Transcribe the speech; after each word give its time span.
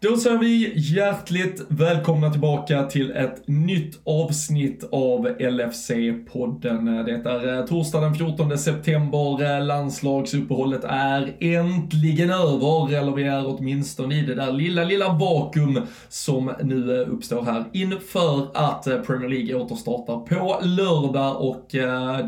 Då 0.00 0.16
säger 0.16 0.38
vi 0.38 0.72
hjärtligt 0.76 1.62
välkomna 1.68 2.30
tillbaka 2.30 2.82
till 2.82 3.10
ett 3.10 3.48
nytt 3.48 4.00
avsnitt 4.04 4.88
av 4.92 5.28
LFC-podden. 5.28 7.04
Det 7.04 7.30
är 7.30 7.58
eh, 7.58 7.64
torsdag 7.64 8.00
den 8.00 8.14
14 8.14 8.58
september, 8.58 9.56
eh, 9.56 9.64
landslagsuppehållet 9.64 10.84
är 10.84 11.36
äntligen 11.40 12.30
över, 12.30 12.94
eller 12.94 13.12
vi 13.12 13.22
är 13.22 13.46
åtminstone 13.46 14.14
i 14.14 14.22
det 14.22 14.34
där 14.34 14.52
lilla, 14.52 14.84
lilla 14.84 15.12
vakuum 15.12 15.80
som 16.08 16.52
nu 16.62 17.00
eh, 17.02 17.12
uppstår 17.12 17.42
här 17.42 17.64
inför 17.72 18.48
att 18.54 18.84
Premier 18.84 19.28
League 19.28 19.54
återstartar 19.54 20.16
på 20.16 20.60
lördag 20.62 21.40
och 21.40 21.66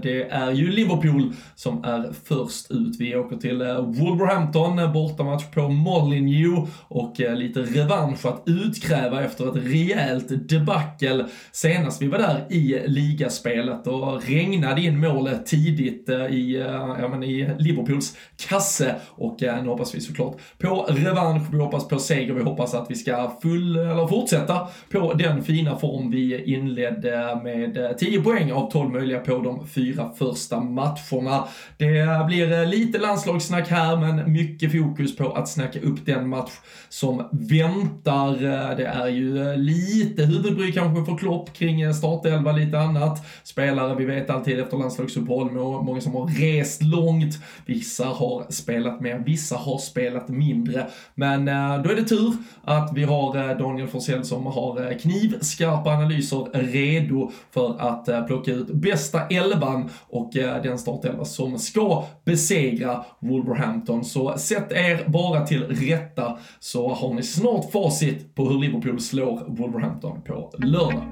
det 0.02 0.28
är 0.30 0.52
ju 0.52 0.70
Liverpool 0.70 1.32
som 1.54 1.84
är 1.84 2.12
först 2.24 2.70
ut. 2.70 2.96
Vi 2.98 3.16
åker 3.16 3.36
till 3.36 3.58
Wolverhampton, 3.78 4.92
bortamatch 4.92 5.44
på 5.54 5.68
Molineux 5.68 6.70
och 6.88 7.14
lite 7.18 7.57
revansch 7.58 8.26
att 8.26 8.42
utkräva 8.46 9.22
efter 9.22 9.48
ett 9.48 9.64
rejält 9.64 10.48
debacle 10.48 11.24
senast 11.52 12.02
vi 12.02 12.06
var 12.06 12.18
där 12.18 12.52
i 12.52 12.82
ligaspelet 12.86 13.86
och 13.86 14.22
regnade 14.22 14.80
in 14.80 15.00
mål 15.00 15.30
tidigt 15.46 16.08
eh, 16.08 16.26
i, 16.26 16.56
eh, 16.56 16.96
ja, 17.00 17.08
men 17.08 17.22
i 17.22 17.50
Liverpools 17.58 18.16
kasse 18.48 18.94
och 19.10 19.42
eh, 19.42 19.62
nu 19.62 19.68
hoppas 19.68 19.94
vi 19.94 20.00
såklart 20.00 20.36
på 20.58 20.86
revansch, 20.88 21.42
vi 21.52 21.58
hoppas 21.58 21.88
på 21.88 21.98
seger, 21.98 22.34
vi 22.34 22.42
hoppas 22.42 22.74
att 22.74 22.90
vi 22.90 22.94
ska 22.94 23.32
full, 23.42 23.76
eller 23.76 24.06
fortsätta 24.06 24.68
på 24.90 25.12
den 25.12 25.42
fina 25.42 25.76
form 25.76 26.10
vi 26.10 26.44
inledde 26.44 27.40
med 27.42 27.98
10 27.98 28.22
poäng 28.22 28.52
av 28.52 28.70
12 28.70 28.90
möjliga 28.90 29.20
på 29.20 29.38
de 29.38 29.66
fyra 29.66 30.12
första 30.18 30.60
matcherna. 30.60 31.44
Det 31.78 32.26
blir 32.26 32.66
lite 32.66 32.98
landslagssnack 32.98 33.68
här 33.68 33.96
men 33.96 34.32
mycket 34.32 34.72
fokus 34.72 35.16
på 35.16 35.32
att 35.32 35.48
snacka 35.48 35.80
upp 35.80 36.06
den 36.06 36.28
match 36.28 36.52
som 36.88 37.28
väntar. 37.50 38.32
Eh, 38.32 38.76
det 38.76 38.86
är 38.86 39.08
ju 39.08 39.50
eh, 39.50 39.56
lite 39.56 40.22
huvudbry 40.22 40.72
kanske 40.72 41.04
för 41.04 41.18
Klopp 41.18 41.52
kring 41.52 41.80
eh, 41.80 41.92
startelva, 41.92 42.52
lite 42.52 42.78
annat. 42.78 43.26
Spelare, 43.42 43.94
vi 43.94 44.04
vet 44.04 44.30
alltid 44.30 44.60
efter 44.60 44.76
landslagsuppehåll, 44.76 45.52
många 45.84 46.00
som 46.00 46.14
har 46.14 46.26
rest 46.26 46.82
långt. 46.82 47.38
Vissa 47.66 48.04
har 48.04 48.46
spelat 48.50 49.00
mer, 49.00 49.22
vissa 49.26 49.56
har 49.56 49.78
spelat 49.78 50.28
mindre. 50.28 50.86
Men 51.14 51.44
då 51.82 51.90
är 51.90 51.96
det 51.96 52.04
tur 52.04 52.32
att 52.64 52.92
vi 52.94 53.04
har 53.04 53.58
Daniel 53.58 53.88
Forsell 53.88 54.24
som 54.24 54.46
har 54.46 54.98
knivskarpa 54.98 55.90
analyser 55.90 56.48
redo 56.52 57.30
för 57.50 57.76
att 57.78 58.26
plocka 58.26 58.50
ut 58.50 58.68
bästa 58.68 59.26
elvan 59.26 59.90
och 60.08 60.30
den 60.34 60.78
startelva 60.78 61.24
som 61.24 61.58
ska 61.58 62.04
besegra 62.24 63.04
Wolverhampton. 63.20 64.04
Så 64.04 64.38
sätt 64.38 64.72
er 64.72 65.04
bara 65.08 65.46
till 65.46 65.62
rätta 65.62 66.38
så 66.60 66.94
har 66.94 67.14
ni 67.14 67.22
snart 67.38 67.72
facit 67.72 68.34
på 68.34 68.48
hur 68.48 68.58
Liverpool 68.58 69.00
slår 69.00 69.44
Wolverhampton 69.48 70.22
på 70.22 70.50
lördag. 70.58 71.04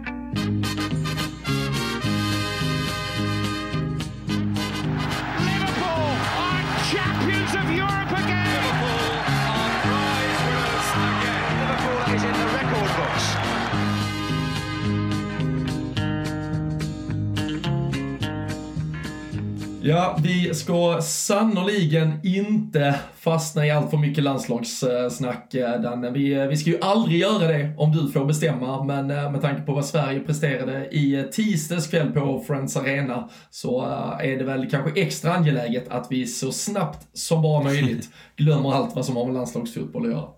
Ja, 19.89 20.19
vi 20.23 20.55
ska 20.55 21.01
sannoliken 21.03 22.13
inte 22.23 23.01
fastna 23.19 23.67
i 23.67 23.71
allt 23.71 23.91
för 23.91 23.97
mycket 23.97 24.25
landslagssnack, 24.25 25.55
eh, 25.55 25.81
Danne. 25.81 26.11
Vi, 26.11 26.33
eh, 26.33 26.47
vi 26.47 26.57
ska 26.57 26.71
ju 26.71 26.79
aldrig 26.81 27.21
göra 27.21 27.49
det 27.49 27.75
om 27.79 27.93
du 27.93 28.13
får 28.13 28.25
bestämma, 28.25 28.85
men 28.85 29.11
eh, 29.11 29.33
med 29.33 29.41
tanke 29.41 29.63
på 29.63 29.73
vad 29.73 29.85
Sverige 29.85 30.21
presterade 30.21 30.89
i 30.91 31.29
tisdags 31.33 31.87
kväll 31.87 32.13
på 32.13 32.45
Friends 32.47 32.77
Arena 32.77 33.29
så 33.51 33.83
är 34.21 34.39
det 34.39 34.45
väl 34.45 34.71
kanske 34.71 35.01
extra 35.01 35.33
angeläget 35.35 35.89
att 35.89 36.07
vi 36.11 36.27
så 36.27 36.53
snabbt 36.53 37.07
som 37.13 37.43
bara 37.43 37.63
möjligt 37.63 38.11
glömmer 38.37 38.73
allt 38.73 38.97
vad 38.97 39.05
som 39.05 39.17
har 39.17 39.25
med 39.25 39.35
landslagsfotboll 39.35 40.07
att 40.07 40.13
göra. 40.13 40.29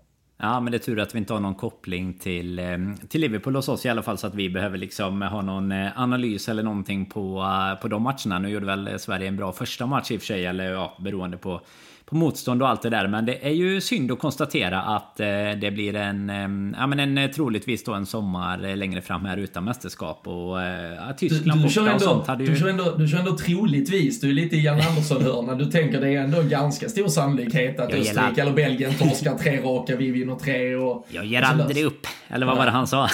Ja 0.41 0.59
men 0.59 0.71
det 0.71 0.77
är 0.77 0.79
tur 0.79 0.99
att 0.99 1.15
vi 1.15 1.19
inte 1.19 1.33
har 1.33 1.39
någon 1.39 1.55
koppling 1.55 2.13
till, 2.13 2.59
eh, 2.59 2.77
till 3.09 3.21
Liverpool 3.21 3.55
hos 3.55 3.69
oss 3.69 3.85
i 3.85 3.89
alla 3.89 4.03
fall 4.03 4.17
så 4.17 4.27
att 4.27 4.35
vi 4.35 4.49
behöver 4.49 4.77
liksom 4.77 5.21
ha 5.21 5.41
någon 5.41 5.71
eh, 5.71 6.01
analys 6.01 6.49
eller 6.49 6.63
någonting 6.63 7.05
på, 7.05 7.41
eh, 7.41 7.81
på 7.81 7.87
de 7.87 8.03
matcherna. 8.03 8.39
Nu 8.39 8.49
gjorde 8.49 8.65
väl 8.65 8.99
Sverige 8.99 9.27
en 9.27 9.37
bra 9.37 9.51
första 9.51 9.85
match 9.85 10.11
i 10.11 10.17
och 10.17 10.21
för 10.21 10.25
sig, 10.25 10.45
eller 10.45 10.71
ja, 10.71 10.97
beroende 10.99 11.37
på 11.37 11.61
på 12.09 12.15
motstånd 12.15 12.61
och 12.61 12.69
allt 12.69 12.81
det 12.81 12.89
där. 12.89 13.07
Men 13.07 13.25
det 13.25 13.47
är 13.47 13.51
ju 13.51 13.81
synd 13.81 14.11
att 14.11 14.19
konstatera 14.19 14.81
att 14.81 15.19
eh, 15.19 15.27
det 15.61 15.71
blir 15.73 15.95
en, 15.95 16.29
eh, 16.29 16.79
ja 16.79 16.87
men 16.87 16.99
en 16.99 17.17
eh, 17.17 17.29
troligtvis 17.29 17.83
då 17.83 17.93
en 17.93 18.05
sommar 18.05 18.75
längre 18.75 19.01
fram 19.01 19.25
här 19.25 19.37
utan 19.37 19.63
mästerskap 19.63 20.27
och 20.27 20.61
ja, 20.61 21.13
Tyskland 21.17 21.61
du, 21.61 21.67
du, 21.67 21.75
borta 21.75 21.95
och 21.95 22.01
sånt 22.01 22.27
hade 22.27 22.43
ju... 22.43 22.49
Du 22.49 22.59
kör, 22.59 22.67
ändå, 22.67 22.95
du 22.97 23.07
kör 23.07 23.17
ändå 23.17 23.37
troligtvis, 23.37 24.21
du 24.21 24.29
är 24.29 24.33
lite 24.33 24.55
i 24.55 24.65
Jan 24.65 24.81
Andersson-hörna. 24.81 25.55
Du 25.55 25.65
tänker 25.65 26.01
det 26.01 26.15
är 26.15 26.21
ändå 26.21 26.41
ganska 26.41 26.89
stor 26.89 27.07
sannolikhet 27.07 27.79
att 27.79 27.93
Österrike 27.93 28.41
eller 28.41 28.53
Belgien 28.53 28.93
torskar 28.93 29.37
tre 29.37 29.61
raka, 29.61 29.95
vi 29.95 30.11
vinner 30.11 30.35
tre 30.35 30.75
och... 30.75 31.07
Jag 31.09 31.25
ger 31.25 31.41
aldrig 31.41 31.85
upp. 31.85 32.07
Eller 32.27 32.45
vad 32.45 32.57
var 32.57 32.65
det 32.65 32.71
han 32.71 32.87
sa? 32.87 33.09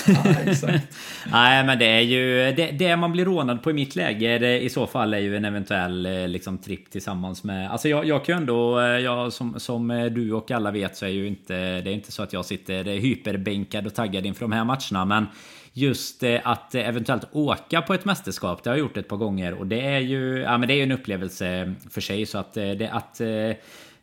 Exakt. 0.46 0.98
Nej 1.32 1.64
men 1.66 1.80
det 1.80 1.86
är 1.86 2.02
ju 2.02 2.52
det, 2.52 2.72
det, 2.72 2.96
man 2.96 3.12
blir 3.12 3.26
rånad 3.26 3.64
på 3.64 3.70
i 3.70 3.74
mitt 3.74 3.96
läge 3.96 4.60
i 4.60 4.70
så 4.70 4.88
fall 4.88 5.14
är 5.14 5.20
ju 5.20 5.38
en 5.38 5.46
eventuell 5.46 6.08
liksom 6.28 6.58
tripp 6.58 6.92
tillsammans 6.92 7.44
med... 7.44 7.72
Alltså 7.72 7.90
jag, 7.90 8.06
jag 8.06 8.26
kan 8.26 8.36
ju 8.36 8.38
ändå 8.38 8.85
Eh, 8.86 9.00
ja, 9.00 9.32
som, 9.32 9.60
som 9.60 9.92
eh, 9.92 10.06
du 10.06 10.34
och 10.34 10.52
alla 10.52 10.72
vet 10.72 10.98
så 10.98 11.06
är 11.06 11.10
ju 11.10 11.28
inte 11.28 11.82
det 11.82 11.90
är 11.90 11.94
inte 11.94 12.12
så 12.12 12.24
att 12.24 12.34
jag 12.34 12.46
sitter 12.46 12.84
hyperbänkad 12.84 13.88
och 13.88 13.94
taggad 13.96 14.26
inför 14.26 14.42
de 14.42 14.52
här 14.52 14.64
matcherna. 14.64 15.06
Men 15.06 15.26
just 15.74 16.24
eh, 16.24 16.40
att 16.44 16.76
eventuellt 16.76 17.28
åka 17.32 17.82
på 17.82 17.94
ett 17.94 18.06
mästerskap, 18.06 18.64
det 18.64 18.70
har 18.70 18.78
jag 18.78 18.86
gjort 18.86 18.98
ett 18.98 19.08
par 19.08 19.18
gånger 19.18 19.54
och 19.54 19.68
det 19.68 19.82
är 19.82 20.00
ju, 20.00 20.40
ja, 20.40 20.58
men 20.58 20.68
det 20.68 20.74
är 20.74 20.84
en 20.84 20.92
upplevelse 20.92 21.74
för 21.90 22.02
sig. 22.02 22.26
Så 22.26 22.38
att, 22.38 22.54
det, 22.54 22.90
att 22.92 23.22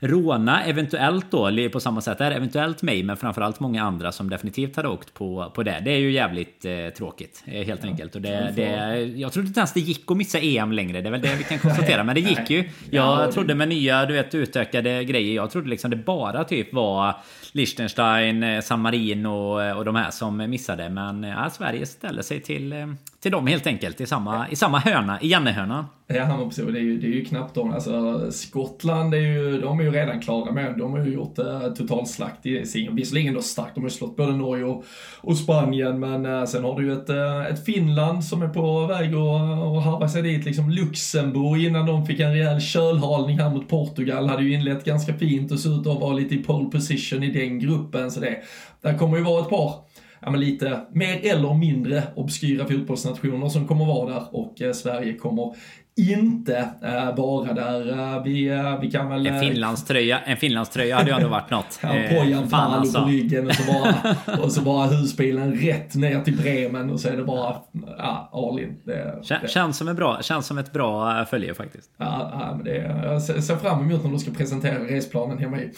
råna 0.03 0.65
eventuellt 0.65 1.31
då, 1.31 1.51
på 1.73 1.81
samma 1.81 2.01
sätt 2.01 2.21
är 2.21 2.31
eventuellt 2.31 2.83
mig, 2.83 3.03
men 3.03 3.17
framförallt 3.17 3.61
många 3.61 3.83
andra 3.83 4.13
som 4.13 4.31
definitivt 4.31 4.77
hade 4.77 4.89
åkt 4.89 5.15
på, 5.15 5.53
på 5.55 5.63
det. 5.63 5.83
Det 5.85 5.91
är 5.91 5.99
ju 5.99 6.13
jävligt 6.13 6.65
eh, 6.65 6.89
tråkigt, 6.97 7.45
eh, 7.47 7.65
helt 7.65 7.85
ja, 7.85 7.91
enkelt. 7.91 8.15
Och 8.15 8.21
det, 8.21 8.53
det, 8.57 9.01
jag 9.17 9.33
trodde 9.33 9.49
inte 9.49 9.61
ens 9.61 9.73
det 9.73 9.81
gick 9.81 10.11
att 10.11 10.17
missa 10.17 10.39
EM 10.39 10.73
längre, 10.73 11.01
det 11.01 11.09
är 11.09 11.11
väl 11.11 11.21
det 11.21 11.35
vi 11.39 11.45
kan 11.45 11.59
konstatera. 11.59 12.05
Men 12.05 12.15
det 12.15 12.21
gick 12.21 12.51
ju. 12.51 12.69
Jag 12.91 13.33
trodde 13.33 13.55
med 13.55 13.69
nya, 13.69 14.07
du 14.07 14.15
vet, 14.15 14.35
utökade 14.35 15.05
grejer, 15.05 15.35
jag 15.35 15.51
trodde 15.51 15.69
liksom 15.71 15.91
det 15.91 15.97
bara 15.97 16.45
typ 16.45 16.73
var 16.73 17.17
Liechtenstein, 17.53 18.43
eh, 18.43 18.61
San 18.61 18.81
Marino 18.81 19.29
och, 19.29 19.77
och 19.77 19.85
de 19.85 19.95
här 19.95 20.11
som 20.11 20.37
missade. 20.37 20.89
Men 20.89 21.23
ja, 21.23 21.51
Sverige 21.51 21.87
ställer 21.87 22.23
sig 22.23 22.41
till, 22.41 22.95
till 23.21 23.33
dem 23.33 23.47
helt 23.47 23.67
enkelt, 23.67 24.01
i 24.01 24.07
samma, 24.07 24.49
i 24.49 24.57
samma 24.57 24.79
hörna, 24.79 25.21
i 25.21 25.29
Jannehörnan. 25.29 25.85
Ja, 26.07 26.37
men 26.39 26.49
precis. 26.49 26.65
Det 26.65 26.79
är 26.79 26.83
ju, 26.83 26.99
det 26.99 27.07
är 27.07 27.11
ju 27.11 27.25
knappt 27.25 27.55
de. 27.55 27.73
Alltså, 27.73 28.27
Skottland 28.33 29.15
är 29.15 29.19
ju, 29.19 29.61
de 29.61 29.81
är 29.81 29.85
ju 29.85 29.92
redan 29.93 30.21
klara 30.21 30.53
med, 30.53 30.75
de 30.79 30.93
har 30.93 31.05
ju 31.05 31.13
gjort 31.13 31.39
eh, 31.39 31.73
totalslakt 31.77 32.47
i 32.47 32.67
sin, 32.67 32.97
visserligen 32.97 33.35
då 33.35 33.43
starkt, 33.43 33.75
de 33.75 33.81
har 33.81 33.89
ju 33.89 33.95
slått 33.95 34.17
både 34.17 34.33
Norge 34.33 34.65
och, 34.65 34.85
och 35.21 35.37
Spanien, 35.37 36.01
men 36.01 36.27
eh, 36.27 36.45
sen 36.45 36.65
har 36.65 36.81
du 36.81 36.87
ju 36.87 36.93
ett, 36.93 37.09
eh, 37.09 37.47
ett 37.47 37.65
Finland 37.65 38.25
som 38.25 38.43
är 38.43 38.49
på 38.49 38.87
väg 38.87 39.15
att, 39.15 39.77
att 39.77 39.85
harva 39.85 40.09
sig 40.09 40.23
dit, 40.23 40.45
liksom 40.45 40.71
Luxemburg 40.71 41.65
innan 41.65 41.87
de 41.87 42.07
fick 42.07 42.21
en 42.21 42.33
rejäl 42.33 42.61
kölhalning 42.61 43.39
här 43.39 43.51
mot 43.51 43.69
Portugal, 43.69 44.29
hade 44.29 44.43
ju 44.43 44.55
inlett 44.55 44.85
ganska 44.85 45.15
fint 45.15 45.53
och 45.53 45.59
såg 45.59 45.73
ut 45.73 45.87
att 45.87 46.01
vara 46.01 46.13
lite 46.13 46.35
i 46.35 46.39
pole 46.39 46.71
position 46.71 47.23
i 47.23 47.31
den 47.31 47.59
gruppen, 47.59 48.11
så 48.11 48.21
det, 48.21 48.37
där 48.83 48.99
kommer 48.99 49.17
ju 49.17 49.25
vara 49.25 49.43
ett 49.43 49.51
par 49.51 49.75
ja, 50.23 50.31
men 50.31 50.41
lite 50.41 50.81
mer 50.93 51.21
eller 51.23 51.55
mindre 51.55 52.03
obskyra 52.17 52.67
fotbollsnationer 52.67 53.49
som 53.49 53.69
kommer 53.69 53.85
vara 53.85 54.15
där 54.15 54.37
och 54.37 54.63
eh, 54.63 54.73
Sverige 54.73 55.15
kommer 55.15 55.55
inte 55.97 56.69
äh, 56.83 57.17
vara 57.17 57.53
där. 57.53 58.15
Äh, 58.17 58.23
vi, 58.23 58.49
äh, 58.49 58.81
vi 58.81 58.91
kan 58.91 59.09
väl... 59.09 59.27
En 59.27 59.41
Finlandströja, 59.41 60.19
en 60.19 60.37
Finlandströja 60.37 60.97
hade 60.97 61.11
ju 61.11 61.17
ändå 61.17 61.29
varit 61.29 61.51
något. 61.51 61.79
ja, 61.83 61.89
Pojan 62.11 62.49
Palo 62.49 62.75
alltså. 62.75 63.03
på 63.03 63.09
ryggen 63.09 63.47
och 63.47 63.55
så, 63.55 63.73
bara, 63.73 64.17
och 64.43 64.53
så 64.53 64.61
bara 64.61 64.87
husbilen 64.87 65.55
rätt 65.55 65.95
ner 65.95 66.21
till 66.21 66.37
Bremen 66.37 66.91
och 66.91 67.01
så 67.01 67.09
är 67.09 67.17
det 67.17 67.25
bara 67.25 67.57
ja, 67.99 68.31
all 68.33 68.61
in. 68.61 68.77
Det, 68.85 69.23
det. 69.43 69.49
Känns, 69.49 69.77
som 69.77 69.89
en 69.89 69.97
bra, 69.97 70.23
känns 70.23 70.47
som 70.47 70.59
ett 70.59 70.73
bra 70.73 71.25
följe 71.25 71.55
faktiskt. 71.55 71.91
Ja, 71.97 72.31
ja 72.33 72.55
men 72.57 72.65
det, 72.65 72.77
jag 73.05 73.23
ser 73.23 73.57
fram 73.57 73.81
emot 73.81 74.05
när 74.05 74.11
du 74.13 74.19
ska 74.19 74.31
presentera 74.31 74.79
resplanen 74.79 75.39
hemma 75.39 75.59
i, 75.59 75.71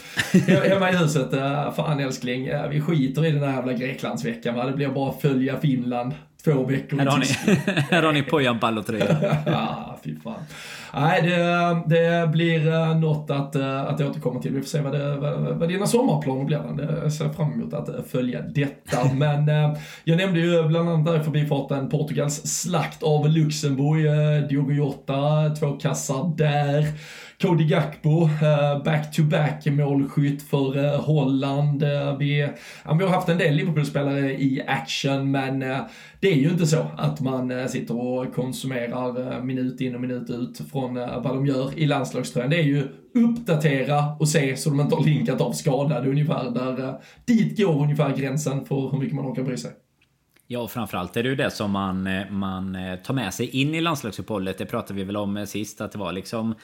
hemma 0.68 0.90
i 0.90 0.96
huset. 0.96 1.30
Fan 1.76 2.00
älskling, 2.00 2.50
vi 2.70 2.80
skiter 2.80 3.26
i 3.26 3.30
den 3.30 3.40
där 3.40 3.52
jävla 3.52 3.72
Greklandsveckan 3.72 4.54
va. 4.54 4.66
Det 4.66 4.72
blir 4.72 4.88
bara 4.88 5.12
följa 5.12 5.60
Finland 5.60 6.12
två 6.44 6.64
veckor 6.64 6.98
här 6.98 7.06
har, 7.06 7.18
ni, 7.18 7.26
här 7.90 8.02
har 8.02 8.12
ni 8.12 8.22
Pojan 8.22 8.58
Ballo-tröjan. 8.58 9.16
ja, 9.46 9.98
fy 10.04 10.16
fan. 10.20 10.34
nej, 10.94 11.22
det, 11.22 11.82
det 11.86 12.28
blir 12.28 12.94
något 12.94 13.30
att, 13.30 13.56
att 13.56 14.00
återkomma 14.00 14.42
till. 14.42 14.52
Vi 14.52 14.60
får 14.60 14.68
se 14.68 14.80
vad, 14.80 14.92
det, 14.92 15.16
vad, 15.16 15.58
vad 15.58 15.68
dina 15.68 15.86
sommarplaner 15.86 16.44
blir. 16.44 16.98
Jag 17.02 17.12
ser 17.12 17.28
fram 17.28 17.52
emot 17.52 17.74
att 17.74 17.88
följa 18.10 18.42
detta. 18.42 19.14
Men 19.14 19.50
jag 20.04 20.16
nämnde 20.16 20.40
ju 20.40 20.68
bland 20.68 20.88
annat 20.88 21.06
där 21.06 21.20
i 21.20 21.24
förbifarten 21.24 21.88
Portugals 21.88 22.62
slakt 22.62 23.02
av 23.02 23.28
Luxemburg. 23.28 24.04
Diogo 24.48 24.72
Jota, 24.72 25.50
två 25.60 25.72
kassar 25.72 26.36
där. 26.36 26.86
Cody 27.44 27.64
Gakpo, 27.64 28.22
eh, 28.22 28.82
back-to-back 28.84 29.66
målskytt 29.66 30.42
för 30.42 30.84
eh, 30.84 31.00
Holland. 31.00 31.82
Eh, 31.82 32.18
vi, 32.18 32.48
ja, 32.84 32.94
vi 32.94 33.04
har 33.04 33.10
haft 33.10 33.28
en 33.28 33.38
del 33.38 33.54
Liverpool-spelare 33.54 34.32
i 34.32 34.62
action, 34.66 35.30
men 35.30 35.58
det 36.20 36.32
är 36.32 36.36
ju 36.36 36.48
inte 36.50 36.66
så 36.66 36.86
att 36.96 37.20
man 37.20 37.68
sitter 37.68 37.96
och 37.96 38.34
konsumerar 38.34 39.40
minut 39.42 39.80
in 39.80 39.94
och 39.94 40.00
minut 40.00 40.30
ut 40.30 40.60
från 40.70 40.94
vad 40.94 41.34
de 41.34 41.46
gör 41.46 41.78
i 41.78 41.86
landslagströjan. 41.86 42.50
Det 42.50 42.58
är 42.58 42.62
ju 42.62 42.88
uppdatera 43.14 44.16
och 44.20 44.28
se 44.28 44.56
så 44.56 44.70
de 44.70 44.80
inte 44.80 44.94
har 44.94 45.04
linkat 45.04 45.40
av 45.40 45.52
skadade 45.52 46.10
ungefär. 46.10 46.50
Där, 46.50 46.94
dit 47.24 47.58
går 47.58 47.82
ungefär 47.82 48.16
gränsen 48.16 48.64
för 48.64 48.90
hur 48.90 48.98
mycket 48.98 49.14
man 49.14 49.26
orkar 49.26 49.42
bry 49.42 49.56
sig. 49.56 49.70
Ja, 50.46 50.60
och 50.60 50.70
framförallt 50.70 51.16
är 51.16 51.22
det 51.22 51.28
ju 51.28 51.36
det 51.36 51.50
som 51.50 51.70
man, 51.70 52.08
man 52.30 52.76
tar 53.04 53.14
med 53.14 53.34
sig 53.34 53.60
in 53.60 53.74
i 53.74 53.80
landslagsuppehållet. 53.80 54.58
Det 54.58 54.66
pratade 54.66 54.94
vi 54.94 55.04
väl 55.04 55.16
om 55.16 55.46
sist, 55.46 55.80
att 55.80 55.92
det 55.92 55.98
var 55.98 56.12
liksom 56.12 56.54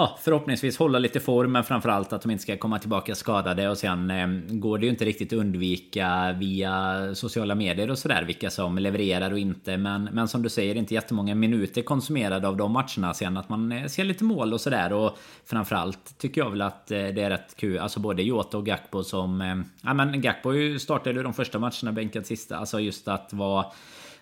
ja, 0.00 0.18
förhoppningsvis 0.20 0.78
hålla 0.78 0.98
lite 0.98 1.20
form, 1.20 1.52
men 1.52 1.64
framförallt 1.64 2.12
att 2.12 2.22
de 2.22 2.30
inte 2.30 2.42
ska 2.42 2.56
komma 2.56 2.78
tillbaka 2.78 3.14
skadade. 3.14 3.68
Och 3.68 3.78
sen 3.78 4.10
eh, 4.10 4.26
går 4.48 4.78
det 4.78 4.84
ju 4.84 4.90
inte 4.90 5.04
riktigt 5.04 5.32
att 5.32 5.38
undvika 5.38 6.32
via 6.38 7.14
sociala 7.14 7.54
medier 7.54 7.90
och 7.90 7.98
sådär 7.98 8.24
vilka 8.26 8.50
som 8.50 8.78
levererar 8.78 9.30
och 9.30 9.38
inte. 9.38 9.76
Men, 9.76 10.08
men 10.12 10.28
som 10.28 10.42
du 10.42 10.48
säger, 10.48 10.74
inte 10.74 10.94
jättemånga 10.94 11.34
minuter 11.34 11.82
konsumerade 11.82 12.48
av 12.48 12.56
de 12.56 12.72
matcherna. 12.72 13.14
Sen 13.14 13.36
att 13.36 13.48
man 13.48 13.72
eh, 13.72 13.86
ser 13.86 14.04
lite 14.04 14.24
mål 14.24 14.52
och 14.52 14.60
sådär. 14.60 14.92
Och 14.92 15.18
framförallt 15.44 16.18
tycker 16.18 16.40
jag 16.40 16.50
väl 16.50 16.62
att 16.62 16.90
eh, 16.90 16.96
det 16.96 17.22
är 17.22 17.30
rätt 17.30 17.56
kul. 17.56 17.78
Alltså 17.78 18.00
både 18.00 18.22
Jota 18.22 18.58
och 18.58 18.66
Gakpo 18.66 19.04
som... 19.04 19.40
Eh, 19.40 19.56
ja 19.82 19.94
men 19.94 20.20
Gakpo 20.20 20.78
startade 20.78 21.16
ju 21.16 21.22
de 21.22 21.34
första 21.34 21.58
matcherna, 21.58 21.92
bänkad 21.92 22.26
sista. 22.26 22.56
Alltså 22.56 22.80
just 22.80 23.08
att 23.08 23.32
vara 23.32 23.66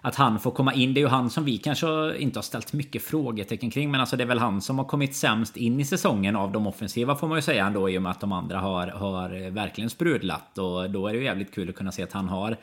att 0.01 0.15
han 0.15 0.41
får 0.41 0.51
komma 0.51 0.75
in. 0.75 0.95
Det 0.95 1.01
är 1.01 1.03
ju 1.03 1.09
han 1.09 1.31
som 1.31 1.45
vi 1.45 1.59
kanske 1.59 2.17
inte 2.19 2.39
har 2.39 2.43
ställt 2.43 2.73
mycket 2.73 3.03
frågetecken 3.03 3.71
kring. 3.71 3.91
Men 3.91 4.01
alltså 4.01 4.17
det 4.17 4.25
är 4.25 4.29
väl 4.29 4.39
han 4.39 4.61
som 4.61 4.79
har 4.79 4.85
kommit 4.85 5.17
sämst 5.17 5.57
in 5.57 5.81
i 5.81 5.85
säsongen 5.85 6.37
av 6.37 6.53
de 6.53 6.67
offensiva 6.67 7.17
får 7.17 7.29
man 7.29 7.39
ju 7.39 7.43
säga 7.43 7.67
ändå. 7.67 7.91
I 7.91 7.99
och 7.99 8.03
med 8.03 8.13
att 8.13 8.21
de 8.21 8.33
andra 8.33 8.59
har, 8.59 8.87
har 8.87 9.51
verkligen 9.51 9.91
sprudlat. 9.91 10.59
Och 10.59 10.91
då 10.91 11.07
är 11.07 11.13
det 11.13 11.19
ju 11.19 11.25
jävligt 11.25 11.55
kul 11.55 11.69
att 11.69 11.75
kunna 11.75 11.93
se 11.93 12.03
att 12.03 12.13
han 12.13 12.29
har 12.29 12.57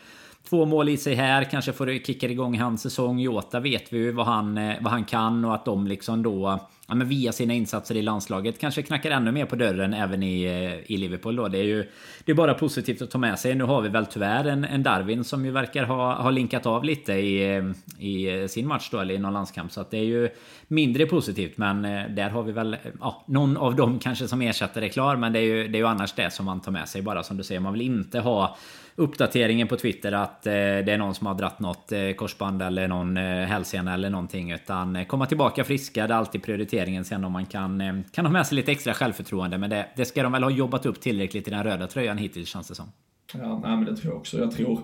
två 0.50 0.66
mål 0.66 0.90
i 0.90 0.98
sig 0.98 1.16
här. 1.16 1.44
Kanske 1.44 1.74
får 1.74 1.86
det 1.86 2.06
kicka 2.06 2.28
igång 2.28 2.60
hans 2.60 2.82
säsong. 2.82 3.20
Jota 3.20 3.60
vet 3.60 3.94
vi 3.94 3.98
ju 3.98 4.12
vad 4.12 4.26
han, 4.26 4.58
eh, 4.58 4.76
vad 4.82 4.92
han 4.92 5.06
kan 5.06 5.46
och 5.46 5.56
att 5.56 5.66
de 5.66 5.88
liksom 5.88 6.24
då 6.24 6.60
ja, 6.88 6.96
men 6.96 7.08
via 7.08 7.32
sina 7.32 7.54
insatser 7.54 7.96
i 7.96 8.02
landslaget 8.02 8.60
kanske 8.60 8.82
knackar 8.82 9.12
ännu 9.12 9.32
mer 9.32 9.46
på 9.46 9.56
dörren 9.56 9.94
även 9.94 10.24
i, 10.24 10.44
eh, 10.44 10.92
i 10.92 10.98
Liverpool. 10.98 11.36
Då. 11.36 11.48
Det 11.48 11.58
är 11.58 11.64
ju 11.64 11.86
det 12.26 12.32
är 12.32 12.36
bara 12.36 12.54
positivt 12.54 13.02
att 13.02 13.12
ta 13.12 13.18
med 13.18 13.40
sig. 13.40 13.56
Nu 13.56 13.64
har 13.64 13.82
vi 13.82 13.90
väl 13.90 14.06
tyvärr 14.06 14.46
en, 14.46 14.66
en 14.66 14.84
Darwin 14.84 15.24
som 15.24 15.46
ju 15.46 15.52
verkar 15.52 15.84
ha, 15.84 16.22
ha 16.22 16.30
linkat 16.30 16.66
av 16.66 16.84
lite 16.84 17.14
i, 17.14 17.56
eh, 17.56 17.64
i 18.00 18.42
eh, 18.42 18.48
sin 18.48 18.68
match 18.68 18.90
då, 18.92 19.00
eller 19.00 19.14
i 19.14 19.18
någon 19.18 19.34
landskamp. 19.34 19.72
Så 19.72 19.82
att 19.82 19.92
det 19.92 19.98
är 19.98 20.06
ju 20.06 20.30
mindre 20.68 21.06
positivt. 21.06 21.58
Men 21.58 21.82
där 22.16 22.30
har 22.30 22.44
vi 22.44 22.52
väl 22.52 22.78
ja, 23.00 23.24
någon 23.28 23.58
av 23.58 23.76
dem 23.76 24.00
kanske 24.00 24.28
som 24.28 24.42
ersättare 24.42 24.90
klar. 24.90 25.16
Men 25.16 25.34
det 25.34 25.40
är, 25.40 25.44
ju, 25.44 25.68
det 25.68 25.78
är 25.78 25.80
ju 25.80 25.88
annars 25.88 26.14
det 26.14 26.34
som 26.34 26.46
man 26.46 26.62
tar 26.62 26.72
med 26.72 26.90
sig 26.90 27.02
bara 27.02 27.24
som 27.24 27.38
du 27.38 27.44
säger. 27.44 27.62
Man 27.62 27.74
vill 27.74 27.82
inte 27.82 28.20
ha 28.20 28.58
uppdateringen 28.95 29.68
på 29.68 29.77
Twitter 29.77 30.12
att 30.12 30.47
eh, 30.47 30.51
det 30.51 30.92
är 30.92 30.97
någon 30.97 31.15
som 31.15 31.27
har 31.27 31.33
dratt 31.33 31.59
något 31.59 31.92
eh, 31.92 32.12
korsband 32.12 32.62
eller 32.62 32.88
någon 32.88 33.18
eh, 33.18 33.24
hälsena 33.24 33.94
eller 33.94 34.09
någonting. 34.09 34.51
Utan 34.51 34.95
eh, 34.95 35.06
komma 35.06 35.25
tillbaka 35.25 35.63
friska, 35.63 36.07
det 36.07 36.13
är 36.13 36.18
alltid 36.18 36.44
prioriteringen 36.44 37.06
sen 37.06 37.24
om 37.24 37.31
man 37.31 37.45
kan, 37.45 37.81
eh, 37.81 37.94
kan 38.12 38.25
ha 38.25 38.31
med 38.31 38.47
sig 38.47 38.56
lite 38.56 38.71
extra 38.71 38.94
självförtroende. 38.94 39.57
Men 39.57 39.69
det, 39.69 39.88
det 39.95 40.06
ska 40.06 40.24
de 40.24 40.31
väl 40.31 40.44
ha 40.44 40.50
jobbat 40.50 40.86
upp 40.86 41.01
tillräckligt 41.01 41.47
i 41.47 41.51
den 41.51 41.63
röda 41.63 41.88
tröjan 41.88 42.18
hittills 42.18 42.50
känns 42.50 42.68
det 42.68 42.75
som. 42.75 42.92
Ja, 43.33 43.59
nej, 43.63 43.75
men 43.75 43.86
det 43.86 43.95
tror 43.95 44.13
jag 44.13 44.18
också. 44.18 44.38
Jag 44.38 44.51
tror 44.51 44.80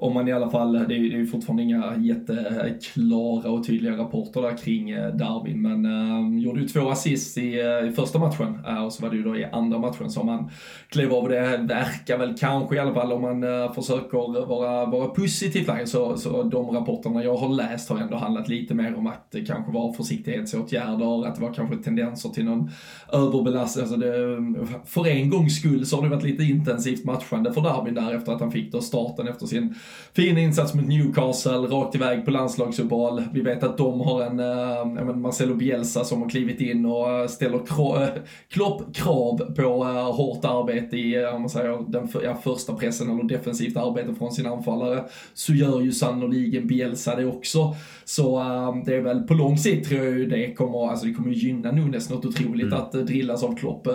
om 0.00 0.14
man 0.14 0.28
i 0.28 0.32
alla 0.32 0.50
fall, 0.50 0.72
det 0.72 0.94
är 0.94 0.98
ju 0.98 1.26
fortfarande 1.26 1.62
inga 1.62 1.96
jätteklara 1.96 3.50
och 3.50 3.66
tydliga 3.66 3.96
rapporter 3.96 4.42
där 4.42 4.56
kring 4.56 4.90
eh, 4.90 5.14
Darwin, 5.14 5.62
men 5.62 5.84
äh, 5.84 6.42
gjorde 6.42 6.60
ju 6.60 6.68
två 6.68 6.88
assist 6.88 7.38
i, 7.38 7.60
eh, 7.60 7.88
i 7.88 7.92
första 7.96 8.18
matchen 8.18 8.58
äh, 8.66 8.84
och 8.84 8.92
så 8.92 9.02
var 9.02 9.10
det 9.10 9.16
ju 9.16 9.22
då 9.22 9.36
i 9.36 9.44
andra 9.44 9.78
matchen 9.78 10.10
som 10.10 10.28
han 10.28 10.50
klev 10.88 11.12
av. 11.12 11.28
Det 11.28 11.40
verkar 11.68 12.18
väl 12.18 12.34
kanske 12.38 12.76
i 12.76 12.78
alla 12.78 12.94
fall 12.94 13.12
om 13.12 13.22
man 13.22 13.42
äh, 13.42 13.72
försöker 13.72 14.46
vara, 14.46 14.86
vara 14.86 15.08
positiv 15.08 15.66
lagd 15.66 15.88
så, 15.88 16.16
så 16.16 16.42
de 16.42 16.70
rapporterna 16.70 17.24
jag 17.24 17.36
har 17.36 17.48
läst 17.48 17.90
har 17.90 17.98
ändå 17.98 18.16
handlat 18.16 18.48
lite 18.48 18.74
mer 18.74 18.94
om 18.94 19.06
att 19.06 19.30
det 19.30 19.40
kanske 19.40 19.72
var 19.72 19.92
försiktighetsåtgärder, 19.92 21.26
att 21.26 21.34
det 21.34 21.42
var 21.42 21.54
kanske 21.54 21.76
tendenser 21.76 22.28
till 22.28 22.44
någon 22.44 22.70
överbelastning. 23.12 23.82
Alltså 23.82 23.96
det, 23.96 24.38
för 24.86 25.06
en 25.06 25.30
gångs 25.30 25.58
skull 25.58 25.86
så 25.86 25.96
har 25.96 26.02
det 26.02 26.08
varit 26.08 26.24
lite 26.24 26.42
intensivt 26.42 27.04
matchande 27.04 27.52
för 27.52 27.60
Darwin 27.60 27.94
där 27.94 28.14
efter 28.14 28.32
att 28.32 28.40
han 28.40 28.52
fick 28.52 28.72
då 28.72 28.80
starten 28.80 29.28
efter 29.28 29.46
sin 29.46 29.74
fin 30.12 30.38
insats 30.38 30.74
mot 30.74 30.88
Newcastle, 30.88 31.52
rakt 31.52 31.94
iväg 31.94 32.24
på 32.24 32.30
landslagsuppehåll. 32.30 33.24
Vi 33.32 33.40
vet 33.40 33.62
att 33.62 33.78
de 33.78 34.00
har 34.00 34.22
en, 34.22 34.40
äh, 34.40 35.16
Marcelo 35.16 35.54
Bielsa 35.54 36.04
som 36.04 36.22
har 36.22 36.28
klivit 36.28 36.60
in 36.60 36.86
och 36.86 37.10
äh, 37.10 37.26
ställer 37.26 37.58
kra, 37.66 38.02
äh, 38.02 38.08
klopp 38.48 38.94
krav 38.94 39.54
på 39.54 39.62
äh, 39.62 40.14
hårt 40.14 40.44
arbete 40.44 40.96
i, 40.96 41.26
om 41.26 41.40
man 41.42 41.50
säger, 41.50 41.90
den 41.90 42.08
för, 42.08 42.22
ja, 42.22 42.34
första 42.34 42.74
pressen 42.74 43.10
eller 43.10 43.28
defensivt 43.28 43.76
arbete 43.76 44.14
från 44.14 44.32
sin 44.32 44.46
anfallare. 44.46 45.04
Så 45.34 45.54
gör 45.54 45.80
ju 45.80 45.92
sannoliken 45.92 46.66
Bielsa 46.66 47.16
det 47.16 47.26
också. 47.26 47.74
Så 48.04 48.38
det 48.86 48.96
är 48.96 49.00
väl 49.00 49.22
på 49.22 49.34
lång 49.34 49.58
sikt 49.58 49.88
tror 49.88 50.04
jag 50.04 50.18
ju 50.18 50.26
det 50.26 50.54
kommer, 50.54 50.90
alltså 50.90 51.06
det 51.06 51.14
kommer 51.14 51.30
gynna 51.30 51.72
Nunes 51.72 52.10
något 52.10 52.24
otroligt 52.24 52.66
mm. 52.66 52.78
att 52.78 52.92
drillas 52.92 53.42
av 53.42 53.56
Klopp. 53.56 53.88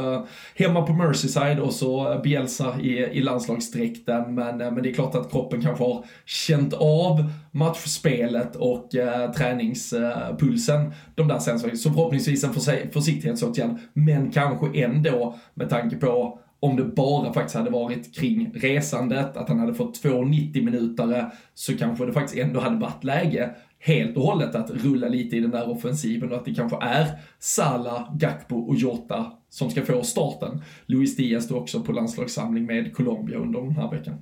Hemma 0.56 0.82
på 0.82 0.94
Merseyside 0.94 1.60
och 1.60 1.74
så 1.74 2.22
Bielsa 2.24 2.80
i, 2.82 2.98
i 2.98 3.22
landslagsdräkten. 3.22 4.36
Men, 4.36 4.58
men 4.58 4.84
det 4.84 4.90
är 4.90 4.94
klart 4.94 5.16
att 5.16 5.32
kroppen 5.32 5.62
kanske 5.62 5.84
har 5.86 6.06
känt 6.26 6.74
av 6.74 7.32
matchspelet 7.52 8.56
och 8.56 8.96
eh, 8.96 9.32
träningspulsen 9.32 10.94
de 11.16 11.28
där 11.28 11.40
sen. 11.40 11.60
Så 11.60 11.90
förhoppningsvis 11.90 12.44
en 12.44 12.54
försiktighetsåtgärd, 12.92 13.78
men 13.94 14.32
kanske 14.32 14.84
ändå 14.84 15.36
med 15.54 15.70
tanke 15.70 15.96
på 15.96 16.40
om 16.60 16.76
det 16.76 16.84
bara 16.84 17.34
faktiskt 17.34 17.56
hade 17.56 17.70
varit 17.70 18.16
kring 18.16 18.52
resandet, 18.54 19.38
att 19.38 19.50
han 19.50 19.60
hade 19.60 19.74
fått 19.74 20.02
två 20.02 20.10
90-minutare, 20.10 21.32
så 21.54 21.78
kanske 21.78 22.06
det 22.06 22.14
faktiskt 22.14 22.38
ändå 22.38 22.60
hade 22.60 22.76
varit 22.76 23.04
läge 23.04 23.56
helt 23.80 24.18
och 24.18 24.24
hållet 24.24 24.56
att 24.56 24.72
rulla 24.72 25.08
lite 25.08 25.38
i 25.38 25.40
den 25.40 25.52
där 25.52 25.70
offensiven 25.70 26.32
och 26.32 26.38
att 26.38 26.46
det 26.46 26.54
kanske 26.54 26.78
är 26.82 27.08
Salah, 27.40 28.18
Gakpo 28.18 28.56
och 28.56 28.76
Jota 28.76 29.32
som 29.50 29.70
ska 29.70 29.82
få 29.82 30.04
starten. 30.04 30.62
Luis 30.86 31.16
Diaz 31.16 31.44
står 31.44 31.60
också 31.60 31.82
på 31.82 31.92
landslagssamling 31.92 32.66
med 32.66 32.96
Colombia 32.96 33.38
under 33.38 33.62
den 33.62 33.72
här 33.72 33.92
veckan. 33.92 34.16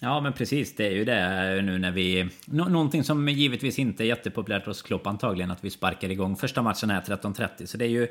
Ja 0.00 0.20
men 0.20 0.32
precis, 0.32 0.76
det 0.76 0.86
är 0.86 0.90
ju 0.90 1.04
det 1.04 1.62
nu 1.62 1.78
när 1.78 1.90
vi... 1.90 2.28
Nå 2.44 2.64
någonting 2.64 3.04
som 3.04 3.28
givetvis 3.28 3.78
inte 3.78 4.04
är 4.04 4.06
jättepopulärt 4.06 4.66
hos 4.66 4.82
Klopp 4.82 5.06
antagligen 5.06 5.50
att 5.50 5.64
vi 5.64 5.70
sparkar 5.70 6.10
igång 6.10 6.36
första 6.36 6.62
matchen 6.62 6.90
här 6.90 7.00
13.30. 7.00 7.66
Så 7.66 7.76
det 7.76 7.84
är 7.84 7.88
ju 7.88 8.08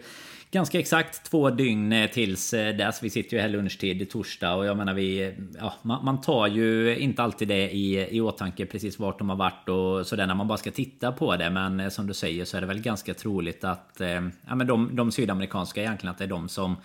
ganska 0.52 0.80
exakt 0.80 1.24
två 1.24 1.50
dygn 1.50 1.94
eh, 1.94 2.10
tills 2.10 2.54
eh, 2.54 2.76
dess. 2.76 3.04
Vi 3.04 3.10
sitter 3.10 3.38
ju 3.38 3.42
här 3.42 3.50
lunchtid 3.50 4.10
torsdag 4.10 4.56
och 4.56 4.66
jag 4.66 4.78
menar 4.78 4.94
vi... 4.94 5.36
Ja, 5.60 5.74
man, 5.82 6.06
man, 6.06 6.22
tar 6.22 6.48
ju 6.48 6.98
inte 6.98 7.24
alltid 7.24 7.48
det 7.48 7.70
i, 7.72 8.16
i 8.18 8.22
åtanke 8.22 8.66
precis 8.66 9.00
vart 9.00 9.20
de 9.20 9.30
har 9.30 9.36
varit 9.36 9.70
och 9.70 10.08
sådär 10.08 10.28
när 10.28 10.36
man 10.36 10.48
bara 10.48 10.58
ska 10.58 10.72
titta 10.72 11.12
på 11.12 11.36
det. 11.36 11.50
Men 11.50 11.80
eh, 11.80 11.90
som 11.90 12.08
du 12.08 12.14
säger 12.14 12.46
så 12.46 12.58
är 12.58 12.62
det 12.62 12.68
väl 12.68 12.82
ganska 12.82 13.14
troligt 13.14 13.64
att 13.64 14.02
ja, 14.48 14.56
men 14.56 14.68
de, 14.68 14.96
de 14.96 15.12
sydamerikanska 15.12 15.82
egentligen 15.82 16.12
att 16.12 16.18
det 16.18 16.24
är 16.24 16.30
de 16.30 16.50
som 16.50 16.76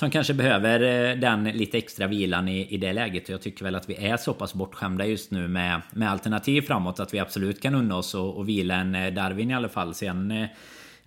som 0.00 0.10
kanske 0.10 0.34
behöver 0.34 0.80
eh, 0.80 1.16
den 1.16 1.44
lite 1.44 1.78
extra 1.78 2.06
vilan 2.06 2.48
i, 2.48 2.74
i 2.74 2.76
det 2.76 2.92
läget. 2.92 3.28
Jag 3.28 3.42
tycker 3.42 3.64
väl 3.64 3.74
att 3.74 3.88
vi 3.88 4.06
är 4.06 4.16
så 4.16 4.34
pass 4.34 4.54
bortskämda 4.54 5.06
just 5.06 5.30
nu 5.30 5.48
med, 5.48 5.82
med 5.92 6.10
alternativ 6.10 6.62
framåt 6.62 7.00
att 7.00 7.14
vi 7.14 7.18
absolut 7.18 7.62
kan 7.62 7.74
unna 7.74 7.96
oss 7.96 8.14
och, 8.14 8.36
och 8.36 8.48
vila 8.48 8.74
en 8.74 8.94
eh, 8.94 9.12
Darwin 9.12 9.50
i 9.50 9.54
alla 9.54 9.68
fall. 9.68 9.94
Sen 9.94 10.30
eh, 10.30 10.48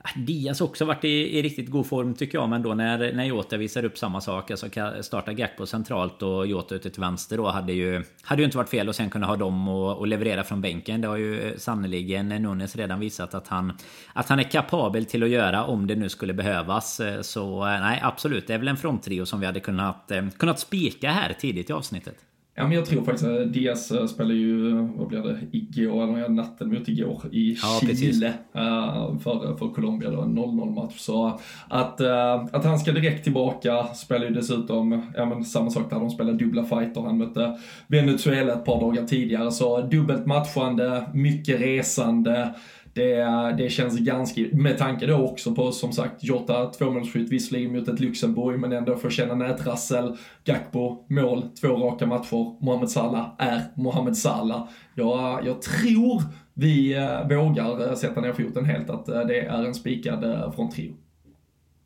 Äh, 0.05 0.21
Diaz 0.21 0.61
också 0.61 0.85
varit 0.85 1.03
i, 1.03 1.37
i, 1.37 1.41
riktigt 1.41 1.69
god 1.69 1.87
form 1.87 2.13
tycker 2.13 2.37
jag. 2.37 2.49
Men 2.49 2.61
då 2.63 2.73
när, 2.73 3.13
när 3.13 3.23
Jota 3.23 3.57
visar 3.57 3.85
upp 3.85 3.97
samma 3.97 4.21
sak. 4.21 4.51
Alltså 4.51 4.67
starta 5.01 5.33
Gakpo 5.33 5.65
centralt 5.65 6.21
och 6.21 6.47
Jota 6.47 6.75
ute 6.75 6.89
till 6.89 7.01
vänster 7.01 7.37
då. 7.37 7.49
Hade 7.49 7.73
ju, 7.73 8.03
hade 8.21 8.41
ju 8.41 8.45
inte 8.45 8.57
varit 8.57 8.69
fel 8.69 8.89
att 8.89 8.95
sen 8.95 9.09
kunna 9.09 9.27
ha 9.27 9.35
dem 9.35 9.67
och, 9.67 9.97
och 9.97 10.07
leverera 10.07 10.43
från 10.43 10.61
bänken. 10.61 11.01
Det 11.01 11.07
har 11.07 11.17
ju 11.17 11.41
eh, 11.41 11.57
sannerligen 11.57 12.29
Nunes 12.29 12.75
redan 12.75 12.99
visat 12.99 13.33
att 13.33 13.47
han, 13.47 13.77
att 14.13 14.29
han 14.29 14.39
är 14.39 14.43
kapabel 14.43 15.05
till 15.05 15.23
att 15.23 15.29
göra 15.29 15.65
om 15.65 15.87
det 15.87 15.95
nu 15.95 16.09
skulle 16.09 16.33
behövas. 16.33 16.99
Eh, 16.99 17.21
så 17.21 17.67
eh, 17.67 17.81
nej, 17.81 17.99
absolut. 18.03 18.47
Det 18.47 18.53
är 18.53 18.57
väl 18.57 18.67
en 18.67 18.77
fronttrio 18.77 19.25
som 19.25 19.39
vi 19.39 19.45
hade 19.45 19.59
kunnat, 19.59 20.11
kunnat 20.37 20.59
spika 20.59 21.11
här 21.11 21.33
tidigt 21.33 21.69
i 21.69 21.73
avsnittet. 21.73 22.15
Ja, 22.55 22.63
men 22.63 22.71
jag 22.71 22.85
tror 22.85 23.03
faktiskt 23.03 23.27
att 23.29 23.53
Diaz 23.53 23.91
uh, 23.91 24.05
spelar 24.05 24.35
ju, 24.35 24.71
vad 24.73 25.07
blir 25.07 25.21
det, 25.21 25.39
igår, 25.51 26.03
eller 26.03 26.29
natten 26.29 26.69
mot 26.69 26.87
igår 26.87 27.21
i 27.31 27.57
ja, 27.61 27.79
Chile 27.95 28.27
uh, 28.27 29.19
för, 29.19 29.57
för 29.57 29.73
Colombia 29.73 30.09
då, 30.09 30.21
en 30.21 30.37
0-0 30.37 30.75
match. 30.75 30.97
Så 30.97 31.39
att, 31.69 32.01
uh, 32.01 32.45
att 32.51 32.65
han 32.65 32.79
ska 32.79 32.91
direkt 32.91 33.23
tillbaka, 33.23 33.83
spelar 33.83 34.25
ju 34.25 34.33
dessutom, 34.33 35.01
ja 35.15 35.25
men 35.25 35.45
samma 35.45 35.69
sak 35.69 35.89
där 35.89 35.99
de 35.99 36.09
spelar 36.09 36.33
dubbla 36.33 36.63
fighter. 36.63 37.01
Han 37.01 37.17
mötte 37.17 37.57
Venezuela 37.87 38.53
ett 38.53 38.65
par 38.65 38.79
dagar 38.79 39.03
tidigare, 39.03 39.51
så 39.51 39.81
dubbelt 39.81 40.25
matchande, 40.25 41.09
mycket 41.13 41.61
resande 41.61 42.53
det, 42.93 43.23
det 43.57 43.69
känns 43.69 43.99
ganska, 43.99 44.41
med 44.51 44.77
tanke 44.77 45.05
då 45.05 45.15
också 45.15 45.55
på 45.55 45.71
som 45.71 45.91
sagt 45.91 46.23
Jota 46.23 46.65
tvåmålsskytt 46.65 47.31
visserligen 47.31 47.71
mot 47.71 47.87
ett 47.87 47.99
Luxemburg 47.99 48.59
men 48.59 48.71
ändå 48.71 48.95
får 48.95 49.09
känna 49.09 49.35
nätrassel, 49.35 50.17
Gakpo, 50.43 51.05
mål, 51.09 51.43
två 51.61 51.67
raka 51.67 52.05
matcher, 52.05 52.63
Mohamed 52.63 52.89
Salah 52.89 53.35
är 53.37 53.61
Mohamed 53.75 54.17
Salah. 54.17 54.67
Jag, 54.95 55.45
jag 55.45 55.61
tror 55.61 56.21
vi 56.53 56.93
eh, 56.93 57.27
vågar 57.27 57.87
eh, 57.89 57.95
sätta 57.95 58.21
ner 58.21 58.33
foten 58.33 58.65
helt 58.65 58.89
att 58.89 59.09
eh, 59.09 59.21
det 59.21 59.39
är 59.39 59.63
en 59.63 59.73
spikad 59.73 60.53
fronttrio. 60.55 60.93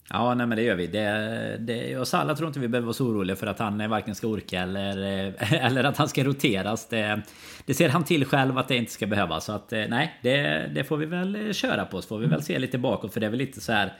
Ja, 0.09 0.33
nej 0.33 0.47
men 0.47 0.55
det 0.55 0.63
gör 0.63 0.75
vi. 0.75 0.87
Det, 0.87 1.57
det, 1.59 1.97
och 1.97 2.07
Salah 2.07 2.35
tror 2.35 2.47
inte 2.47 2.59
vi 2.59 2.67
behöver 2.67 2.85
vara 2.85 2.93
så 2.93 3.05
oroliga 3.05 3.35
för 3.35 3.47
att 3.47 3.59
han 3.59 3.89
varken 3.89 4.15
ska 4.15 4.27
orka 4.27 4.61
eller, 4.61 5.33
eller 5.53 5.83
att 5.83 5.97
han 5.97 6.09
ska 6.09 6.23
roteras. 6.23 6.87
Det, 6.87 7.21
det 7.65 7.73
ser 7.73 7.89
han 7.89 8.03
till 8.03 8.25
själv 8.25 8.57
att 8.57 8.67
det 8.67 8.75
inte 8.75 8.91
ska 8.91 9.07
behövas. 9.07 9.45
Så 9.45 9.51
att 9.51 9.71
nej, 9.71 10.19
det, 10.21 10.69
det 10.75 10.83
får 10.83 10.97
vi 10.97 11.05
väl 11.05 11.53
köra 11.53 11.85
på. 11.85 12.01
Så 12.01 12.07
får 12.07 12.17
vi 12.17 12.25
väl 12.25 12.43
se 12.43 12.59
lite 12.59 12.77
bakåt. 12.77 13.13
För 13.13 13.19
det 13.19 13.25
är 13.25 13.29
väl 13.29 13.39
lite 13.39 13.61
så 13.61 13.71
här 13.71 13.93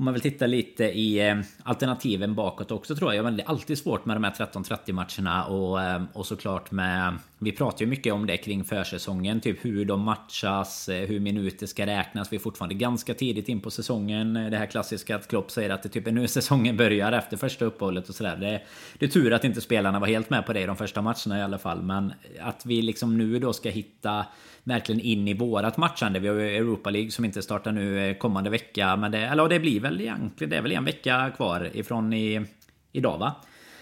om 0.00 0.04
man 0.04 0.14
vill 0.14 0.22
titta 0.22 0.46
lite 0.46 0.84
i 0.84 1.28
eh, 1.28 1.38
alternativen 1.62 2.34
bakåt 2.34 2.70
också 2.70 2.96
tror 2.96 3.14
jag. 3.14 3.24
Men 3.24 3.36
det 3.36 3.42
är 3.42 3.48
alltid 3.48 3.78
svårt 3.78 4.04
med 4.04 4.16
de 4.16 4.24
här 4.24 4.30
13-30 4.30 4.92
matcherna 4.92 5.44
och, 5.44 5.82
eh, 5.82 6.02
och 6.12 6.26
såklart 6.26 6.70
med... 6.70 7.18
Vi 7.38 7.52
pratar 7.52 7.80
ju 7.80 7.86
mycket 7.86 8.12
om 8.12 8.26
det 8.26 8.36
kring 8.36 8.64
försäsongen. 8.64 9.40
Typ 9.40 9.64
hur 9.64 9.84
de 9.84 10.00
matchas, 10.00 10.88
eh, 10.88 11.08
hur 11.08 11.20
minuter 11.20 11.66
ska 11.66 11.86
räknas. 11.86 12.32
Vi 12.32 12.36
är 12.36 12.40
fortfarande 12.40 12.74
ganska 12.74 13.14
tidigt 13.14 13.48
in 13.48 13.60
på 13.60 13.70
säsongen. 13.70 14.34
Det 14.34 14.56
här 14.56 14.66
klassiska 14.66 15.16
att 15.16 15.28
Klopp 15.28 15.50
säger 15.50 15.70
att 15.70 15.82
det 15.82 15.88
typ 15.88 16.06
är 16.06 16.12
nu 16.12 16.28
säsongen 16.28 16.76
börjar 16.76 17.12
efter 17.12 17.36
första 17.36 17.64
uppehållet 17.64 18.08
och 18.08 18.14
sådär. 18.14 18.36
Det, 18.36 18.62
det 18.98 19.06
är 19.06 19.10
tur 19.10 19.32
att 19.32 19.44
inte 19.44 19.60
spelarna 19.60 19.98
var 19.98 20.06
helt 20.06 20.30
med 20.30 20.46
på 20.46 20.52
det 20.52 20.60
i 20.60 20.66
de 20.66 20.76
första 20.76 21.02
matcherna 21.02 21.38
i 21.38 21.42
alla 21.42 21.58
fall. 21.58 21.82
Men 21.82 22.12
att 22.40 22.66
vi 22.66 22.82
liksom 22.82 23.18
nu 23.18 23.38
då 23.38 23.52
ska 23.52 23.70
hitta 23.70 24.26
verkligen 24.64 25.00
in 25.00 25.28
i 25.28 25.34
vårat 25.34 25.76
matchande. 25.76 26.18
Vi 26.18 26.28
har 26.28 26.34
ju 26.34 26.56
Europa 26.56 26.90
League 26.90 27.10
som 27.10 27.24
inte 27.24 27.42
startar 27.42 27.72
nu 27.72 28.08
eh, 28.08 28.16
kommande 28.16 28.50
vecka. 28.50 28.96
Men 28.96 29.12
det, 29.12 29.18
eller 29.18 29.48
det 29.48 29.60
blir 29.60 29.80
väl 29.80 30.00
egentligen, 30.00 30.50
det 30.50 30.56
är 30.56 30.62
väl 30.62 30.72
en 30.72 30.84
vecka 30.84 31.32
kvar 31.36 31.70
ifrån 31.72 32.12
i, 32.12 32.46
idag 32.92 33.18
va? 33.18 33.34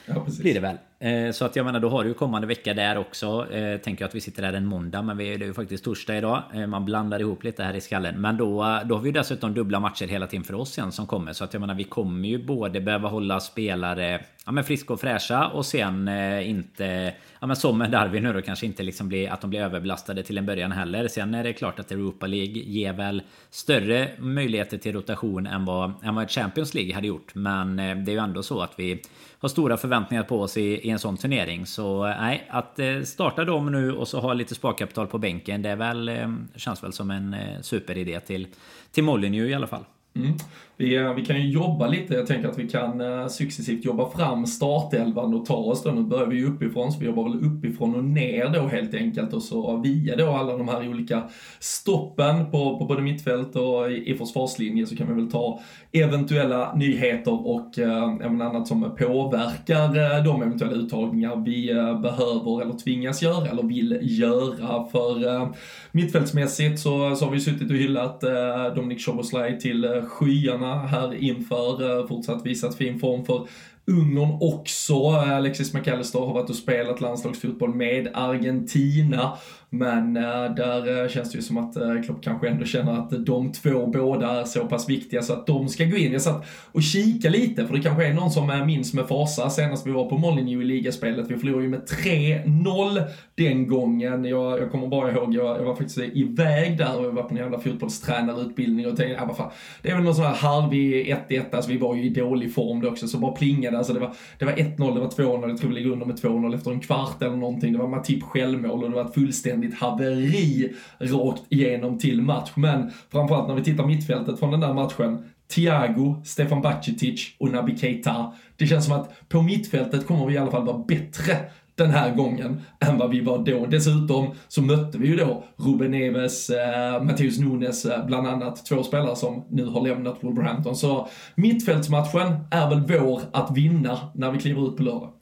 Ja, 0.06 0.24
precis. 0.24 0.40
Blir 0.40 0.54
det 0.54 0.60
väl. 0.60 0.76
Eh, 1.00 1.32
så 1.32 1.44
att 1.44 1.56
jag 1.56 1.66
menar, 1.66 1.80
då 1.80 1.88
har 1.88 2.02
du 2.02 2.08
ju 2.08 2.14
kommande 2.14 2.46
vecka 2.46 2.74
där 2.74 2.98
också. 2.98 3.52
Eh, 3.52 3.78
tänker 3.78 4.02
jag 4.02 4.08
att 4.08 4.14
vi 4.14 4.20
sitter 4.20 4.42
där 4.42 4.52
en 4.52 4.66
måndag, 4.66 5.02
men 5.02 5.16
det 5.16 5.34
är 5.34 5.38
ju 5.38 5.54
faktiskt 5.54 5.84
torsdag 5.84 6.18
idag. 6.18 6.42
Man 6.68 6.84
blandar 6.84 7.20
ihop 7.20 7.44
lite 7.44 7.62
här 7.62 7.74
i 7.74 7.80
skallen. 7.80 8.20
Men 8.20 8.36
då, 8.36 8.80
då 8.84 8.94
har 8.94 9.02
vi 9.02 9.08
ju 9.08 9.12
dessutom 9.12 9.54
dubbla 9.54 9.80
matcher 9.80 10.06
hela 10.06 10.26
tiden 10.26 10.44
för 10.44 10.54
oss 10.54 10.78
igen 10.78 10.92
som 10.92 11.06
kommer. 11.06 11.32
Så 11.32 11.44
att 11.44 11.52
jag 11.52 11.60
menar, 11.60 11.74
vi 11.74 11.84
kommer 11.84 12.28
ju 12.28 12.44
både 12.46 12.80
behöva 12.80 13.08
hålla 13.08 13.40
spelare 13.40 14.20
ja, 14.48 14.52
men 14.52 14.64
friska 14.64 14.92
och 14.92 15.00
fräscha 15.00 15.48
och 15.48 15.66
sen 15.66 16.08
eh, 16.08 16.50
inte... 16.50 17.14
Ja 17.40 17.46
men 17.46 17.56
som 17.56 17.78
med 17.78 17.90
Darwin 17.90 18.22
nu 18.22 18.32
då 18.32 18.42
kanske 18.42 18.66
inte 18.66 18.82
liksom 18.82 19.08
blir 19.08 19.30
att 19.30 19.40
de 19.40 19.50
blir 19.50 19.60
överbelastade 19.60 20.22
till 20.22 20.38
en 20.38 20.46
början 20.46 20.72
heller. 20.72 21.08
Sen 21.08 21.34
är 21.34 21.44
det 21.44 21.52
klart 21.52 21.78
att 21.78 21.92
Europa 21.92 22.26
League 22.26 22.62
ger 22.62 22.92
väl 22.92 23.22
större 23.50 24.10
möjligheter 24.18 24.78
till 24.78 24.92
rotation 24.92 25.46
än 25.46 25.64
vad, 25.64 25.92
än 26.02 26.14
vad 26.14 26.30
Champions 26.30 26.74
League 26.74 26.94
hade 26.94 27.06
gjort. 27.06 27.34
Men 27.34 27.78
eh, 27.78 27.96
det 27.96 28.10
är 28.10 28.14
ju 28.14 28.18
ändå 28.18 28.42
så 28.42 28.60
att 28.60 28.72
vi 28.76 29.02
har 29.38 29.48
stora 29.48 29.76
förväntningar 29.76 30.22
på 30.22 30.40
oss 30.40 30.56
i, 30.56 30.62
i 30.62 30.90
en 30.90 30.98
sån 30.98 31.16
turnering. 31.16 31.66
Så 31.66 32.06
eh, 32.06 32.20
nej, 32.20 32.48
att 32.50 32.78
eh, 32.78 33.02
starta 33.02 33.44
dem 33.44 33.72
nu 33.72 33.92
och 33.92 34.08
så 34.08 34.20
ha 34.20 34.32
lite 34.32 34.54
sparkapital 34.54 35.06
på 35.06 35.18
bänken. 35.18 35.62
Det 35.62 35.70
är 35.70 35.76
väl, 35.76 36.08
eh, 36.08 36.34
känns 36.56 36.82
väl 36.82 36.92
som 36.92 37.10
en 37.10 37.34
eh, 37.34 37.60
superidé 37.60 38.20
till, 38.20 38.46
till 38.92 39.04
Molyneux 39.04 39.50
i 39.50 39.54
alla 39.54 39.66
fall. 39.66 39.84
Mm. 40.16 40.32
Vi, 40.80 40.96
eh, 40.96 41.14
vi 41.14 41.24
kan 41.24 41.36
ju 41.36 41.50
jobba 41.50 41.86
lite, 41.86 42.14
jag 42.14 42.26
tänker 42.26 42.48
att 42.48 42.58
vi 42.58 42.68
kan 42.68 43.00
eh, 43.00 43.26
successivt 43.26 43.84
jobba 43.84 44.10
fram 44.10 44.46
startelvan 44.46 45.34
och 45.34 45.46
ta 45.46 45.56
oss 45.56 45.82
då, 45.82 45.90
nu 45.90 46.02
börjar 46.02 46.26
vi 46.26 46.36
ju 46.36 46.46
uppifrån, 46.46 46.92
så 46.92 47.00
vi 47.00 47.06
jobbar 47.06 47.24
väl 47.24 47.44
uppifrån 47.44 47.94
och 47.94 48.04
ner 48.04 48.48
då 48.48 48.60
helt 48.60 48.94
enkelt. 48.94 49.32
Och 49.32 49.42
så 49.42 49.76
via 49.76 50.16
då 50.16 50.30
alla 50.30 50.56
de 50.56 50.68
här 50.68 50.88
olika 50.88 51.22
stoppen 51.60 52.50
på, 52.50 52.78
på 52.78 52.84
både 52.84 53.02
mittfält 53.02 53.56
och 53.56 53.90
i, 53.90 54.10
i 54.10 54.18
försvarslinje 54.18 54.86
så 54.86 54.96
kan 54.96 55.08
vi 55.08 55.14
väl 55.14 55.30
ta 55.30 55.60
eventuella 55.92 56.74
nyheter 56.74 57.46
och 57.46 57.78
eh, 57.78 58.16
även 58.20 58.42
annat 58.42 58.68
som 58.68 58.96
påverkar 58.98 60.16
eh, 60.16 60.24
de 60.24 60.42
eventuella 60.42 60.74
uttagningar 60.74 61.36
vi 61.36 61.70
eh, 61.70 62.00
behöver 62.00 62.62
eller 62.62 62.78
tvingas 62.78 63.22
göra 63.22 63.48
eller 63.48 63.62
vill 63.62 63.98
göra. 64.02 64.84
För 64.84 65.26
eh, 65.26 65.48
mittfältsmässigt 65.92 66.78
så, 66.80 67.16
så 67.16 67.24
har 67.24 67.32
vi 67.32 67.40
suttit 67.40 67.70
och 67.70 67.76
hyllat 67.76 68.24
eh, 68.24 68.74
Dominic 68.74 69.06
Choboslaj 69.06 69.60
till 69.60 70.02
skyarna 70.08 70.67
här 70.76 71.14
inför. 71.14 72.00
Eh, 72.00 72.06
fortsatt 72.06 72.46
visat 72.46 72.76
fin 72.76 72.98
form 72.98 73.24
för 73.24 73.48
Ungern 73.86 74.38
också. 74.40 75.08
Alexis 75.10 75.74
McAllister 75.74 76.18
har 76.18 76.34
varit 76.34 76.50
och 76.50 76.56
spelat 76.56 77.00
landslagsfotboll 77.00 77.74
med 77.74 78.08
Argentina. 78.14 79.32
Men 79.70 80.16
eh, 80.16 80.54
där 80.56 81.02
eh, 81.02 81.08
känns 81.08 81.32
det 81.32 81.36
ju 81.36 81.42
som 81.42 81.56
att 81.58 81.76
eh, 81.76 82.02
Klopp 82.04 82.22
kanske 82.22 82.48
ändå 82.48 82.64
känner 82.64 82.92
att 82.92 83.26
de 83.26 83.52
två 83.52 83.86
båda 83.86 84.40
är 84.40 84.44
så 84.44 84.64
pass 84.64 84.88
viktiga 84.88 85.22
så 85.22 85.32
att 85.32 85.46
de 85.46 85.68
ska 85.68 85.84
gå 85.84 85.96
in. 85.96 86.12
Jag 86.12 86.22
satt 86.22 86.46
och 86.72 86.82
kika 86.82 87.28
lite, 87.28 87.66
för 87.66 87.74
det 87.74 87.82
kanske 87.82 88.06
är 88.06 88.14
någon 88.14 88.30
som 88.30 88.66
minns 88.66 88.94
med 88.94 89.08
fasa 89.08 89.50
senast 89.50 89.86
vi 89.86 89.90
var 89.90 90.08
på 90.08 90.18
Molineux 90.18 90.62
i 90.62 90.64
ligaspelet. 90.64 91.30
Vi 91.30 91.36
förlorade 91.36 91.62
ju 91.62 91.70
med 91.70 91.82
3-0 92.04 93.02
den 93.34 93.66
gången. 93.66 94.24
Jag, 94.24 94.60
jag 94.60 94.70
kommer 94.70 94.86
bara 94.86 95.12
ihåg, 95.12 95.34
jag, 95.34 95.60
jag, 95.60 95.64
var 95.64 95.74
faktiskt 95.74 95.98
iväg 95.98 96.78
där 96.78 96.98
och 96.98 97.04
jag 97.04 97.12
var 97.12 97.22
på 97.22 97.30
en 97.30 97.36
jävla 97.36 97.58
fotbollstränarutbildning 97.58 98.86
och 98.86 98.96
tänkte, 98.96 99.14
ja 99.14 99.24
vad 99.26 99.36
fan, 99.36 99.50
det 99.82 99.90
är 99.90 99.94
väl 99.94 100.04
någon 100.04 100.14
sån 100.14 100.24
här 100.24 100.34
halvig 100.34 101.16
1-1, 101.28 101.44
alltså 101.52 101.70
vi 101.70 101.78
var 101.78 101.94
ju 101.94 102.04
i 102.04 102.08
dålig 102.08 102.54
form 102.54 102.80
då 102.80 102.88
också, 102.88 103.08
så 103.08 103.18
bara 103.18 103.32
plingade. 103.32 103.78
Alltså 103.78 103.92
det 103.92 104.00
var, 104.00 104.14
det 104.38 104.44
var 104.44 104.52
1-0, 104.52 104.94
det 104.94 105.00
var 105.00 105.08
2-0, 105.08 105.48
jag 105.48 105.58
tror 105.58 105.68
vi 105.68 105.74
ligger 105.74 105.90
under 105.90 106.06
med 106.06 106.16
2-0 106.16 106.54
efter 106.54 106.70
en 106.70 106.80
kvart 106.80 107.22
eller 107.22 107.36
någonting. 107.36 107.72
Det 107.72 107.78
var 107.78 107.88
Matip 107.88 108.22
självmål 108.22 108.84
och 108.84 108.90
det 108.90 108.96
var 108.96 109.04
ett 109.04 109.14
fullständigt 109.14 109.57
fullständigt 109.58 109.80
haveri 109.80 110.72
rakt 110.98 111.42
igenom 111.48 111.98
till 111.98 112.22
match. 112.22 112.50
Men 112.54 112.90
framförallt 113.12 113.48
när 113.48 113.54
vi 113.54 113.64
tittar 113.64 113.86
mittfältet 113.86 114.38
från 114.38 114.50
den 114.50 114.60
där 114.60 114.74
matchen, 114.74 115.24
Thiago, 115.54 116.22
Stefan 116.24 116.62
Bacicic 116.62 117.36
och 117.38 117.52
Naby 117.52 117.76
Keita. 117.76 118.32
Det 118.56 118.66
känns 118.66 118.84
som 118.84 118.94
att 118.94 119.28
på 119.28 119.42
mittfältet 119.42 120.06
kommer 120.06 120.26
vi 120.26 120.34
i 120.34 120.38
alla 120.38 120.50
fall 120.50 120.66
vara 120.66 120.78
bättre 120.78 121.36
den 121.74 121.90
här 121.90 122.14
gången 122.14 122.60
än 122.80 122.98
vad 122.98 123.10
vi 123.10 123.20
var 123.20 123.38
då. 123.38 123.66
Dessutom 123.66 124.34
så 124.48 124.62
mötte 124.62 124.98
vi 124.98 125.06
ju 125.06 125.16
då 125.16 125.44
Ruben 125.56 125.90
Neves, 125.90 126.50
eh, 126.50 127.02
Matteus 127.02 127.38
Nunes 127.38 127.84
eh, 127.84 128.06
bland 128.06 128.26
annat, 128.26 128.66
två 128.66 128.82
spelare 128.82 129.16
som 129.16 129.44
nu 129.50 129.66
har 129.66 129.80
lämnat 129.80 130.18
Wolverhampton. 130.20 130.76
Så 130.76 131.08
mittfältsmatchen 131.34 132.36
är 132.50 132.70
väl 132.70 133.00
vår 133.00 133.20
att 133.32 133.56
vinna 133.56 133.98
när 134.14 134.30
vi 134.30 134.38
kliver 134.38 134.68
ut 134.68 134.76
på 134.76 134.82
lördag. 134.82 135.17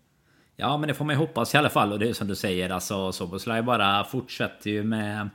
Ja, 0.57 0.77
men 0.77 0.89
det 0.89 0.95
får 0.95 1.05
man 1.05 1.15
ju 1.15 1.19
hoppas 1.19 1.55
i 1.55 1.59
alla 1.59 1.69
fall. 1.69 1.93
Och 1.93 1.99
det 1.99 2.09
är 2.09 2.13
som 2.13 2.29
du 2.29 2.35
säger, 2.35 2.71
alltså 2.71 3.13
Soboslaj 3.13 3.63
bara 3.63 4.05
fortsätter 4.05 4.71
ju 4.71 4.85
med... 4.85 5.29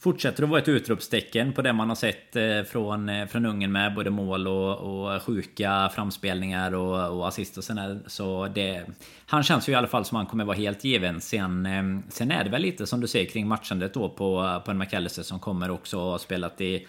Fortsätter 0.00 0.42
att 0.42 0.48
vara 0.48 0.60
ett 0.60 0.68
utropstecken 0.68 1.52
på 1.52 1.62
det 1.62 1.72
man 1.72 1.88
har 1.88 1.96
sett 1.96 2.36
eh, 2.36 2.62
från, 2.62 3.08
eh, 3.08 3.26
från 3.26 3.46
Ungern 3.46 3.72
med 3.72 3.94
både 3.94 4.10
mål 4.10 4.48
och, 4.48 4.78
och 4.78 5.22
sjuka 5.22 5.90
framspelningar 5.94 6.74
och, 6.74 7.18
och 7.18 7.28
assist 7.28 7.58
och 7.58 7.64
sen 7.64 8.02
Så 8.06 8.48
det... 8.54 8.84
Han 9.26 9.42
känns 9.42 9.68
ju 9.68 9.72
i 9.72 9.74
alla 9.74 9.86
fall 9.86 10.04
som 10.04 10.16
han 10.16 10.26
kommer 10.26 10.44
vara 10.44 10.56
helt 10.56 10.84
given. 10.84 11.20
Sen, 11.20 11.66
eh, 11.66 12.10
sen 12.10 12.30
är 12.30 12.44
det 12.44 12.50
väl 12.50 12.62
lite 12.62 12.86
som 12.86 13.00
du 13.00 13.06
säger 13.06 13.26
kring 13.26 13.48
matchandet 13.48 13.94
då 13.94 14.08
på, 14.08 14.60
på 14.64 14.70
en 14.70 14.78
McAllister 14.78 15.22
som 15.22 15.40
kommer 15.40 15.70
också 15.70 15.98
och 15.98 16.10
har 16.10 16.18
spelat 16.18 16.60
i 16.60 16.86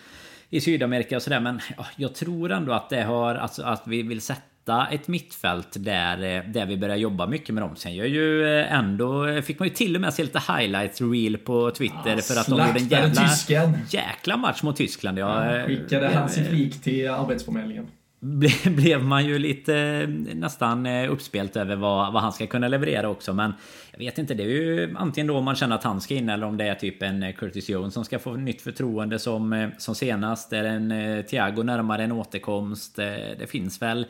i 0.50 0.62
Sydamerika 0.62 1.15
och 1.15 1.22
sådär 1.22 1.39
men 1.39 1.60
jag 1.96 2.15
tror 2.15 2.51
ändå 2.51 2.74
att 2.74 2.89
det 2.89 3.03
har 3.03 3.36
alltså 3.36 3.63
att 3.63 3.88
vi 3.88 4.01
vill 4.01 4.22
sätta 4.22 4.41
hitta 4.69 4.88
ett 4.88 5.07
mittfält 5.07 5.75
där, 5.79 6.38
eh, 6.38 6.43
där 6.51 6.65
vi 6.65 6.77
börjar 6.77 6.95
jobba 6.95 7.27
mycket 7.27 7.53
med 7.55 7.63
dem. 7.63 7.75
Sen 7.75 7.95
gör 7.95 8.05
ju 8.05 8.59
eh, 8.59 8.73
ändå... 8.73 9.41
Fick 9.41 9.59
man 9.59 9.67
ju 9.67 9.73
till 9.73 9.95
och 9.95 10.01
med 10.01 10.13
se 10.13 10.23
lite 10.23 10.41
highlights 10.53 11.01
reel 11.01 11.38
på 11.38 11.71
Twitter 11.71 12.17
ah, 12.17 12.21
för 12.21 12.39
att 12.39 12.47
de 12.47 12.67
gjorde 12.67 12.79
en 12.79 12.88
jävla, 12.88 13.27
tysken. 13.27 13.77
jäkla 13.89 14.38
match 14.38 14.63
mot 14.63 14.75
Tyskland. 14.75 15.17
Ja, 15.19 15.55
ja, 15.55 15.65
skickade 15.65 16.07
han 16.07 16.29
sitt 16.29 16.51
lik 16.51 16.81
till 16.81 17.09
Arbetsförmedlingen 17.09 17.88
blev 18.63 19.03
man 19.03 19.25
ju 19.25 19.39
lite 19.39 19.75
eh, 19.75 20.09
nästan 20.35 20.85
uppspelt 20.85 21.55
över 21.55 21.75
vad, 21.75 22.13
vad 22.13 22.21
han 22.21 22.33
ska 22.33 22.47
kunna 22.47 22.67
leverera 22.67 23.09
också. 23.09 23.33
Men 23.33 23.53
jag 23.91 23.99
vet 23.99 24.17
inte, 24.17 24.33
det 24.33 24.43
är 24.43 24.47
ju 24.47 24.95
antingen 24.97 25.27
då 25.27 25.41
man 25.41 25.55
känner 25.55 25.75
att 25.75 25.83
han 25.83 26.01
ska 26.01 26.13
in 26.13 26.29
eller 26.29 26.47
om 26.47 26.57
det 26.57 26.67
är 26.67 26.75
typ 26.75 27.03
en 27.03 27.33
Curtis 27.33 27.69
Jones 27.69 27.93
som 27.93 28.05
ska 28.05 28.19
få 28.19 28.35
nytt 28.35 28.61
förtroende 28.61 29.19
som, 29.19 29.71
som 29.77 29.95
senast. 29.95 30.53
Är 30.53 30.63
en 30.63 31.23
Thiago 31.23 31.63
närmare 31.63 32.03
en 32.03 32.11
återkomst? 32.11 32.95
Det 33.39 33.49
finns 33.49 33.81
väl 33.81 34.05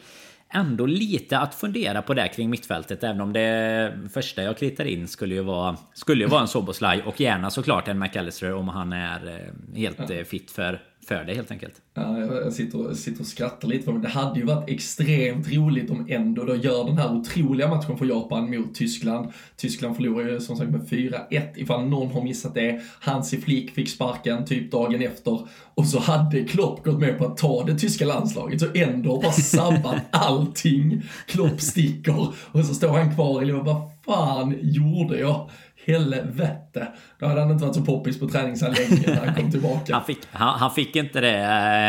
ändå 0.53 0.85
lite 0.85 1.39
att 1.39 1.55
fundera 1.55 2.01
på 2.01 2.13
där 2.13 2.27
kring 2.27 2.49
mittfältet. 2.49 3.03
Även 3.03 3.21
om 3.21 3.33
det 3.33 3.93
första 4.13 4.43
jag 4.43 4.57
kritar 4.57 4.85
in 4.85 5.07
skulle 5.07 5.35
ju 5.35 5.41
vara, 5.41 5.77
skulle 5.93 6.23
ju 6.23 6.29
vara 6.29 6.41
en 6.41 6.47
Soboslaj 6.47 7.01
och 7.01 7.21
gärna 7.21 7.49
såklart 7.49 7.87
en 7.87 7.99
McAllister 7.99 8.53
om 8.53 8.67
han 8.67 8.93
är 8.93 9.27
eh, 9.27 9.77
helt 9.77 10.09
ja. 10.09 10.25
fit 10.25 10.51
för 10.51 10.81
för 11.09 11.23
det 11.25 11.33
helt 11.33 11.51
enkelt. 11.51 11.73
Ja, 11.93 12.19
jag 12.19 12.53
sitter, 12.53 12.93
sitter 12.93 13.21
och 13.21 13.27
skrattar 13.27 13.67
lite 13.67 13.85
för 13.85 13.91
mig. 13.91 14.01
Det 14.01 14.09
hade 14.09 14.39
ju 14.39 14.45
varit 14.45 14.69
extremt 14.69 15.53
roligt 15.53 15.89
om 15.89 16.05
ändå 16.09 16.43
då 16.43 16.55
gör 16.55 16.83
den 16.83 16.97
här 16.97 17.13
otroliga 17.15 17.67
matchen 17.67 17.97
för 17.97 18.05
Japan 18.05 18.49
mot 18.49 18.75
Tyskland. 18.75 19.31
Tyskland 19.55 19.95
förlorar 19.95 20.29
ju 20.29 20.39
som 20.39 20.57
sagt 20.57 20.71
med 20.71 20.81
4-1 20.81 21.47
ifall 21.55 21.85
någon 21.85 22.11
har 22.11 22.21
missat 22.21 22.53
det. 22.53 22.81
Hansi 22.99 23.41
Flick 23.41 23.71
fick 23.71 23.89
sparken 23.89 24.45
typ 24.45 24.71
dagen 24.71 25.01
efter 25.01 25.47
och 25.75 25.85
så 25.85 25.99
hade 25.99 26.43
Klopp 26.43 26.83
gått 26.83 26.99
med 26.99 27.17
på 27.17 27.25
att 27.25 27.37
ta 27.37 27.63
det 27.63 27.79
tyska 27.79 28.05
landslaget 28.05 28.59
så 28.59 28.67
ändå 28.75 29.21
bara 29.21 29.31
sabbat 29.31 30.01
allting. 30.11 31.01
Klopp 31.27 31.61
sticker 31.61 32.27
och 32.51 32.65
så 32.65 32.73
står 32.73 32.89
han 32.89 33.15
kvar 33.15 33.41
i 33.41 33.45
livet 33.45 33.59
och 33.59 33.65
bara 33.65 33.81
fan 34.05 34.55
gjorde 34.61 35.19
jag? 35.19 35.49
Helvete. 35.85 36.87
Då 37.19 37.25
hade 37.25 37.41
han 37.41 37.51
inte 37.51 37.63
varit 37.65 37.75
så 37.75 37.81
poppis 37.81 38.19
på 38.19 38.29
träningsanläggningen 38.29 39.09
när 39.09 39.25
han 39.25 39.35
kom 39.35 39.51
tillbaka. 39.51 39.93
han, 39.93 40.05
fick, 40.05 40.17
han, 40.31 40.59
han, 40.59 40.71
fick 40.71 40.95
inte 40.95 41.21
det 41.21 41.37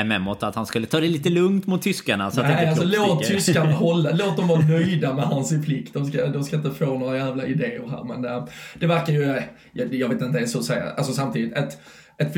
eh, 0.00 0.04
memot 0.04 0.42
att 0.42 0.54
han 0.54 0.66
skulle 0.66 0.86
ta 0.86 1.00
det 1.00 1.08
lite 1.08 1.28
lugnt 1.30 1.66
mot 1.66 1.82
tyskarna. 1.82 2.30
Så 2.30 2.42
Nej, 2.42 2.68
alltså 2.68 2.84
låt 2.84 3.24
tyskarna 3.24 3.72
hålla, 3.72 4.10
låt 4.10 4.36
dem 4.36 4.48
vara 4.48 4.60
nöjda 4.60 5.14
med 5.14 5.24
hans 5.24 5.64
plikt. 5.64 5.94
De 5.94 6.06
ska, 6.06 6.26
de 6.26 6.44
ska 6.44 6.56
inte 6.56 6.70
få 6.70 6.98
några 6.98 7.16
jävla 7.16 7.46
idéer 7.46 7.88
här. 7.90 8.04
Men 8.04 8.22
det, 8.22 8.46
det 8.74 8.86
verkar 8.86 9.12
ju, 9.12 9.42
jag, 9.72 9.94
jag 9.94 10.08
vet 10.08 10.22
inte 10.22 10.38
ens 10.38 10.54
hur 10.54 10.60
att 10.60 10.66
säga, 10.66 10.90
alltså 10.96 11.12
samtidigt, 11.12 11.56
ett 11.56 11.78
ett, 12.20 12.36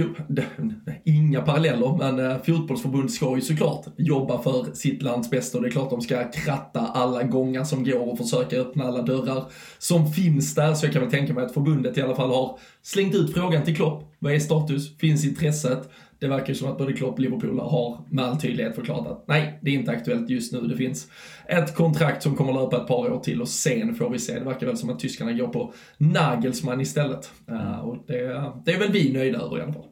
inga 1.05 1.41
paralleller, 1.41 1.97
men 1.99 2.31
eh, 2.31 2.43
fotbollsförbund 2.43 3.11
ska 3.11 3.35
ju 3.35 3.41
såklart 3.41 3.87
jobba 3.97 4.43
för 4.43 4.75
sitt 4.75 5.03
lands 5.03 5.31
bästa 5.31 5.59
och 5.59 5.65
det 5.65 5.69
är 5.69 5.73
klart 5.73 5.91
de 5.91 6.01
ska 6.01 6.31
kratta 6.31 6.81
alla 6.81 7.23
gångar 7.23 7.65
som 7.65 7.85
går 7.85 8.13
och 8.13 8.19
försöka 8.19 8.57
öppna 8.57 8.85
alla 8.85 9.03
dörrar 9.03 9.45
som 9.79 10.13
finns 10.13 10.55
där. 10.55 10.75
Så 10.75 10.87
jag 10.87 10.93
kan 10.93 11.03
väl 11.03 11.11
tänka 11.11 11.35
mig 11.35 11.45
att 11.45 11.55
förbundet 11.55 11.99
i 11.99 12.03
alla 12.03 12.15
fall 12.15 12.31
har 12.31 12.59
slängt 12.83 13.15
ut 13.15 13.35
frågan 13.35 13.65
till 13.65 13.77
Klopp. 13.77 14.15
Vad 14.19 14.35
är 14.35 14.39
status? 14.39 14.97
Finns 14.97 15.25
intresset? 15.25 15.91
Det 16.23 16.29
verkar 16.29 16.49
ju 16.49 16.55
som 16.55 16.71
att 16.71 16.79
både 16.79 16.93
Klopp 16.93 17.13
och 17.13 17.21
Liverpool 17.21 17.59
har 17.59 18.05
med 18.11 18.25
all 18.25 18.41
tydlighet 18.41 18.75
förklarat 18.75 19.07
att 19.07 19.25
nej, 19.29 19.59
det 19.63 19.71
är 19.71 19.75
inte 19.75 19.91
aktuellt 19.91 20.31
just 20.31 20.53
nu. 20.53 20.61
Det 20.61 20.77
finns 20.77 21.11
ett 21.47 21.75
kontrakt 21.75 22.23
som 22.23 22.37
kommer 22.37 22.53
löpa 22.53 22.77
ett 22.77 22.87
par 22.87 23.13
år 23.13 23.21
till 23.21 23.41
och 23.41 23.49
sen 23.49 23.95
får 23.95 24.11
vi 24.11 24.19
se. 24.19 24.39
Det 24.39 24.45
verkar 24.45 24.67
väl 24.67 24.77
som 24.77 24.91
att 24.91 25.01
tyskarna 25.01 25.33
går 25.33 25.49
på 25.49 25.75
Nagelsmann 25.99 26.81
istället. 26.81 27.31
Uh, 27.51 27.79
och 27.79 28.05
det, 28.07 28.53
det 28.65 28.73
är 28.73 28.79
väl 28.79 28.93
vi 28.93 29.13
nöjda 29.13 29.39
över 29.39 29.59
i 29.59 29.63
alla 29.63 29.73
fall. 29.73 29.87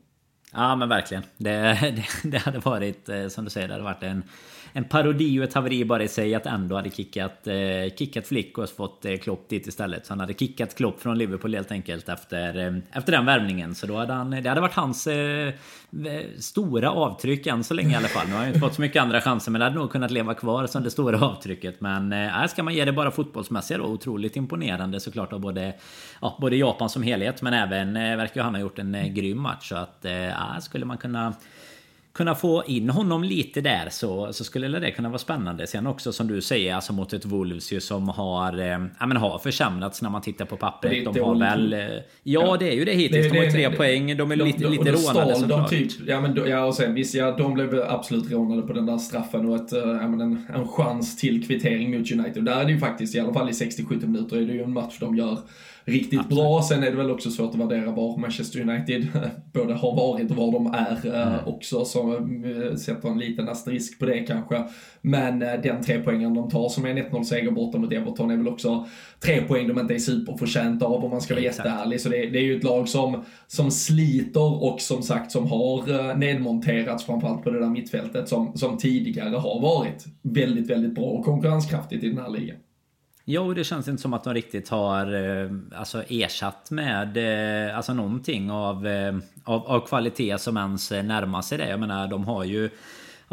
Ja 0.52 0.76
men 0.76 0.88
verkligen. 0.88 1.22
Det, 1.36 1.50
det, 2.22 2.30
det 2.30 2.38
hade 2.38 2.58
varit, 2.58 3.08
eh, 3.08 3.28
som 3.28 3.44
du 3.44 3.50
säger, 3.50 3.68
det 3.68 3.74
hade 3.74 3.84
varit 3.84 4.02
en 4.02 4.22
en 4.72 4.84
parodi 4.84 5.40
och 5.40 5.44
ett 5.44 5.54
haveri 5.54 5.84
bara 5.84 6.02
i 6.02 6.08
sig 6.08 6.34
att 6.34 6.46
ändå 6.46 6.76
hade 6.76 6.90
kickat, 6.90 7.46
eh, 7.46 7.94
kickat 7.96 8.26
Flick 8.26 8.58
och 8.58 8.68
fått 8.68 9.04
eh, 9.04 9.16
Klopp 9.16 9.48
dit 9.48 9.66
istället. 9.66 10.06
Så 10.06 10.12
han 10.12 10.20
hade 10.20 10.34
kickat 10.34 10.74
Klopp 10.74 11.00
från 11.00 11.18
Liverpool 11.18 11.54
helt 11.54 11.72
enkelt 11.72 12.08
efter, 12.08 12.66
eh, 12.66 12.98
efter 12.98 13.12
den 13.12 13.26
värvningen. 13.26 13.74
Så 13.74 13.86
då 13.86 13.96
hade 13.96 14.12
han, 14.12 14.30
det 14.30 14.48
hade 14.48 14.60
varit 14.60 14.74
hans 14.74 15.06
eh, 15.06 15.48
eh 15.48 15.52
stora 16.38 16.90
avtryck 16.90 17.46
än 17.46 17.64
så 17.64 17.74
länge 17.74 17.92
i 17.92 17.96
alla 17.96 18.08
fall. 18.08 18.26
Nu 18.26 18.32
har 18.32 18.38
han 18.38 18.46
ju 18.46 18.54
inte 18.54 18.60
fått 18.60 18.74
så 18.74 18.80
mycket 18.80 19.02
andra 19.02 19.20
chanser 19.20 19.50
men 19.50 19.58
det 19.58 19.64
hade 19.64 19.76
nog 19.76 19.90
kunnat 19.90 20.10
leva 20.10 20.34
kvar 20.34 20.66
som 20.66 20.82
det 20.82 20.90
stora 20.90 21.20
avtrycket. 21.20 21.80
Men 21.80 22.12
eh, 22.12 22.46
ska 22.46 22.62
man 22.62 22.74
ge 22.74 22.84
det 22.84 22.92
bara 22.92 23.10
fotbollsmässiga 23.10 23.78
då, 23.78 23.84
otroligt 23.84 24.36
imponerande 24.36 25.00
såklart 25.00 25.32
av 25.32 25.40
både, 25.40 25.74
ja, 26.20 26.38
både 26.40 26.56
Japan 26.56 26.90
som 26.90 27.02
helhet 27.02 27.42
men 27.42 27.54
även 27.54 27.96
eh, 27.96 28.16
verkar 28.16 28.42
han 28.42 28.54
ha 28.54 28.60
gjort 28.60 28.78
en 28.78 28.94
eh, 28.94 29.06
grym 29.06 29.40
match. 29.40 29.68
Så 29.68 29.76
att 29.76 30.04
eh, 30.04 30.58
skulle 30.60 30.84
man 30.84 30.98
kunna 30.98 31.34
kunna 32.20 32.34
få 32.34 32.64
in 32.66 32.90
honom 32.90 33.24
lite 33.24 33.60
där 33.60 33.88
så, 33.90 34.32
så 34.32 34.44
skulle 34.44 34.78
det 34.78 34.90
kunna 34.90 35.08
vara 35.08 35.18
spännande. 35.18 35.66
Sen 35.66 35.86
också 35.86 36.12
som 36.12 36.26
du 36.26 36.40
säger, 36.40 36.74
alltså 36.74 36.92
mot 36.92 37.12
ett 37.12 37.24
Wolves 37.24 37.72
ju 37.72 37.80
som 37.80 38.08
har, 38.08 38.58
eh, 38.58 38.78
ja, 39.00 39.06
men 39.06 39.16
har 39.16 39.38
försämrats 39.38 40.02
när 40.02 40.10
man 40.10 40.22
tittar 40.22 40.44
på 40.44 40.56
pappret. 40.56 41.04
De 41.04 41.20
har 41.20 41.38
väl... 41.38 41.72
Eh, 41.72 41.80
ja, 42.22 42.56
det 42.60 42.68
är 42.68 42.74
ju 42.74 42.84
det 42.84 42.92
hittills. 42.92 43.26
Det, 43.26 43.38
de 43.38 43.44
har 43.44 43.50
tre 43.50 43.68
det, 43.68 43.76
poäng. 43.76 44.16
De 44.16 44.32
är 44.32 44.36
de, 44.36 44.44
lite, 44.44 44.62
de, 44.62 44.70
lite 44.70 44.92
rånade 44.92 45.34
såklart. 45.34 45.70
Typ, 45.70 45.92
ja, 46.06 46.20
men, 46.20 46.48
ja, 46.48 46.64
och 46.64 46.74
sen 46.74 46.94
visst, 46.94 47.14
ja, 47.14 47.36
de 47.36 47.54
blev 47.54 47.84
absolut 47.88 48.32
rånade 48.32 48.62
på 48.62 48.72
den 48.72 48.86
där 48.86 48.98
straffen 48.98 49.48
och 49.48 49.56
ett, 49.56 49.72
eh, 49.72 49.78
ja, 49.78 50.08
men 50.08 50.20
en, 50.20 50.46
en 50.54 50.68
chans 50.68 51.16
till 51.16 51.46
kvittering 51.46 51.98
mot 51.98 52.12
United. 52.12 52.44
Där 52.44 52.60
är 52.60 52.64
det 52.64 52.72
ju 52.72 52.78
faktiskt, 52.78 53.14
i 53.14 53.20
alla 53.20 53.32
fall 53.32 53.48
i 53.48 53.52
60-70 53.52 54.06
minuter, 54.06 54.36
är 54.36 54.46
det 54.46 54.52
ju 54.52 54.62
en 54.62 54.72
match 54.72 54.96
de 55.00 55.16
gör 55.16 55.38
riktigt 55.84 56.20
Absolut. 56.20 56.38
bra. 56.38 56.62
Sen 56.62 56.82
är 56.82 56.90
det 56.90 56.96
väl 56.96 57.10
också 57.10 57.30
svårt 57.30 57.54
att 57.54 57.60
värdera 57.60 57.90
var 57.90 58.18
Manchester 58.18 58.60
United 58.60 59.06
både 59.52 59.74
har 59.74 59.96
varit 59.96 60.30
och 60.30 60.36
var 60.36 60.52
de 60.52 60.66
är 60.66 61.16
eh, 61.16 61.28
mm. 61.28 61.46
också. 61.46 61.84
Så 61.84 62.14
äh, 62.14 62.76
sätter 62.76 63.08
en 63.08 63.18
liten 63.18 63.48
asterisk 63.48 63.98
på 63.98 64.06
det 64.06 64.18
kanske. 64.18 64.64
Men 65.00 65.42
äh, 65.42 65.60
den 65.62 65.82
tre 65.82 66.00
poängen 66.04 66.34
de 66.34 66.50
tar 66.50 66.68
som 66.68 66.84
är 66.84 66.90
en 66.90 66.98
1-0 66.98 67.22
seger 67.22 67.50
borta 67.50 67.78
mot 67.78 67.92
Everton 67.92 68.30
är 68.30 68.36
väl 68.36 68.48
också 68.48 68.86
tre 69.20 69.42
poäng 69.42 69.68
de 69.68 69.78
inte 69.78 69.94
är 69.94 69.98
superförtjänta 69.98 70.86
av 70.86 71.04
om 71.04 71.10
man 71.10 71.20
ska 71.20 71.34
vara 71.34 71.44
Exakt. 71.44 71.68
jätteärlig. 71.68 72.00
Så 72.00 72.08
det, 72.08 72.16
det, 72.16 72.38
är 72.38 72.42
ju 72.42 72.56
ett 72.56 72.64
lag 72.64 72.88
som, 72.88 73.24
som 73.46 73.70
sliter 73.70 74.64
och 74.64 74.80
som 74.80 75.02
sagt 75.02 75.32
som 75.32 75.46
har 75.46 76.14
nedmonterats 76.14 77.04
framförallt 77.04 77.42
på 77.42 77.50
det 77.50 77.60
där 77.60 77.70
mittfältet 77.70 78.28
som, 78.28 78.56
som 78.56 78.78
tidigare 78.78 79.36
har 79.36 79.60
varit 79.60 80.04
väldigt, 80.22 80.70
väldigt 80.70 80.94
bra 80.94 81.04
och 81.04 81.24
konkurrenskraftigt 81.24 82.04
i 82.04 82.08
den 82.08 82.18
här 82.18 82.30
ligan. 82.30 82.56
Jo, 83.32 83.54
det 83.54 83.64
känns 83.64 83.88
inte 83.88 84.02
som 84.02 84.14
att 84.14 84.24
de 84.24 84.34
riktigt 84.34 84.68
har 84.68 85.14
eh, 85.14 85.50
alltså, 85.74 86.02
ersatt 86.08 86.70
med 86.70 87.16
eh, 87.16 87.76
alltså, 87.76 87.94
någonting 87.94 88.50
av, 88.50 88.86
eh, 88.86 89.14
av, 89.44 89.66
av 89.66 89.86
kvalitet 89.86 90.38
som 90.38 90.56
ens 90.56 90.90
närmar 90.90 91.42
sig 91.42 91.58
det. 91.58 91.68
Jag 91.68 91.80
menar, 91.80 92.08
de 92.08 92.24
har 92.24 92.44
ju 92.44 92.70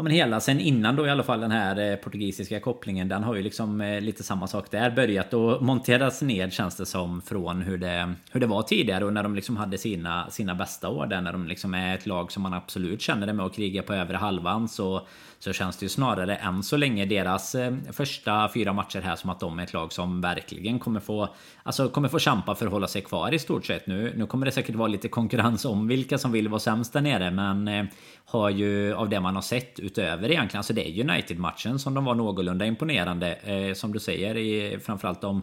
Ja 0.00 0.02
men 0.02 0.12
hela 0.12 0.40
sen 0.40 0.60
innan 0.60 0.96
då 0.96 1.06
i 1.06 1.10
alla 1.10 1.22
fall 1.22 1.40
den 1.40 1.50
här 1.50 1.90
eh, 1.90 1.96
portugisiska 1.96 2.60
kopplingen 2.60 3.08
Den 3.08 3.24
har 3.24 3.34
ju 3.34 3.42
liksom 3.42 3.80
eh, 3.80 4.00
lite 4.00 4.22
samma 4.22 4.46
sak 4.46 4.70
där 4.70 4.90
börjat 4.90 5.34
och 5.34 5.62
monteras 5.62 6.22
ned 6.22 6.52
känns 6.52 6.76
det 6.76 6.86
som 6.86 7.22
Från 7.22 7.62
hur 7.62 7.78
det, 7.78 8.14
hur 8.30 8.40
det 8.40 8.46
var 8.46 8.62
tidigare 8.62 9.04
och 9.04 9.12
när 9.12 9.22
de 9.22 9.34
liksom 9.34 9.56
hade 9.56 9.78
sina, 9.78 10.30
sina 10.30 10.54
bästa 10.54 10.88
år 10.88 11.06
där 11.06 11.20
När 11.20 11.32
de 11.32 11.46
liksom 11.46 11.74
är 11.74 11.94
ett 11.94 12.06
lag 12.06 12.32
som 12.32 12.42
man 12.42 12.54
absolut 12.54 13.00
känner 13.00 13.26
det 13.26 13.32
med 13.32 13.46
att 13.46 13.54
kriga 13.54 13.82
på 13.82 13.94
övre 13.94 14.16
halvan 14.16 14.68
så 14.68 15.06
så 15.38 15.52
känns 15.52 15.76
det 15.76 15.84
ju 15.84 15.88
snarare 15.88 16.36
än 16.36 16.62
så 16.62 16.76
länge 16.76 17.04
deras 17.04 17.54
eh, 17.54 17.74
första 17.92 18.48
fyra 18.54 18.72
matcher 18.72 19.00
här 19.00 19.16
som 19.16 19.30
att 19.30 19.40
de 19.40 19.58
är 19.58 19.62
ett 19.62 19.72
lag 19.72 19.92
som 19.92 20.20
verkligen 20.20 20.78
kommer 20.78 21.00
få 21.00 21.28
Alltså 21.62 21.88
kommer 21.88 22.08
få 22.08 22.18
kämpa 22.18 22.54
för 22.54 22.66
att 22.66 22.72
hålla 22.72 22.86
sig 22.86 23.02
kvar 23.02 23.34
i 23.34 23.38
stort 23.38 23.66
sett 23.66 23.86
nu. 23.86 24.12
Nu 24.16 24.26
kommer 24.26 24.46
det 24.46 24.52
säkert 24.52 24.74
vara 24.74 24.88
lite 24.88 25.08
konkurrens 25.08 25.64
om 25.64 25.88
vilka 25.88 26.18
som 26.18 26.32
vill 26.32 26.48
vara 26.48 26.60
sämst 26.60 26.92
där 26.92 27.00
nere 27.00 27.30
men 27.30 27.88
har 28.30 28.50
ju 28.50 28.94
av 28.94 29.08
det 29.08 29.20
man 29.20 29.34
har 29.34 29.42
sett 29.42 29.80
utöver 29.80 30.30
egentligen. 30.30 30.58
Alltså 30.58 30.72
det 30.72 30.88
är 30.88 31.10
United-matchen 31.10 31.78
som 31.78 31.94
de 31.94 32.04
var 32.04 32.14
någorlunda 32.14 32.66
imponerande. 32.66 33.34
Eh, 33.34 33.74
som 33.74 33.92
du 33.92 33.98
säger 33.98 34.36
i 34.36 34.78
framförallt 34.78 35.24
om 35.24 35.42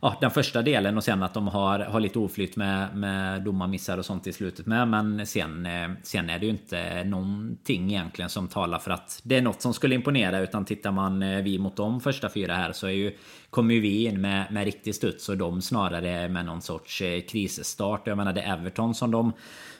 ja, 0.00 0.16
den 0.20 0.30
första 0.30 0.62
delen 0.62 0.96
och 0.96 1.04
sen 1.04 1.22
att 1.22 1.34
de 1.34 1.48
har, 1.48 1.78
har 1.78 2.00
lite 2.00 2.18
oflytt 2.18 2.56
med, 2.56 2.96
med 2.96 3.42
domarmissar 3.42 3.98
och 3.98 4.04
sånt 4.04 4.26
i 4.26 4.32
slutet 4.32 4.66
med. 4.66 4.88
Men 4.88 5.26
sen, 5.26 5.66
eh, 5.66 5.90
sen 6.02 6.30
är 6.30 6.38
det 6.38 6.46
ju 6.46 6.52
inte 6.52 7.04
någonting 7.04 7.90
egentligen 7.90 8.28
som 8.28 8.48
talar 8.48 8.78
för 8.78 8.90
att 8.90 9.20
det 9.22 9.36
är 9.36 9.42
något 9.42 9.62
som 9.62 9.74
skulle 9.74 9.94
imponera. 9.94 10.38
Utan 10.38 10.64
tittar 10.64 10.90
man 10.92 11.22
eh, 11.22 11.42
vi 11.42 11.58
mot 11.58 11.76
de 11.76 12.00
första 12.00 12.28
fyra 12.28 12.54
här 12.54 12.72
så 12.72 12.86
är 12.86 12.90
ju, 12.90 13.16
kommer 13.50 13.74
ju 13.74 13.80
vi 13.80 14.04
in 14.04 14.20
med, 14.20 14.52
med 14.52 14.64
riktig 14.64 14.94
studs 14.94 15.28
och 15.28 15.36
de 15.36 15.62
snarare 15.62 16.28
med 16.28 16.46
någon 16.46 16.62
sorts 16.62 17.02
eh, 17.02 17.20
krisstart. 17.20 18.06
Jag 18.06 18.16
menar 18.16 18.32
det 18.32 18.40
är 18.40 18.58
Everton 18.58 18.94
som 18.94 19.10
de 19.10 19.32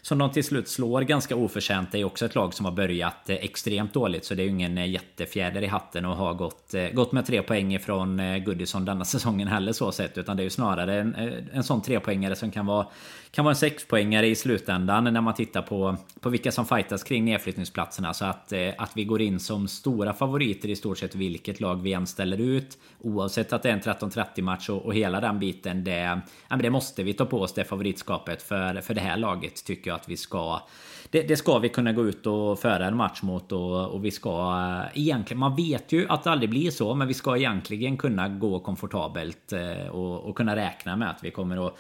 som 0.03 0.19
de 0.19 0.31
till 0.31 0.45
slut 0.45 0.69
slår 0.69 1.03
ganska 1.03 1.37
oförtjänt. 1.37 1.93
Det 1.93 2.01
är 2.01 2.05
också 2.05 2.27
ett 2.27 2.35
lag 2.35 2.55
som 2.55 2.65
har 2.65 2.73
börjat 2.73 3.31
eh, 3.31 3.37
extremt 3.37 3.93
dåligt. 3.93 4.25
Så 4.25 4.35
det 4.35 4.43
är 4.43 4.45
ju 4.45 4.51
ingen 4.51 4.79
eh, 4.79 4.91
jättefjäder 4.91 5.63
i 5.63 5.67
hatten 5.67 6.05
och 6.05 6.17
har 6.17 6.35
gått, 6.35 6.75
gått 6.93 7.13
med 7.13 7.27
tre 7.27 7.43
poäng 7.43 7.75
ifrån 7.75 8.21
Goodison 8.45 8.85
denna 8.85 9.05
säsongen 9.15 9.49
heller 9.49 9.73
så 9.73 9.93
sett. 9.93 10.19
Utan 10.19 10.37
det 10.37 10.43
är 10.43 10.45
ju 10.45 10.51
snarare 10.51 11.01
en, 11.01 11.15
en 11.53 11.65
sån 11.65 11.83
trepoängare 11.83 12.37
som 12.37 12.51
kan 12.51 12.67
vara 12.67 12.87
kan 13.31 13.45
vara 13.45 13.53
en 13.53 13.57
sexpoängare 13.57 14.27
i 14.27 14.35
slutändan 14.35 15.05
när 15.05 15.21
man 15.21 15.35
tittar 15.35 15.63
på, 15.63 15.97
på 16.21 16.29
vilka 16.29 16.53
som 16.53 16.67
fightas 16.67 17.03
kring 17.03 17.25
nedflyttningsplatserna. 17.25 18.15
Så 18.15 18.25
att, 18.25 18.53
eh, 18.53 18.71
att 18.79 18.91
vi 18.95 19.05
går 19.05 19.21
in 19.21 19.41
som 19.41 19.69
stora 19.69 20.13
favoriter 20.13 20.69
i 20.69 20.77
stort 20.77 20.99
sett 20.99 21.15
vilket 21.15 21.61
lag 21.61 21.83
vi 21.83 21.93
än 21.93 22.07
ställer 22.07 22.41
ut. 22.41 22.79
Oavsett 23.01 23.53
att 23.53 23.63
det 23.63 23.69
är 23.69 23.73
en 23.73 23.81
13-30 23.81 24.43
match 24.43 24.69
och, 24.69 24.85
och, 24.87 24.95
hela 24.95 25.21
den 25.21 25.39
biten. 25.39 25.85
Det, 25.85 25.99
ja, 26.01 26.21
men 26.49 26.59
det 26.59 26.71
måste 26.71 27.03
vi 27.03 27.13
ta 27.13 27.25
på 27.25 27.41
oss 27.41 27.55
det 27.55 27.65
favoritskapet 27.65 28.43
för, 28.43 28.81
för 28.81 28.95
det 28.95 29.01
här 29.01 29.17
laget 29.17 29.65
tycker 29.65 29.91
jag 29.91 29.97
att 29.97 30.09
vi 30.09 30.17
ska 30.17 30.63
det, 31.11 31.23
det, 31.23 31.37
ska 31.37 31.59
vi 31.59 31.69
kunna 31.69 31.93
gå 31.93 32.07
ut 32.07 32.27
och 32.27 32.59
föra 32.59 32.87
en 32.87 32.97
match 32.97 33.23
mot 33.23 33.53
och, 33.53 33.87
och, 33.87 34.05
vi 34.05 34.11
ska 34.11 34.31
eh, 34.31 35.01
egentligen, 35.01 35.39
man 35.41 35.57
vet 35.57 35.93
ju 35.93 36.07
att 36.09 36.25
det 36.25 36.31
aldrig 36.31 36.51
blir 36.51 36.71
så, 36.71 36.95
men 36.95 37.09
vi 37.09 37.15
ska 37.15 37.37
egentligen 37.37 37.97
kunna 37.97 38.29
gå 38.29 38.61
komfortabelt 38.61 39.53
eh, 39.53 39.89
och, 39.89 40.29
och 40.29 40.37
kunna 40.37 40.57
räkna 40.57 40.97
med 40.97 41.11
att 41.11 41.25
vi 41.25 41.31
kommer 41.31 41.67
att 41.67 41.77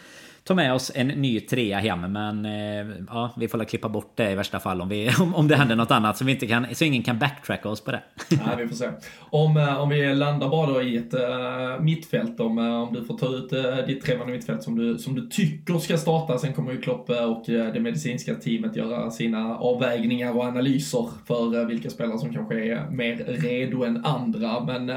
ta 0.50 0.54
med 0.54 0.74
oss 0.74 0.92
en 0.94 1.08
ny 1.08 1.40
trea 1.40 1.78
hem. 1.78 2.00
Men 2.12 2.44
eh, 2.44 2.96
ja, 3.08 3.30
vi 3.36 3.48
får 3.48 3.58
väl 3.58 3.66
klippa 3.66 3.88
bort 3.88 4.12
det 4.16 4.30
i 4.30 4.34
värsta 4.34 4.60
fall 4.60 4.80
om, 4.80 4.88
vi, 4.88 5.10
om, 5.20 5.34
om 5.34 5.48
det 5.48 5.56
händer 5.56 5.76
något 5.76 5.90
annat 5.90 6.16
så, 6.16 6.24
vi 6.24 6.32
inte 6.32 6.46
kan, 6.46 6.66
så 6.74 6.84
ingen 6.84 7.02
kan 7.02 7.18
backtracka 7.18 7.68
oss 7.68 7.80
på 7.80 7.90
det. 7.90 8.02
Nej, 8.30 8.56
vi 8.58 8.68
får 8.68 8.76
se. 8.76 8.88
Om, 9.20 9.56
eh, 9.56 9.80
om 9.80 9.88
vi 9.88 10.14
landar 10.14 10.48
bara 10.48 10.66
då 10.66 10.82
i 10.82 10.96
ett 10.96 11.14
äh, 11.14 11.80
mittfält, 11.80 12.40
om, 12.40 12.58
om 12.58 12.94
du 12.94 13.04
får 13.04 13.18
ta 13.18 13.26
ut 13.26 13.52
äh, 13.52 13.86
ditt 13.86 14.04
trevande 14.04 14.32
mittfält 14.32 14.62
som 14.62 14.78
du, 14.78 14.98
som 14.98 15.14
du 15.14 15.28
tycker 15.28 15.78
ska 15.78 15.96
starta. 15.96 16.38
Sen 16.38 16.52
kommer 16.52 16.72
ju 16.72 16.80
Klopp 16.80 17.10
och 17.10 17.44
det 17.46 17.80
medicinska 17.80 18.34
teamet 18.34 18.76
göra 18.76 19.10
sina 19.10 19.58
avvägningar 19.58 20.36
och 20.36 20.44
analyser 20.44 21.08
för 21.26 21.64
vilka 21.64 21.90
spelare 21.90 22.18
som 22.18 22.34
kanske 22.34 22.54
är 22.54 22.90
mer 22.90 23.16
redo 23.16 23.84
än 23.84 24.04
andra. 24.04 24.64
Men 24.64 24.92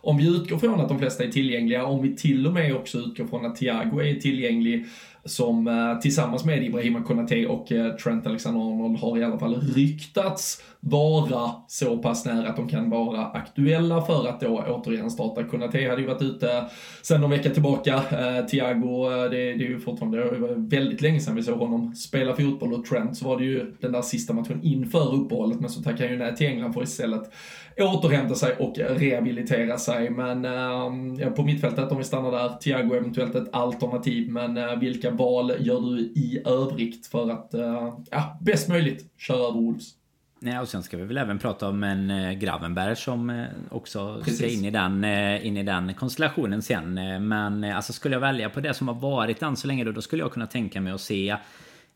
om 0.00 0.16
vi 0.16 0.36
utgår 0.36 0.58
från 0.58 0.80
att 0.80 0.88
de 0.88 0.98
flesta 0.98 1.24
är 1.24 1.28
tillgängliga, 1.28 1.84
om 1.84 2.02
vi 2.02 2.16
till 2.16 2.46
och 2.46 2.52
med 2.52 2.76
också 2.76 2.98
utgår 2.98 3.26
från 3.26 3.46
att 3.46 3.56
Thiago 3.56 4.00
är 4.00 4.14
tillgänglig, 4.14 4.86
som 5.26 5.68
eh, 5.68 5.98
tillsammans 6.00 6.44
med 6.44 6.64
Ibrahima 6.64 7.02
Konate 7.02 7.46
och 7.46 7.72
eh, 7.72 7.94
Trent 7.94 8.26
Alexander-Arnold 8.26 8.98
har 8.98 9.18
i 9.18 9.24
alla 9.24 9.38
fall 9.38 9.60
ryktats 9.60 10.62
vara 10.88 11.50
så 11.68 11.98
pass 11.98 12.24
nära 12.24 12.48
att 12.48 12.56
de 12.56 12.68
kan 12.68 12.90
vara 12.90 13.26
aktuella 13.26 14.02
för 14.02 14.28
att 14.28 14.40
då 14.40 14.64
återigen 14.68 15.10
starta. 15.10 15.44
Konate 15.44 15.88
hade 15.88 16.00
ju 16.00 16.06
varit 16.06 16.22
ute 16.22 16.64
sen 17.02 17.20
någon 17.20 17.30
vecka 17.30 17.50
tillbaka. 17.50 17.94
Eh, 17.94 18.46
Thiago, 18.46 19.12
eh, 19.12 19.30
det, 19.30 19.36
det 19.36 19.64
är 19.64 19.68
ju 19.68 19.80
fortfarande 19.80 20.30
det 20.30 20.38
var 20.38 20.68
väldigt 20.70 21.00
länge 21.00 21.20
sedan 21.20 21.34
vi 21.34 21.42
såg 21.42 21.58
honom 21.58 21.94
spela 21.94 22.36
fotboll 22.36 22.72
och 22.72 22.84
Trent 22.84 23.16
så 23.16 23.28
var 23.28 23.38
det 23.38 23.44
ju 23.44 23.76
den 23.80 23.92
där 23.92 24.02
sista 24.02 24.32
matchen 24.32 24.60
inför 24.62 25.14
uppehållet 25.14 25.60
men 25.60 25.70
så 25.70 25.82
tackade 25.82 26.04
han 26.04 26.12
ju 26.12 26.18
nej 26.18 26.36
till 26.36 26.46
England 26.46 26.72
för 26.72 26.82
istället 26.82 27.32
återhämta 27.78 28.34
sig 28.34 28.56
och 28.56 28.78
rehabilitera 28.78 29.78
sig. 29.78 30.10
Men 30.10 30.44
eh, 30.44 31.30
på 31.30 31.42
mittfältet, 31.42 31.92
om 31.92 31.98
vi 31.98 32.04
stannar 32.04 32.30
där, 32.30 32.48
Thiago 32.48 32.94
eventuellt 32.94 33.34
ett 33.34 33.54
alternativ. 33.54 34.30
Men 34.30 34.56
eh, 34.56 34.78
vilka 34.78 35.10
val 35.10 35.52
gör 35.58 35.80
du 35.80 36.00
i 36.00 36.42
övrigt 36.44 37.06
för 37.06 37.30
att, 37.30 37.54
eh, 37.54 37.94
ja, 38.10 38.38
bäst 38.40 38.68
möjligt 38.68 39.12
köra 39.16 39.38
över 39.38 39.60
Wolves? 39.60 39.95
Nej, 40.38 40.58
och 40.58 40.68
sen 40.68 40.82
ska 40.82 40.96
vi 40.96 41.04
väl 41.04 41.18
även 41.18 41.38
prata 41.38 41.68
om 41.68 41.82
en 41.82 42.10
eh, 42.10 42.32
Gravenberg 42.32 42.96
som 42.96 43.30
eh, 43.30 43.46
också 43.70 44.22
Precis. 44.24 44.38
ska 44.38 44.48
in 44.48 44.64
i, 44.64 44.70
den, 44.70 45.04
eh, 45.04 45.46
in 45.46 45.56
i 45.56 45.62
den 45.62 45.94
konstellationen 45.94 46.62
sen. 46.62 46.94
Men 47.28 47.64
alltså 47.64 47.92
skulle 47.92 48.14
jag 48.14 48.20
välja 48.20 48.50
på 48.50 48.60
det 48.60 48.74
som 48.74 48.88
har 48.88 48.94
varit 48.94 49.42
än 49.42 49.56
så 49.56 49.66
länge 49.66 49.84
då, 49.84 49.92
då 49.92 50.02
skulle 50.02 50.22
jag 50.22 50.32
kunna 50.32 50.46
tänka 50.46 50.80
mig 50.80 50.92
att 50.92 51.00
se 51.00 51.36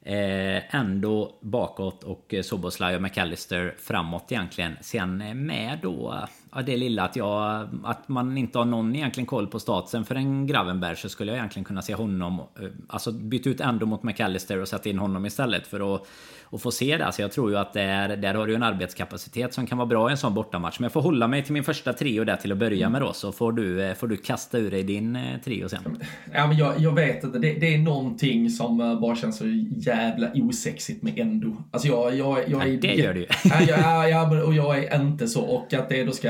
Eh, 0.02 0.74
ändå 0.74 1.38
bakåt 1.40 2.04
och 2.04 2.34
Soboslaj 2.42 2.96
och 2.96 3.02
McAllister 3.02 3.74
framåt 3.78 4.32
egentligen. 4.32 4.76
Sen 4.80 5.46
med 5.46 5.78
då 5.82 6.28
ja, 6.52 6.62
det 6.62 6.76
lilla 6.76 7.02
att 7.02 7.16
jag... 7.16 7.68
Att 7.84 8.08
man 8.08 8.38
inte 8.38 8.58
har 8.58 8.64
någon 8.64 8.96
egentligen 8.96 9.26
koll 9.26 9.46
på 9.46 9.60
statsen 9.60 10.04
för 10.04 10.14
en 10.14 10.46
Gravenberg 10.46 10.96
så 10.96 11.08
skulle 11.08 11.32
jag 11.32 11.38
egentligen 11.38 11.64
kunna 11.64 11.82
se 11.82 11.94
honom... 11.94 12.42
Alltså 12.88 13.12
byta 13.12 13.50
ut 13.50 13.60
Endo 13.60 13.86
mot 13.86 14.02
McAllister 14.02 14.60
och 14.60 14.68
sätta 14.68 14.88
in 14.88 14.98
honom 14.98 15.26
istället 15.26 15.66
för 15.66 15.94
att 15.94 16.06
och 16.50 16.62
få 16.62 16.70
se 16.70 16.96
det. 16.96 17.06
Alltså 17.06 17.22
jag 17.22 17.32
tror 17.32 17.50
ju 17.50 17.56
att 17.56 17.72
där, 17.72 18.16
där 18.16 18.34
har 18.34 18.46
du 18.46 18.54
en 18.54 18.62
arbetskapacitet 18.62 19.54
som 19.54 19.66
kan 19.66 19.78
vara 19.78 19.86
bra 19.86 20.08
i 20.08 20.10
en 20.10 20.18
sån 20.18 20.34
bortamatch. 20.34 20.78
Men 20.78 20.84
jag 20.84 20.92
får 20.92 21.00
hålla 21.00 21.28
mig 21.28 21.44
till 21.44 21.52
min 21.52 21.64
första 21.64 21.92
trio 21.92 22.24
där 22.24 22.36
till 22.36 22.52
att 22.52 22.58
börja 22.58 22.88
med 22.88 23.02
då. 23.02 23.12
Så 23.12 23.32
får 23.32 23.52
du, 23.52 23.82
eh, 23.82 23.94
får 23.94 24.06
du 24.06 24.16
kasta 24.16 24.58
ur 24.58 24.70
dig 24.70 24.82
din 24.82 25.16
eh, 25.16 25.40
trio 25.44 25.68
sen. 25.68 25.98
Ja 26.34 26.46
men 26.46 26.56
jag, 26.56 26.74
jag 26.78 26.94
vet 26.94 27.24
inte. 27.24 27.38
Det, 27.38 27.52
det 27.52 27.74
är 27.74 27.78
någonting 27.78 28.50
som 28.50 28.80
eh, 28.80 29.00
bara 29.00 29.16
känns 29.16 29.38
så 29.38 29.44
jävla 29.76 30.30
osexigt 30.34 31.02
med 31.02 31.18
Endo. 31.18 31.56
Alltså 31.70 31.88
jag, 31.88 32.14
jag, 32.14 32.38
jag 32.48 32.62
är... 32.62 32.72
Ja, 32.72 32.78
det 32.80 32.94
gör 32.94 33.14
du 33.14 33.20
ju. 33.20 33.26
ja, 33.44 33.60
ja, 33.68 34.08
ja, 34.08 34.44
och 34.44 34.54
jag 34.54 34.78
är 34.78 35.00
inte 35.00 35.28
så. 35.28 35.42
Och 35.42 35.74
att 35.74 35.88
det 35.88 36.04
då 36.04 36.12
ska 36.12 36.28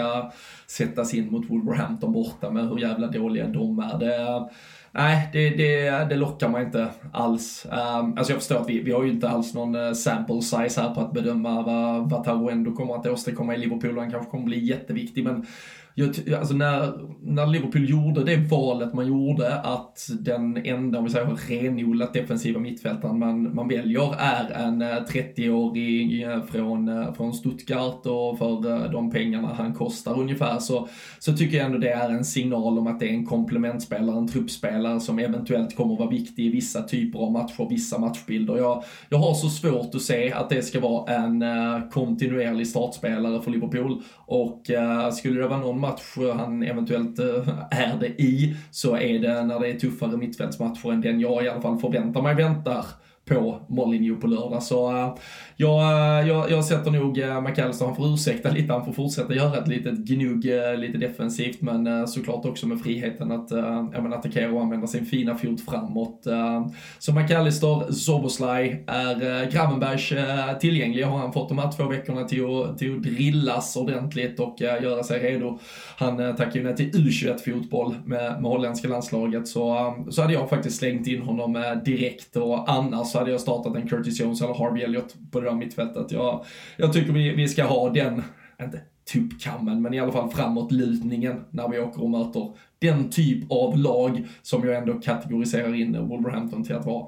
sättas 0.66 1.14
in 1.14 1.30
mot 1.30 1.50
Wolverhampton 1.50 2.12
borta 2.12 2.50
med 2.50 2.68
hur 2.68 2.78
jävla 2.78 3.06
dåliga 3.06 3.46
de 3.46 3.78
är. 3.78 3.98
Det, 3.98 4.48
Nej, 4.92 5.28
det, 5.32 5.50
det, 5.50 5.90
det 6.08 6.16
lockar 6.16 6.48
mig 6.48 6.64
inte 6.64 6.88
alls. 7.12 7.66
Um, 7.70 8.18
alltså 8.18 8.32
jag 8.32 8.40
förstår 8.40 8.56
att 8.56 8.68
vi, 8.68 8.80
vi 8.80 8.92
har 8.92 9.04
ju 9.04 9.10
inte 9.10 9.28
alls 9.28 9.54
någon 9.54 9.74
eh, 9.74 9.92
sample 9.92 10.42
size 10.42 10.80
här 10.80 10.94
på 10.94 11.00
att 11.00 11.12
bedöma 11.12 11.62
vad, 11.62 12.10
vad 12.10 12.24
Taruendo 12.24 12.72
kommer 12.74 12.94
att 12.94 13.06
åstadkomma 13.06 13.54
i 13.54 13.58
Liverpool. 13.58 13.98
Han 13.98 14.10
kanske 14.10 14.30
kommer 14.30 14.44
bli 14.44 14.64
jätteviktig, 14.64 15.24
men 15.24 15.46
jag, 15.94 16.34
alltså 16.34 16.54
när, 16.54 16.92
när 17.22 17.46
Liverpool 17.46 17.90
gjorde 17.90 18.24
det 18.24 18.36
valet 18.36 18.94
man 18.94 19.06
gjorde, 19.06 19.60
att 19.60 20.08
den 20.20 20.56
enda, 20.56 20.98
om 20.98 21.04
vi 21.04 21.10
säger 21.10 21.48
renodlat 21.48 22.14
defensiva 22.14 22.60
mittfältaren 22.60 23.18
man, 23.18 23.54
man 23.54 23.68
väljer 23.68 24.14
är 24.18 24.50
en 24.50 24.82
eh, 24.82 24.86
30-årig 24.86 26.22
eh, 26.22 26.42
från, 26.42 26.88
eh, 26.88 27.12
från 27.12 27.32
Stuttgart 27.32 28.06
och 28.06 28.38
för 28.38 28.92
de 28.92 29.10
pengarna 29.10 29.48
han 29.54 29.74
kostar 29.74 30.20
ungefär, 30.20 30.58
så, 30.58 30.88
så 31.18 31.32
tycker 31.32 31.56
jag 31.56 31.66
ändå 31.66 31.78
det 31.78 31.90
är 31.90 32.10
en 32.10 32.24
signal 32.24 32.78
om 32.78 32.86
att 32.86 33.00
det 33.00 33.06
är 33.06 33.12
en 33.12 33.26
komplementspelare, 33.26 34.18
en 34.18 34.28
truppspelare 34.28 35.00
som 35.00 35.18
eventuellt 35.18 35.76
kommer 35.76 35.96
vara 35.96 36.10
viktig 36.10 36.46
i 36.46 36.50
vissa 36.50 36.82
typer 36.82 37.18
av 37.18 37.32
matcher, 37.32 37.68
vissa 37.70 37.98
matchbilder. 37.98 38.56
Jag, 38.56 38.84
jag 39.08 39.18
har 39.18 39.34
så 39.34 39.48
svårt 39.48 39.94
att 39.94 40.02
se 40.02 40.32
att 40.32 40.50
det 40.50 40.62
ska 40.62 40.80
vara 40.80 41.14
en 41.14 41.44
kontinuerlig 41.90 42.66
startspelare 42.66 43.42
för 43.42 43.50
Liverpool 43.50 44.02
och 44.26 44.70
skulle 45.12 45.40
det 45.40 45.48
vara 45.48 45.60
någon 45.60 45.79
match 45.80 46.16
han 46.34 46.62
eventuellt 46.62 47.18
eh, 47.18 47.48
är 47.70 47.96
det 48.00 48.22
i, 48.22 48.56
så 48.70 48.96
är 48.96 49.18
det 49.18 49.44
när 49.44 49.60
det 49.60 49.68
är 49.68 49.78
tuffare 49.78 50.16
mittfältsmatcher 50.16 50.92
än 50.92 51.00
den 51.00 51.20
jag 51.20 51.44
i 51.44 51.48
alla 51.48 51.62
fall 51.62 51.78
förväntar 51.78 52.22
mig 52.22 52.34
väntar 52.34 52.84
på 53.30 53.60
Molineux 53.68 54.20
på 54.20 54.26
lördag. 54.26 54.62
Så 54.62 54.92
uh, 54.92 55.14
jag, 55.60 55.80
eh, 56.20 56.28
jag, 56.28 56.50
jag 56.50 56.64
sätter 56.64 56.90
nog 56.90 57.18
eh, 57.18 57.36
uh, 57.36 57.40
McAllister, 57.40 57.86
han 57.86 57.96
får 57.96 58.14
ursäkta 58.14 58.50
lite, 58.50 58.72
han 58.72 58.84
får 58.84 58.92
fortsätta 58.92 59.34
göra 59.34 59.58
ett 59.58 59.68
litet 59.68 59.98
gnugg 59.98 60.46
uh, 60.46 60.76
lite 60.78 60.98
defensivt, 60.98 61.60
men 61.60 61.86
uh, 61.86 62.06
såklart 62.06 62.44
också 62.44 62.66
med 62.66 62.80
friheten 62.80 63.32
att 63.32 63.52
uh, 63.52 63.82
menar, 64.02 64.16
attackera 64.16 64.52
och 64.52 64.60
använda 64.60 64.86
sin 64.86 65.06
fina 65.06 65.34
fot 65.34 65.60
framåt. 65.60 66.26
Uh, 66.26 66.66
så 66.98 67.12
McAllister, 67.12 67.92
Zoboslaj, 67.92 68.84
är 68.86 69.42
uh, 69.42 69.50
Gravenbergs 69.50 70.12
uh, 70.12 70.58
tillgänglig, 70.60 71.02
har 71.02 71.18
han 71.18 71.32
fått 71.32 71.48
de 71.48 71.58
här 71.58 71.72
två 71.72 71.84
veckorna 71.84 72.24
till 72.24 72.44
att, 72.44 72.78
till 72.78 72.96
att 72.96 73.02
drillas 73.02 73.76
ordentligt 73.76 74.40
och 74.40 74.60
göra 74.60 75.02
sig 75.02 75.32
redo. 75.32 75.58
Han 75.96 76.20
uh, 76.20 76.36
tackar 76.36 76.60
ju 76.60 76.64
nej 76.64 76.76
till 76.76 76.90
U21-fotboll 76.90 77.94
med, 78.04 78.42
med 78.42 78.50
holländska 78.50 78.88
landslaget, 78.88 79.48
så, 79.48 79.94
så 80.10 80.22
hade 80.22 80.34
jag 80.34 80.50
faktiskt 80.50 80.78
slängt 80.78 81.06
in 81.06 81.22
honom 81.22 81.80
direkt 81.84 82.36
och 82.36 82.70
annars 82.70 83.14
hade 83.20 83.30
jag 83.30 83.40
startat 83.40 83.76
en 83.76 83.88
Curtis 83.88 84.20
Jones 84.20 84.42
eller 84.42 84.54
Harvey 84.54 84.82
Elliott 84.82 85.14
på 85.30 85.40
det 85.40 85.46
där 85.46 85.54
mittfältet. 85.54 86.12
Jag, 86.12 86.44
jag 86.76 86.92
tycker 86.92 87.12
vi, 87.12 87.34
vi 87.34 87.48
ska 87.48 87.64
ha 87.64 87.90
den, 87.90 88.22
inte 88.62 88.80
tuppkammen, 89.12 89.82
men 89.82 89.94
i 89.94 90.00
alla 90.00 90.12
fall 90.12 90.30
framåtlutningen 90.30 91.44
när 91.50 91.68
vi 91.68 91.78
åker 91.78 92.02
och 92.02 92.10
möter 92.10 92.52
den 92.78 93.10
typ 93.10 93.52
av 93.52 93.78
lag 93.78 94.26
som 94.42 94.68
jag 94.68 94.76
ändå 94.76 95.00
kategoriserar 95.00 95.74
in 95.74 96.08
Wolverhampton 96.08 96.64
till 96.64 96.74
att 96.74 96.86
vara. 96.86 97.06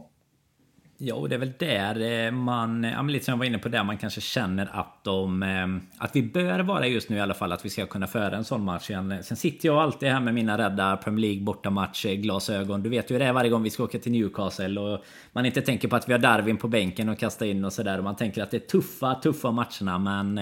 Ja, 1.04 1.14
och 1.14 1.28
det 1.28 1.34
är 1.34 1.38
väl 1.38 1.52
där 1.58 2.26
eh, 2.26 2.30
man, 2.30 2.84
ja, 2.84 3.02
lite 3.02 3.24
som 3.24 3.32
jag 3.32 3.38
var 3.38 3.44
inne 3.44 3.58
på, 3.58 3.68
där 3.68 3.84
man 3.84 3.98
kanske 3.98 4.20
känner 4.20 4.70
att 4.72 5.04
de... 5.04 5.42
Eh, 5.42 6.04
att 6.04 6.16
vi 6.16 6.22
bör 6.22 6.60
vara 6.60 6.86
just 6.86 7.08
nu 7.08 7.16
i 7.16 7.20
alla 7.20 7.34
fall, 7.34 7.52
att 7.52 7.64
vi 7.64 7.70
ska 7.70 7.86
kunna 7.86 8.06
föra 8.06 8.36
en 8.36 8.44
sån 8.44 8.64
match 8.64 8.90
igen. 8.90 9.14
Sen 9.22 9.36
sitter 9.36 9.68
jag 9.68 9.76
alltid 9.76 10.08
här 10.08 10.20
med 10.20 10.34
mina 10.34 10.58
rädda 10.58 10.96
Premier 10.96 11.20
League 11.20 11.42
bortamatch 11.42 12.06
eh, 12.06 12.14
glasögon. 12.14 12.82
Du 12.82 12.90
vet 12.90 13.10
ju 13.10 13.18
det 13.18 13.24
är 13.24 13.32
varje 13.32 13.50
gång 13.50 13.62
vi 13.62 13.70
ska 13.70 13.84
åka 13.84 13.98
till 13.98 14.12
Newcastle 14.12 14.80
och 14.80 15.04
man 15.32 15.46
inte 15.46 15.62
tänker 15.62 15.88
på 15.88 15.96
att 15.96 16.08
vi 16.08 16.12
har 16.12 16.20
Darwin 16.20 16.56
på 16.56 16.68
bänken 16.68 17.08
och 17.08 17.18
kasta 17.18 17.46
in 17.46 17.64
och 17.64 17.72
sådär. 17.72 18.00
Man 18.00 18.16
tänker 18.16 18.42
att 18.42 18.50
det 18.50 18.56
är 18.56 18.68
tuffa, 18.68 19.14
tuffa 19.14 19.50
matcherna, 19.50 19.98
men... 19.98 20.34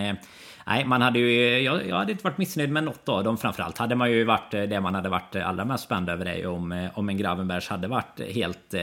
Nej, 0.66 0.84
man 0.84 1.02
hade 1.02 1.18
ju... 1.18 1.58
Jag, 1.58 1.88
jag, 1.88 1.96
hade 1.96 2.12
inte 2.12 2.24
varit 2.24 2.38
missnöjd 2.38 2.70
med 2.70 2.84
något 2.84 3.08
av 3.08 3.24
dem. 3.24 3.38
Framförallt 3.38 3.78
hade 3.78 3.94
man 3.94 4.10
ju 4.10 4.24
varit... 4.24 4.50
Det 4.50 4.80
man 4.80 4.94
hade 4.94 5.08
varit 5.08 5.36
allra 5.36 5.64
mest 5.64 5.84
spänd 5.84 6.10
över 6.10 6.26
är 6.26 6.46
om, 6.46 6.88
om 6.94 7.08
en 7.08 7.16
Gravenbergs 7.16 7.68
hade 7.68 7.88
varit 7.88 8.20
helt 8.34 8.74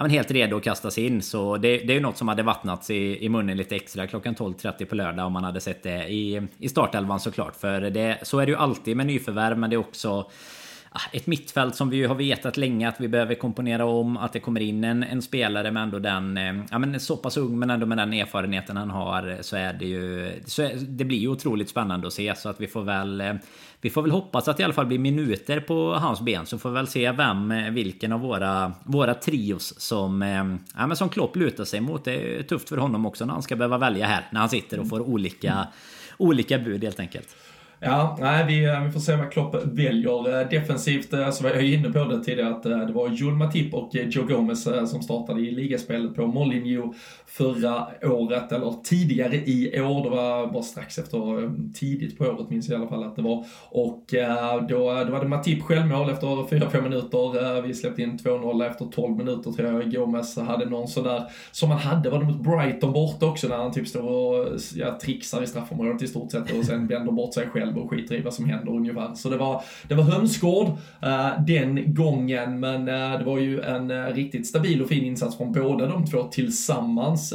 ja, 0.00 0.04
men 0.04 0.10
helt 0.10 0.30
redo 0.30 0.56
att 0.56 0.62
kastas 0.62 0.98
in. 0.98 1.22
Så 1.22 1.56
det, 1.56 1.76
det 1.76 1.92
är 1.92 1.94
ju 1.94 2.00
något 2.00 2.16
som 2.16 2.28
hade 2.28 2.42
vattnats 2.42 2.90
i, 2.90 3.24
i 3.24 3.28
munnen 3.28 3.56
lite 3.56 3.76
extra 3.76 4.06
klockan 4.06 4.34
12.30 4.34 4.84
på 4.84 4.94
lördag 4.94 5.26
om 5.26 5.32
man 5.32 5.44
hade 5.44 5.60
sett 5.60 5.82
det 5.82 6.08
i, 6.08 6.48
i 6.58 6.68
startelvan 6.68 7.20
såklart. 7.20 7.56
För 7.56 7.80
det, 7.80 8.18
så 8.22 8.38
är 8.38 8.46
det 8.46 8.52
ju 8.52 8.58
alltid 8.58 8.96
med 8.96 9.06
nyförvärv, 9.06 9.58
men 9.58 9.70
det 9.70 9.76
är 9.76 9.78
också 9.78 10.30
Ah, 10.92 11.00
ett 11.12 11.26
mittfält 11.26 11.76
som 11.76 11.90
vi 11.90 11.96
ju 11.96 12.06
har 12.06 12.14
vetat 12.14 12.56
länge 12.56 12.88
att 12.88 13.00
vi 13.00 13.08
behöver 13.08 13.34
komponera 13.34 13.84
om. 13.84 14.16
Att 14.16 14.32
det 14.32 14.40
kommer 14.40 14.60
in 14.60 14.84
en, 14.84 15.02
en 15.02 15.22
spelare 15.22 15.70
med 15.70 15.82
ändå 15.82 15.98
den... 15.98 16.38
Eh, 16.38 16.54
ja 16.70 16.78
men 16.78 17.00
så 17.00 17.16
pass 17.16 17.36
ung 17.36 17.58
men 17.58 17.70
ändå 17.70 17.86
med 17.86 17.98
den 17.98 18.12
erfarenheten 18.12 18.76
han 18.76 18.90
har. 18.90 19.38
Så 19.40 19.56
är 19.56 19.72
det 19.72 19.84
ju... 19.84 20.32
Så 20.46 20.62
är, 20.62 20.74
det 20.76 21.04
blir 21.04 21.18
ju 21.18 21.28
otroligt 21.28 21.68
spännande 21.68 22.06
att 22.06 22.12
se. 22.12 22.34
Så 22.36 22.48
att 22.48 22.60
vi 22.60 22.66
får 22.66 22.82
väl... 22.82 23.20
Eh, 23.20 23.34
vi 23.80 23.90
får 23.90 24.02
väl 24.02 24.10
hoppas 24.10 24.48
att 24.48 24.56
det 24.56 24.60
i 24.60 24.64
alla 24.64 24.74
fall 24.74 24.86
blir 24.86 24.98
minuter 24.98 25.60
på 25.60 25.94
hans 25.94 26.20
ben. 26.20 26.46
Så 26.46 26.58
får 26.58 26.68
vi 26.68 26.74
väl 26.74 26.86
se 26.86 27.12
vem, 27.12 27.50
eh, 27.50 27.70
vilken 27.70 28.12
av 28.12 28.20
våra, 28.20 28.72
våra 28.84 29.14
trios 29.14 29.80
som... 29.80 30.22
Ja 30.76 30.86
men 30.86 30.96
som 30.96 31.08
Klopp 31.08 31.36
lutar 31.36 31.64
sig 31.64 31.80
mot. 31.80 32.04
Det 32.04 32.38
är 32.38 32.42
tufft 32.42 32.68
för 32.68 32.76
honom 32.76 33.06
också 33.06 33.24
när 33.24 33.32
han 33.32 33.42
ska 33.42 33.56
behöva 33.56 33.78
välja 33.78 34.06
här. 34.06 34.26
När 34.30 34.40
han 34.40 34.48
sitter 34.48 34.80
och 34.80 34.88
får 34.88 35.00
olika, 35.00 35.66
olika 36.18 36.58
bud 36.58 36.84
helt 36.84 37.00
enkelt. 37.00 37.36
Ja, 37.82 38.16
nej, 38.20 38.46
vi, 38.46 38.64
eh, 38.64 38.84
vi 38.84 38.90
får 38.90 39.00
se 39.00 39.16
vad 39.16 39.32
Klopp 39.32 39.56
väljer. 39.64 40.40
Eh, 40.40 40.48
defensivt 40.48 41.12
eh, 41.12 41.26
alltså, 41.26 41.42
så 41.42 41.48
var 41.48 41.54
jag 41.54 41.64
inne 41.64 41.92
på 41.92 42.04
det 42.04 42.24
tidigare 42.24 42.50
att 42.50 42.62
det 42.62 42.92
var 42.92 43.08
Joel 43.08 43.34
Matip 43.34 43.74
och 43.74 43.90
Joe 43.94 44.24
Gomez 44.24 44.68
som 44.90 45.02
startade 45.02 45.40
i 45.40 45.50
ligaspelet 45.50 46.14
på 46.14 46.26
Molineux 46.26 46.96
förra 47.26 47.86
året, 48.02 48.52
eller 48.52 48.74
tidigare 48.84 49.36
i 49.36 49.80
år. 49.80 50.04
Det 50.04 50.10
var 50.10 50.52
bara 50.52 50.62
strax 50.62 50.98
efter, 50.98 51.50
tidigt 51.74 52.18
på 52.18 52.24
året 52.24 52.50
minns 52.50 52.68
jag 52.68 52.78
i 52.78 52.80
alla 52.80 52.90
fall 52.90 53.04
att 53.04 53.16
det 53.16 53.22
var. 53.22 53.44
Och 53.70 54.04
då, 54.68 55.04
då 55.04 55.12
var 55.12 55.20
det 55.20 55.28
Matip 55.28 55.62
självmål 55.62 56.10
efter 56.10 56.26
4-5 56.26 56.82
minuter. 56.82 57.62
Vi 57.62 57.74
släppte 57.74 58.02
in 58.02 58.18
2-0 58.18 58.66
efter 58.70 58.84
12 58.84 59.16
minuter 59.16 59.52
tror 59.52 59.68
jag. 59.68 59.92
Gomez 59.92 60.38
hade 60.38 60.66
någon 60.66 60.88
sån 60.88 61.04
där, 61.04 61.22
som 61.52 61.70
han 61.70 61.78
hade, 61.78 62.10
var 62.10 62.18
det 62.18 62.24
mot 62.24 62.42
Brighton 62.42 62.92
borta 62.92 63.26
också 63.26 63.48
när 63.48 63.56
han 63.56 63.72
typ 63.72 63.88
står 63.88 64.02
och 64.02 64.58
ja, 64.74 64.98
trixar 65.02 65.42
i 65.42 65.46
straffområdet 65.46 66.02
i 66.02 66.06
stort 66.06 66.32
sett 66.32 66.58
och 66.58 66.64
sen 66.64 66.86
vänder 66.86 67.12
bort 67.12 67.34
sig 67.34 67.46
själv 67.46 67.69
själv 67.70 67.84
och 67.84 67.90
skiter 67.90 68.14
i 68.14 68.20
vad 68.20 68.34
som 68.34 68.48
händer 68.48 68.72
ungefär. 68.72 69.14
Så 69.14 69.28
det 69.28 69.36
var, 69.36 69.62
det 69.88 69.94
var 69.94 70.04
hönsgård 70.04 70.66
uh, 70.66 71.44
den 71.46 71.94
gången, 71.94 72.60
men 72.60 72.88
uh, 72.88 73.18
det 73.18 73.24
var 73.24 73.38
ju 73.38 73.60
en 73.60 73.90
uh, 73.90 74.14
riktigt 74.14 74.46
stabil 74.46 74.82
och 74.82 74.88
fin 74.88 75.04
insats 75.04 75.36
från 75.36 75.52
båda 75.52 75.86
de 75.86 76.06
två 76.06 76.22
tillsammans. 76.22 77.34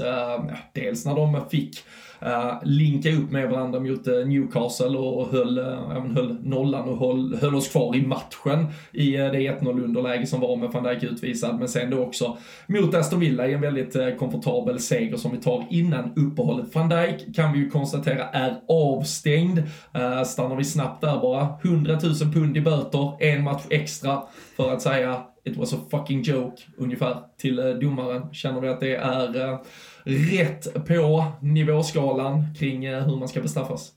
dels 0.74 1.06
när 1.06 1.16
de 1.16 1.42
fick 1.52 1.80
uh, 2.24 2.54
linka 2.64 3.10
upp 3.10 3.32
med 3.32 3.50
varandra 3.50 3.80
mot 3.80 4.08
uh, 4.08 4.28
Newcastle 4.28 4.98
och 4.98 5.28
höll, 5.28 5.60
uh, 5.60 6.14
höll 6.16 6.38
nollan 6.44 6.90
och 6.90 6.98
höll, 6.98 7.38
höll 7.42 7.56
oss 7.56 7.68
kvar 7.68 7.96
i 7.96 8.02
matchen 8.02 8.68
i 8.92 9.18
uh, 9.18 9.32
det 9.32 9.40
1-0 9.40 9.84
underläge 9.84 10.28
som 10.28 10.40
var 10.40 10.56
med 10.56 10.70
van 10.70 10.84
Dijk 10.84 11.04
utvisad. 11.04 11.60
Men 11.60 11.68
sen 11.68 11.90
då 11.90 12.00
också 12.00 12.38
mot 12.68 12.96
Aston 12.96 13.20
Villa 13.20 13.48
i 13.48 13.54
en 13.54 13.62
väldigt 13.62 13.96
uh, 13.96 14.16
komfortabel 14.16 14.80
seger 14.80 15.18
som 15.18 15.32
vi 15.32 15.38
tar 15.38 15.66
innan 15.70 16.14
uppehållet. 16.16 16.76
Van 16.76 16.90
Dijk 16.90 17.36
kan 17.36 17.54
vi 17.54 17.60
ju 17.60 17.70
konstatera 17.70 18.30
är 18.30 18.56
avstängd. 18.68 19.60
Uh, 19.60 20.24
stannar 20.24 20.56
vi 20.56 20.64
snabbt 20.64 21.02
där 21.02 21.20
bara. 21.20 21.48
100 21.64 22.00
000 22.04 22.34
pund 22.34 22.58
i 22.58 22.62
böter, 22.62 23.24
en 23.24 23.44
match 23.44 23.64
extra 23.70 24.24
för 24.58 24.74
att 24.74 24.82
säga 24.82 25.22
it 25.46 25.58
was 25.58 25.74
a 25.74 25.78
fucking 25.92 26.24
joke 26.24 26.62
ungefär 26.78 27.18
till 27.38 27.60
eh, 27.60 27.66
domaren. 27.66 28.34
Känner 28.34 28.62
vi 28.62 28.68
att 28.68 28.80
det 28.80 28.96
är 28.96 29.52
eh, 29.52 29.60
rätt 30.04 30.88
på 30.88 31.26
nivåskalan 31.42 32.56
kring 32.60 32.86
eh, 32.86 33.04
hur 33.04 33.16
man 33.16 33.28
ska 33.28 33.42
bestraffas? 33.42 33.92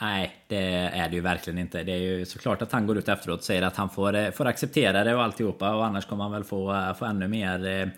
Nej, 0.00 0.32
det 0.48 0.56
är 0.72 1.08
det 1.08 1.14
ju 1.14 1.20
verkligen 1.20 1.58
inte. 1.58 1.82
Det 1.82 1.92
är 1.92 1.98
ju 1.98 2.24
såklart 2.24 2.62
att 2.62 2.72
han 2.72 2.86
går 2.86 2.98
ut 2.98 3.08
efteråt 3.08 3.38
och 3.38 3.44
säger 3.44 3.62
att 3.62 3.76
han 3.76 3.90
får, 3.90 4.30
får 4.30 4.46
acceptera 4.46 5.04
det 5.04 5.14
och 5.14 5.22
alltihopa 5.22 5.74
och 5.74 5.84
annars 5.84 6.06
kommer 6.06 6.24
han 6.24 6.32
väl 6.32 6.44
få, 6.44 6.94
få 6.98 7.04
ännu 7.04 7.28
mer 7.28 7.90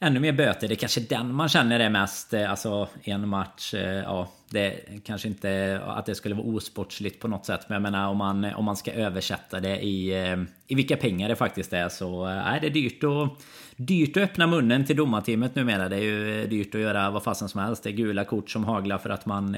ännu 0.00 0.20
mer 0.20 0.32
böter. 0.32 0.68
Det 0.68 0.74
är 0.74 0.76
kanske 0.76 1.00
den 1.00 1.34
man 1.34 1.48
känner 1.48 1.80
är 1.80 1.90
mest, 1.90 2.34
eh, 2.34 2.50
alltså 2.50 2.88
en 3.02 3.28
match, 3.28 3.74
eh, 3.74 3.80
ja, 3.82 4.28
det 4.50 4.80
kanske 5.04 5.28
inte 5.28 5.50
eh, 5.50 5.88
att 5.88 6.06
det 6.06 6.14
skulle 6.14 6.34
vara 6.34 6.46
osportsligt 6.46 7.20
på 7.20 7.28
något 7.28 7.46
sätt. 7.46 7.60
Men 7.68 7.74
jag 7.74 7.82
menar 7.82 8.08
om 8.08 8.16
man, 8.16 8.44
om 8.44 8.64
man 8.64 8.76
ska 8.76 8.92
översätta 8.92 9.60
det 9.60 9.80
i, 9.84 10.12
i 10.66 10.74
vilka 10.74 10.96
pengar 10.96 11.28
det 11.28 11.36
faktiskt 11.36 11.72
är 11.72 11.88
så 11.88 12.24
är 12.24 12.60
det 12.60 12.70
dyrt 12.70 13.04
att, 13.04 13.44
dyrt 13.76 14.16
att 14.16 14.22
öppna 14.22 14.46
munnen 14.46 14.84
till 14.84 14.96
domarteamet 14.96 15.54
numera. 15.54 15.88
Det 15.88 15.96
är 15.96 16.02
ju 16.02 16.46
dyrt 16.46 16.74
att 16.74 16.80
göra 16.80 17.10
vad 17.10 17.22
fasen 17.22 17.48
som 17.48 17.60
helst. 17.60 17.82
Det 17.82 17.90
är 17.90 17.92
gula 17.92 18.24
kort 18.24 18.50
som 18.50 18.64
haglar 18.64 18.98
för 18.98 19.10
att 19.10 19.26
man, 19.26 19.56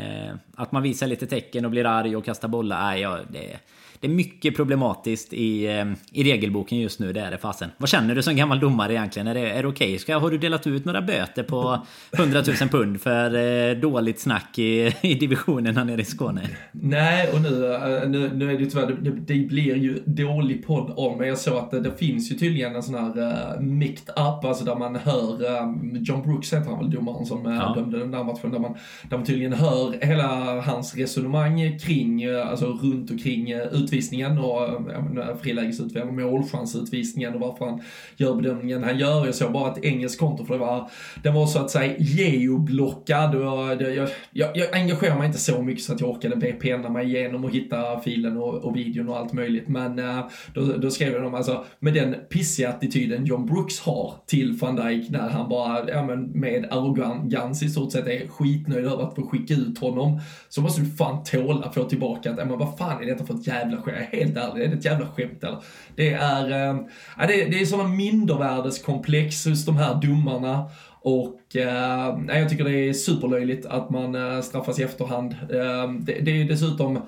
att 0.54 0.72
man 0.72 0.82
visar 0.82 1.06
lite 1.06 1.26
tecken 1.26 1.64
och 1.64 1.70
blir 1.70 1.86
arg 1.86 2.16
och 2.16 2.24
kastar 2.24 2.48
bollar. 2.48 2.82
Nej, 2.82 3.00
ja, 3.00 3.18
det 3.30 3.58
det 4.02 4.08
är 4.08 4.12
mycket 4.12 4.56
problematiskt 4.56 5.32
i, 5.32 5.66
eh, 5.66 5.84
i 6.12 6.24
regelboken 6.24 6.78
just 6.78 7.00
nu, 7.00 7.12
det 7.12 7.20
är 7.20 7.30
det 7.30 7.38
fasen. 7.38 7.70
Vad 7.78 7.88
känner 7.88 8.14
du 8.14 8.22
som 8.22 8.36
gammal 8.36 8.60
domare 8.60 8.92
egentligen? 8.92 9.28
Är 9.28 9.34
det, 9.34 9.50
är 9.50 9.62
det 9.62 9.68
okej? 9.68 9.96
Okay? 9.96 10.14
Har 10.14 10.30
du 10.30 10.38
delat 10.38 10.66
ut 10.66 10.84
några 10.84 11.02
böter 11.02 11.42
på 11.42 11.86
100 12.12 12.42
000 12.60 12.68
pund 12.68 13.00
för 13.00 13.34
eh, 13.34 13.76
dåligt 13.76 14.20
snack 14.20 14.58
i, 14.58 14.94
i 15.00 15.14
divisionen 15.14 15.76
här 15.76 15.84
nere 15.84 16.00
i 16.00 16.04
Skåne? 16.04 16.40
Nej, 16.72 17.28
och 17.32 17.42
nu, 17.42 17.74
eh, 17.74 18.08
nu, 18.08 18.30
nu 18.34 18.50
är 18.50 18.54
det 18.54 18.64
ju 18.64 18.70
tyvärr, 18.70 18.96
det, 19.00 19.10
det 19.10 19.48
blir 19.48 19.76
ju 19.76 20.02
dålig 20.04 20.66
podd 20.66 20.92
om, 20.96 21.24
jag 21.24 21.38
såg 21.38 21.56
att 21.56 21.70
det, 21.70 21.80
det 21.80 21.98
finns 21.98 22.32
ju 22.32 22.36
tydligen 22.36 22.76
en 22.76 22.82
sån 22.82 22.94
här 22.94 23.18
uh, 23.18 23.60
micked 23.60 24.08
up, 24.08 24.44
alltså 24.44 24.64
där 24.64 24.76
man 24.76 24.96
hör, 24.96 25.60
um, 25.62 25.96
John 26.00 26.22
Brooks 26.22 26.52
heter 26.52 26.70
han 26.70 26.78
väl, 26.78 26.90
domaren 26.90 27.26
som 27.26 27.46
uh, 27.46 27.54
ja. 27.54 27.74
dömde 27.76 27.98
den 27.98 28.10
där 28.10 28.24
matchen, 28.24 28.50
där 28.50 28.58
man, 28.58 28.74
där 29.10 29.16
man 29.16 29.26
tydligen 29.26 29.52
hör 29.52 30.06
hela 30.06 30.60
hans 30.60 30.96
resonemang 30.96 31.78
kring, 31.78 32.24
alltså 32.24 32.66
runt 32.66 33.10
och 33.10 33.20
kring 33.20 33.54
uh, 33.54 33.60
utvisningen 33.92 34.38
och 34.38 35.40
frilägesutvisningen, 35.42 36.16
målchansutvisningen 36.16 37.34
och 37.34 37.40
varför 37.40 37.64
han 37.64 37.82
gör 38.16 38.34
bedömningen 38.34 38.84
han 38.84 38.98
gör. 38.98 39.26
Jag 39.26 39.34
såg 39.34 39.52
bara 39.52 39.72
ett 39.72 39.84
engelskt 39.84 40.20
konto 40.20 40.44
för 40.44 40.54
det 40.54 40.60
var, 40.60 40.90
den 41.22 41.34
var 41.34 41.46
så 41.46 41.58
att 41.58 41.70
säga 41.70 41.94
geoblockad 41.98 43.34
och 43.34 43.76
det, 43.78 43.94
jag, 43.94 44.08
jag, 44.30 44.56
jag 44.56 44.76
engagerar 44.76 45.18
mig 45.18 45.26
inte 45.26 45.38
så 45.38 45.62
mycket 45.62 45.84
så 45.84 45.92
att 45.92 46.00
jag 46.00 46.10
orkade 46.10 46.36
VPNa 46.36 46.88
mig 46.88 47.06
igenom 47.06 47.44
och 47.44 47.50
hitta 47.50 48.00
filen 48.00 48.36
och, 48.36 48.54
och 48.54 48.76
videon 48.76 49.08
och 49.08 49.16
allt 49.16 49.32
möjligt. 49.32 49.68
Men 49.68 49.98
eh, 49.98 50.26
då, 50.54 50.60
då 50.60 50.90
skrev 50.90 51.12
jag 51.12 51.22
dem 51.22 51.34
alltså, 51.34 51.64
med 51.78 51.94
den 51.94 52.14
pissiga 52.30 52.68
attityden 52.68 53.26
John 53.26 53.46
Brooks 53.46 53.80
har 53.80 54.14
till 54.26 54.52
van 54.52 54.76
Dijk 54.76 55.10
när 55.10 55.28
han 55.28 55.48
bara, 55.48 55.90
ja 55.90 56.06
men 56.06 56.24
med 56.24 56.66
arrogans 56.70 57.62
i 57.62 57.68
stort 57.68 57.92
sett 57.92 58.06
är 58.06 58.28
skitnöjd 58.28 58.86
över 58.86 59.02
att 59.02 59.14
få 59.14 59.26
skicka 59.26 59.54
ut 59.54 59.78
honom, 59.78 60.20
så 60.48 60.60
måste 60.60 60.80
du 60.80 60.90
fan 60.90 61.24
tåla 61.24 61.66
att 61.66 61.74
få 61.74 61.84
tillbaka 61.84 62.30
att, 62.30 62.38
ja 62.38 62.44
men 62.44 62.58
vad 62.58 62.78
fan 62.78 63.02
är 63.02 63.06
detta 63.06 63.24
för 63.24 63.34
ett 63.34 63.46
jävla? 63.46 63.81
Helt 63.90 64.36
ärlig, 64.36 64.64
är 64.64 64.68
det 64.68 64.74
ett 64.74 64.84
jävla 64.84 65.06
skämt 65.06 65.44
eller? 65.44 65.58
Det 65.96 66.12
är, 66.12 66.68
äh, 66.68 66.76
det, 67.18 67.44
det 67.44 67.60
är 67.60 67.66
sådana 67.66 67.88
mindervärdeskomplex 67.88 69.46
hos 69.46 69.64
de 69.64 69.76
här 69.76 69.94
domarna. 69.94 70.64
Och 71.04 71.56
äh, 71.56 72.38
jag 72.38 72.48
tycker 72.48 72.64
det 72.64 72.88
är 72.88 72.92
superlöjligt 72.92 73.66
att 73.66 73.90
man 73.90 74.14
äh, 74.14 74.40
straffas 74.40 74.78
i 74.78 74.82
efterhand. 74.82 75.32
Äh, 75.32 75.92
det, 76.00 76.20
det 76.20 76.42
är 76.42 76.44
dessutom 76.44 76.98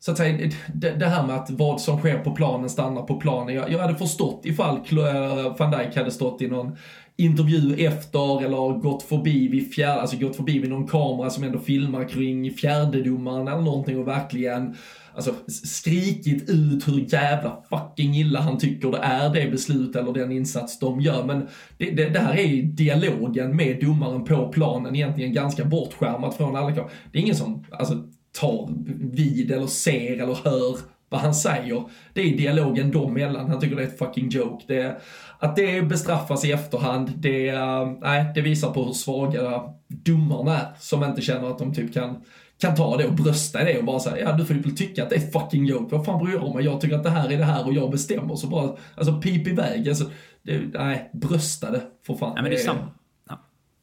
så 0.00 0.10
att 0.10 0.18
säga, 0.18 0.50
det, 0.74 0.90
det, 0.90 1.06
här 1.06 1.26
med 1.26 1.36
att 1.36 1.50
vad 1.50 1.80
som 1.80 1.98
sker 1.98 2.18
på 2.18 2.30
planen 2.30 2.68
stannar 2.68 3.02
på 3.02 3.20
planen. 3.20 3.54
Jag, 3.54 3.72
jag 3.72 3.78
hade 3.78 3.94
förstått 3.94 4.40
ifall 4.44 4.76
eh, 4.76 5.56
van 5.58 5.70
Dijk 5.70 5.96
hade 5.96 6.10
stått 6.10 6.42
i 6.42 6.48
någon 6.48 6.76
intervju 7.16 7.86
efter 7.86 8.44
eller 8.44 8.78
gått 8.78 9.02
förbi 9.02 9.48
vid 9.48 9.74
fjärde, 9.74 10.00
alltså 10.00 10.16
gått 10.16 10.36
förbi 10.36 10.58
vid 10.58 10.70
någon 10.70 10.86
kamera 10.86 11.30
som 11.30 11.44
ändå 11.44 11.58
filmar 11.58 12.08
kring 12.08 12.50
fjärdedomaren 12.50 13.48
eller 13.48 13.62
någonting 13.62 13.98
och 13.98 14.08
verkligen 14.08 14.76
alltså, 15.18 15.34
skrikit 15.66 16.50
ut 16.50 16.88
hur 16.88 17.14
jävla 17.14 17.62
fucking 17.70 18.14
illa 18.14 18.40
han 18.40 18.58
tycker 18.58 18.90
det 18.90 18.98
är 18.98 19.34
det 19.34 19.50
beslut 19.50 19.96
eller 19.96 20.12
den 20.12 20.32
insats 20.32 20.78
de 20.78 21.00
gör. 21.00 21.24
Men 21.24 21.48
det, 21.78 21.90
det, 21.90 22.08
det 22.08 22.18
här 22.18 22.34
är 22.34 22.46
ju 22.46 22.62
dialogen 22.62 23.56
med 23.56 23.80
domaren 23.80 24.24
på 24.24 24.48
planen 24.48 24.96
egentligen 24.96 25.32
ganska 25.32 25.64
bortskärmat 25.64 26.36
från 26.36 26.56
alla 26.56 26.72
krav. 26.72 26.90
Det 27.12 27.18
är 27.18 27.22
ingen 27.22 27.36
som 27.36 27.64
alltså, 27.70 27.94
tar 28.40 28.68
vid 29.16 29.52
eller 29.52 29.66
ser 29.66 30.12
eller 30.12 30.38
hör 30.44 30.78
vad 31.08 31.20
han 31.20 31.34
säger. 31.34 31.84
Det 32.12 32.20
är 32.20 32.36
dialogen 32.36 32.90
dem 32.90 33.16
emellan. 33.16 33.50
Han 33.50 33.60
tycker 33.60 33.76
det 33.76 33.82
är 33.82 33.86
ett 33.86 33.98
fucking 33.98 34.28
joke. 34.28 34.64
Det, 34.68 35.00
att 35.38 35.56
det 35.56 35.82
bestraffas 35.82 36.44
i 36.44 36.52
efterhand, 36.52 37.12
det, 37.16 37.48
eh, 37.48 37.92
nej, 38.00 38.32
det 38.34 38.40
visar 38.40 38.70
på 38.70 38.84
hur 38.84 38.92
svaga 38.92 39.62
domarna 39.88 40.58
är. 40.58 40.66
Som 40.78 41.04
inte 41.04 41.22
känner 41.22 41.50
att 41.50 41.58
de 41.58 41.74
typ 41.74 41.94
kan 41.94 42.16
kan 42.60 42.74
ta 42.74 42.96
det 42.96 43.06
och 43.06 43.12
brösta 43.12 43.64
det 43.64 43.78
och 43.78 43.84
bara 43.84 44.00
säga 44.00 44.18
ja 44.18 44.32
du 44.32 44.44
får 44.44 44.56
ju 44.56 44.62
tycka 44.62 45.02
att 45.02 45.10
det 45.10 45.16
är 45.16 45.30
fucking 45.40 45.66
joke, 45.66 45.96
vad 45.96 46.06
fan 46.06 46.24
bryr 46.24 46.34
jag 46.34 46.54
mig? 46.54 46.64
Jag 46.64 46.80
tycker 46.80 46.96
att 46.96 47.04
det 47.04 47.10
här 47.10 47.32
är 47.32 47.38
det 47.38 47.44
här 47.44 47.66
och 47.66 47.74
jag 47.74 47.90
bestämmer 47.90 48.36
så 48.36 48.46
bara, 48.46 48.76
alltså 48.94 49.20
pip 49.20 49.46
iväg, 49.46 49.88
alltså, 49.88 50.04
det, 50.42 50.60
nej, 50.72 51.10
brösta 51.12 51.70
det 51.70 51.82
för 52.06 52.14
fan. 52.14 52.32
Ja, 52.36 52.42
men 52.42 52.50
det 52.50 52.56
är 52.56 52.64
samma. 52.64 52.88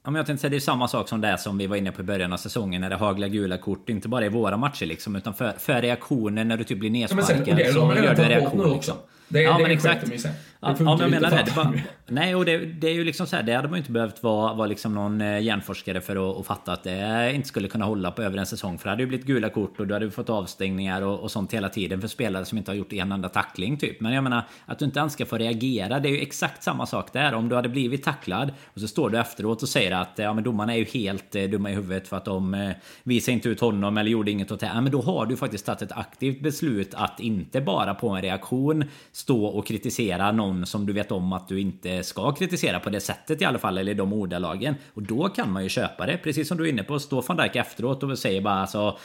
Ja, 0.06 0.12
men 0.12 0.16
jag 0.16 0.26
tänkte 0.26 0.42
säga 0.42 0.50
det 0.50 0.56
är 0.56 0.60
samma 0.60 0.88
sak 0.88 1.10
som 1.10 1.22
det 1.22 1.38
som 1.38 1.58
vi 1.58 1.68
var 1.68 1.76
inne 1.76 1.92
på 1.92 2.02
i 2.02 2.04
början 2.04 2.34
av 2.34 2.38
säsongen 2.38 2.82
när 2.82 2.90
det 2.90 2.96
haglar 2.96 3.28
gula 3.28 3.58
kort. 3.58 3.90
Inte 3.90 4.08
bara 4.08 4.26
i 4.26 4.30
våra 4.30 4.58
matcher 4.58 4.86
liksom, 4.86 5.16
utan 5.16 5.34
för, 5.34 5.54
för 5.60 5.82
reaktionen 5.82 6.48
när 6.48 6.58
du 6.58 6.64
typ 6.64 6.80
blir 6.80 6.90
nedsparkad. 6.90 7.38
Ja, 7.40 7.46
sen, 7.46 7.56
det, 7.56 7.74
så 7.74 7.80
de 7.80 8.04
gör 8.04 8.16
du 8.16 8.24
en 8.24 8.30
reaktion 8.30 8.74
liksom. 8.74 8.96
Det, 9.28 9.42
ja, 9.42 9.58
det 9.58 9.64
men 9.64 9.72
exakt. 9.72 10.06
Det 10.06 10.16
ja, 10.60 10.76
ja, 10.80 10.98
men 10.98 11.00
jag 11.00 11.10
menar 11.10 11.44
det. 11.44 11.56
var, 11.56 11.82
nej, 12.08 12.36
och 12.36 12.46
det, 12.46 12.58
det, 12.58 12.88
är 12.88 12.94
ju 12.94 13.04
liksom 13.04 13.28
så 13.28 13.36
här, 13.36 13.44
det 13.44 13.54
hade 13.54 13.68
man 13.68 13.78
ju 13.78 13.80
inte 13.80 13.92
behövt 13.92 14.24
vara, 14.24 14.54
vara 14.54 14.68
liksom 14.68 14.94
någon 14.94 15.22
eh, 15.22 15.40
hjärnforskare 15.40 16.02
för 16.02 16.32
att, 16.32 16.38
att 16.40 16.46
fatta 16.46 16.74
att 16.74 16.84
det 16.84 17.32
inte 17.36 17.48
skulle 17.48 17.68
kunna 17.68 17.86
hålla 17.86 18.12
på 18.12 18.22
över 18.22 18.38
en 18.38 18.46
säsong. 18.46 18.78
För 18.78 18.86
det 18.86 18.90
hade 18.90 19.04
ju 19.04 19.08
blivit 19.08 19.26
gula 19.26 19.50
kort 19.50 19.80
och 19.80 19.88
du 19.88 19.94
hade 19.94 20.12
fått 20.12 20.30
avstängningar 20.30 21.02
och, 21.02 21.20
och 21.20 21.32
sånt 21.32 21.54
hela 21.54 21.70
tiden 21.70 22.02
för 22.02 22.08
spelare 22.08 22.46
som 22.46 22.58
inte 22.58 22.72
har 22.72 22.76
gjort 22.76 22.94
en 22.94 23.12
enda 23.12 23.30
tackling 23.30 23.78
typ. 23.78 24.02
Men 24.02 24.14
jag 24.14 24.24
menar, 24.24 24.44
att 24.66 24.80
du 24.80 24.86
inte 24.86 25.00
ens 25.00 25.14
ska 25.14 25.26
få 25.26 25.38
reagera, 25.38 26.00
det 26.00 26.10
är 26.10 26.12
ju 26.12 26.22
exakt 26.22 26.64
samma 26.64 26.86
sak 26.86 27.14
där. 27.14 27.34
Om 27.34 27.50
du 27.50 27.56
hade 27.56 27.70
blivit 27.70 28.04
tacklad 28.04 28.54
och 28.74 28.82
så 28.82 28.88
står 28.88 29.10
du 29.10 29.20
efteråt 29.20 29.64
och 29.64 29.70
säger 29.70 29.92
att 29.92 30.12
ja, 30.16 30.34
men 30.34 30.44
domarna 30.44 30.74
är 30.74 30.78
ju 30.78 30.86
helt 30.86 31.36
eh, 31.36 31.44
dumma 31.44 31.72
i 31.72 31.74
huvudet 31.74 32.08
för 32.08 32.18
att 32.18 32.26
de 32.26 32.54
eh, 32.54 32.72
visar 33.04 33.34
inte 33.34 33.50
ut 33.50 33.60
honom 33.60 33.98
eller 33.98 34.12
gjorde 34.12 34.32
inget 34.32 34.52
åt 34.52 34.60
det. 34.60 34.72
Ja, 34.74 34.82
men 34.82 34.92
då 34.92 35.02
har 35.02 35.26
du 35.26 35.38
faktiskt 35.38 35.66
tagit 35.66 35.82
ett 35.82 35.92
aktivt 35.92 36.42
beslut 36.42 36.94
att 36.94 37.20
inte 37.20 37.62
bara 37.62 37.94
på 37.94 38.10
en 38.10 38.22
reaktion 38.22 38.84
stå 39.15 39.45
och 39.45 39.67
kritisera 39.67 40.32
någon 40.32 40.65
som 40.65 40.86
du 40.86 40.93
vet 40.93 41.12
om 41.12 41.34
att 41.34 41.47
du 41.47 41.62
inte 41.62 42.04
ska 42.04 42.32
kritisera 42.32 42.80
på 42.80 42.89
det 42.89 42.99
sättet 42.99 43.41
i 43.41 43.45
alla 43.45 43.60
fall, 43.60 43.78
eller 43.78 43.91
i 43.91 43.95
de 43.95 44.13
ordalagen. 44.13 44.75
Och 44.93 45.04
då 45.04 45.30
kan 45.30 45.51
man 45.51 45.63
ju 45.63 45.69
köpa 45.69 46.06
det, 46.06 46.17
precis 46.17 46.47
som 46.47 46.58
du 46.58 46.65
är 46.65 46.69
inne 46.69 46.84
på. 46.84 46.99
Stå 46.99 47.21
van 47.21 47.38
Dijk 47.38 47.56
efteråt 47.56 48.04
och 48.04 48.19
säger 48.19 48.41
bara 48.41 48.54
alltså 48.56 48.97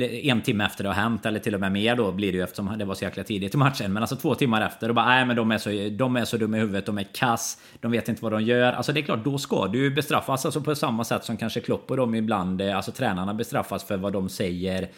en 0.00 0.42
timme 0.42 0.64
efter 0.64 0.84
det 0.84 0.90
har 0.90 0.94
hänt, 0.94 1.26
eller 1.26 1.40
till 1.40 1.54
och 1.54 1.60
med 1.60 1.72
mer 1.72 1.96
då 1.96 2.12
blir 2.12 2.32
det 2.32 2.38
ju 2.38 2.44
eftersom 2.44 2.78
det 2.78 2.84
var 2.84 2.94
så 2.94 3.04
jäkla 3.04 3.24
tidigt 3.24 3.54
i 3.54 3.56
matchen. 3.56 3.92
Men 3.92 4.02
alltså 4.02 4.16
två 4.16 4.34
timmar 4.34 4.66
efter 4.66 4.88
och 4.88 4.94
bara 4.94 5.06
nej 5.06 5.26
men 5.26 5.36
de 5.36 5.50
är 5.50 5.58
så, 5.58 5.70
de 5.98 6.16
är 6.16 6.24
så 6.24 6.36
dumma 6.36 6.56
i 6.56 6.60
huvudet, 6.60 6.86
de 6.86 6.98
är 6.98 7.06
kass, 7.14 7.58
de 7.80 7.92
vet 7.92 8.08
inte 8.08 8.22
vad 8.22 8.32
de 8.32 8.42
gör. 8.42 8.72
Alltså 8.72 8.92
det 8.92 9.00
är 9.00 9.02
klart, 9.02 9.24
då 9.24 9.38
ska 9.38 9.66
du 9.66 9.90
bestraffas 9.90 10.44
alltså 10.44 10.60
på 10.60 10.74
samma 10.74 11.04
sätt 11.04 11.24
som 11.24 11.36
kanske 11.36 11.60
Klopp 11.60 11.90
och 11.90 11.96
de 11.96 12.14
ibland, 12.14 12.60
eh, 12.60 12.76
alltså 12.76 12.92
tränarna 12.92 13.34
bestraffas 13.34 13.84
för 13.84 13.96
vad 13.96 14.12
de 14.12 14.28
säger 14.28 14.88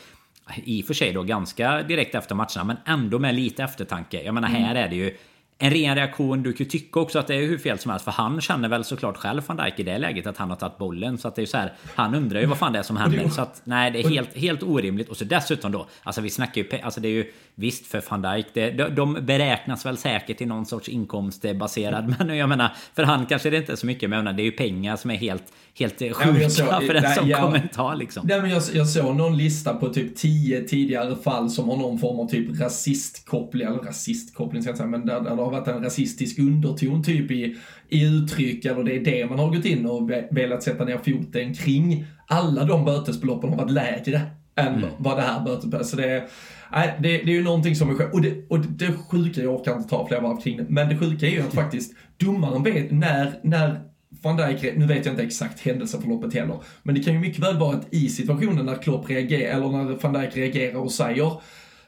i 0.65 0.83
och 0.83 0.87
för 0.87 0.95
sig 0.95 1.13
då 1.13 1.23
ganska 1.23 1.83
direkt 1.83 2.15
efter 2.15 2.35
matcherna 2.35 2.65
men 2.65 2.77
ändå 2.87 3.19
med 3.19 3.35
lite 3.35 3.63
eftertanke. 3.63 4.23
Jag 4.23 4.35
menar 4.35 4.49
här 4.49 4.71
mm. 4.71 4.77
är 4.77 4.89
det 4.89 4.97
ju 4.97 5.17
en 5.63 5.71
ren 5.71 5.95
reaktion. 5.97 6.43
Du 6.43 6.53
kan 6.53 6.65
ju 6.65 6.71
tycka 6.71 7.01
också 7.01 7.19
att 7.19 7.27
det 7.27 7.35
är 7.35 7.47
hur 7.47 7.59
fel 7.59 7.79
som 7.79 7.91
helst. 7.91 8.05
För 8.05 8.13
han 8.13 8.41
känner 8.41 8.69
väl 8.69 8.85
såklart 8.85 9.17
själv 9.17 9.43
van 9.47 9.57
Dijk 9.57 9.79
i 9.79 9.83
det 9.83 9.99
läget 9.99 10.27
att 10.27 10.37
han 10.37 10.51
har 10.51 10.57
tagit 10.57 10.79
bollen. 10.79 11.19
Så 11.19 11.29
att 11.29 11.35
det 11.35 11.43
är 11.43 11.47
så 11.47 11.57
här. 11.57 11.73
Han 11.95 12.15
undrar 12.15 12.41
ju 12.41 12.47
vad 12.47 12.59
fan 12.59 12.73
det 12.73 12.79
är 12.79 12.83
som 12.83 12.97
händer. 12.97 13.29
Så 13.29 13.43
att 13.43 13.63
nej, 13.65 13.91
det 13.91 14.01
är 14.01 14.09
helt, 14.09 14.37
helt 14.37 14.63
orimligt. 14.63 15.09
Och 15.09 15.17
så 15.17 15.25
dessutom 15.25 15.73
då. 15.73 15.87
Alltså 16.03 16.21
vi 16.21 16.31
snackar 16.31 16.63
ju. 16.63 16.81
Alltså 16.83 17.01
det 17.01 17.09
är 17.09 17.13
ju 17.13 17.33
visst 17.61 17.87
för 17.87 18.03
van 18.11 18.23
Dijk. 18.23 18.47
Det, 18.53 18.71
de, 18.71 18.95
de 18.95 19.27
beräknas 19.27 19.87
väl 19.87 19.97
säkert 19.97 20.41
i 20.41 20.47
någon 20.47 20.67
sorts 20.67 20.89
inkomstbaserad. 20.89 22.15
Men 22.19 22.37
jag 22.37 22.49
menar 22.49 22.73
för 22.95 23.03
han 23.03 23.27
kanske 23.27 23.51
det 23.51 23.57
inte 23.57 23.73
är 23.73 23.77
så 23.77 23.87
mycket. 23.87 24.11
Men 24.11 24.17
jag 24.17 24.25
menar, 24.25 24.37
det 24.37 24.43
är 24.43 24.45
ju 24.45 24.53
pengar 24.53 24.97
som 24.97 25.11
är 25.11 25.17
helt 25.17 25.45
helt 25.75 25.99
sjuka 25.99 26.49
ja, 26.59 26.81
för 26.87 26.95
en 26.95 27.15
sån 27.15 27.29
ja, 27.29 27.41
kommentar 27.43 27.97
liksom. 27.97 28.27
Nej, 28.27 28.41
men 28.41 28.51
jag, 28.51 28.63
jag 28.73 28.89
såg 28.89 29.17
någon 29.17 29.37
lista 29.37 29.75
på 29.75 29.89
typ 29.89 30.17
tio 30.17 30.61
tidigare 30.61 31.17
fall 31.17 31.51
som 31.51 31.69
har 31.69 31.77
någon 31.77 31.99
form 31.99 32.21
av 32.21 32.29
typ 32.29 32.61
rasistkoppling, 32.61 33.67
eller 33.67 33.79
rasistkoppling 33.79 34.63
ska 34.63 34.71
jag 34.71 34.77
säga, 34.77 34.89
men 34.89 35.07
där, 35.07 35.21
där 35.21 35.37
det 35.37 35.43
har 35.43 35.51
varit 35.51 35.69
en 35.69 35.83
rasistisk 35.83 36.39
underton 36.39 37.03
typ 37.03 37.31
i, 37.31 37.57
i 37.89 38.05
uttryck, 38.05 38.65
eller 38.65 38.85
det 38.85 38.97
är 38.97 39.05
det 39.05 39.27
man 39.27 39.39
har 39.39 39.55
gått 39.55 39.65
in 39.65 39.87
och 39.87 40.11
velat 40.31 40.63
sätta 40.63 40.85
ner 40.85 40.99
foten 40.99 41.55
kring. 41.55 42.05
Alla 42.27 42.65
de 42.65 42.85
bötesbeloppen 42.85 43.51
har 43.51 43.57
varit 43.57 43.73
lägre 43.73 44.21
än 44.61 44.75
mm. 44.75 44.91
vad 44.99 45.17
det 45.19 45.23
här 45.23 45.45
bötesbeloppet, 45.45 45.87
så 45.87 45.97
det 45.97 46.11
är 46.11 46.29
Nej, 46.73 46.97
det, 46.99 47.09
det, 47.09 47.31
är 47.31 47.37
ju 47.37 47.43
någonting 47.43 47.77
som 47.77 47.91
är 47.91 47.95
sjukt. 47.95 48.15
Och, 48.15 48.23
det, 48.23 48.45
och 48.49 48.61
det 48.61 48.93
sjuka, 49.11 49.43
jag 49.43 49.55
orkar 49.55 49.77
inte 49.77 49.89
ta 49.89 50.09
fler 50.09 50.21
varv 50.21 50.41
kring 50.41 50.57
det, 50.57 50.67
men 50.69 50.89
det 50.89 50.97
sjuka 50.97 51.27
är 51.27 51.31
ju 51.31 51.41
att 51.41 51.55
faktiskt 51.55 51.95
domaren 52.17 52.63
vet 52.63 52.91
när, 52.91 53.33
när 53.43 53.81
van 54.23 54.37
Dijk, 54.37 54.77
nu 54.77 54.87
vet 54.87 55.07
jag 55.07 55.13
inte 55.13 55.23
exakt 55.23 55.61
händelseförloppet 55.61 56.35
heller, 56.35 56.57
men 56.83 56.95
det 56.95 57.03
kan 57.03 57.15
ju 57.15 57.21
mycket 57.21 57.45
väl 57.45 57.59
vara 57.59 57.77
att 57.77 57.95
i 57.95 58.09
situationen 58.09 58.67
när 58.67 58.75
Klopp 58.75 59.11
reagerar, 59.11 59.57
eller 59.57 59.69
när 59.69 60.03
van 60.03 60.13
Dijk 60.13 60.37
reagerar 60.37 60.77
och 60.77 60.93
säger 60.93 61.33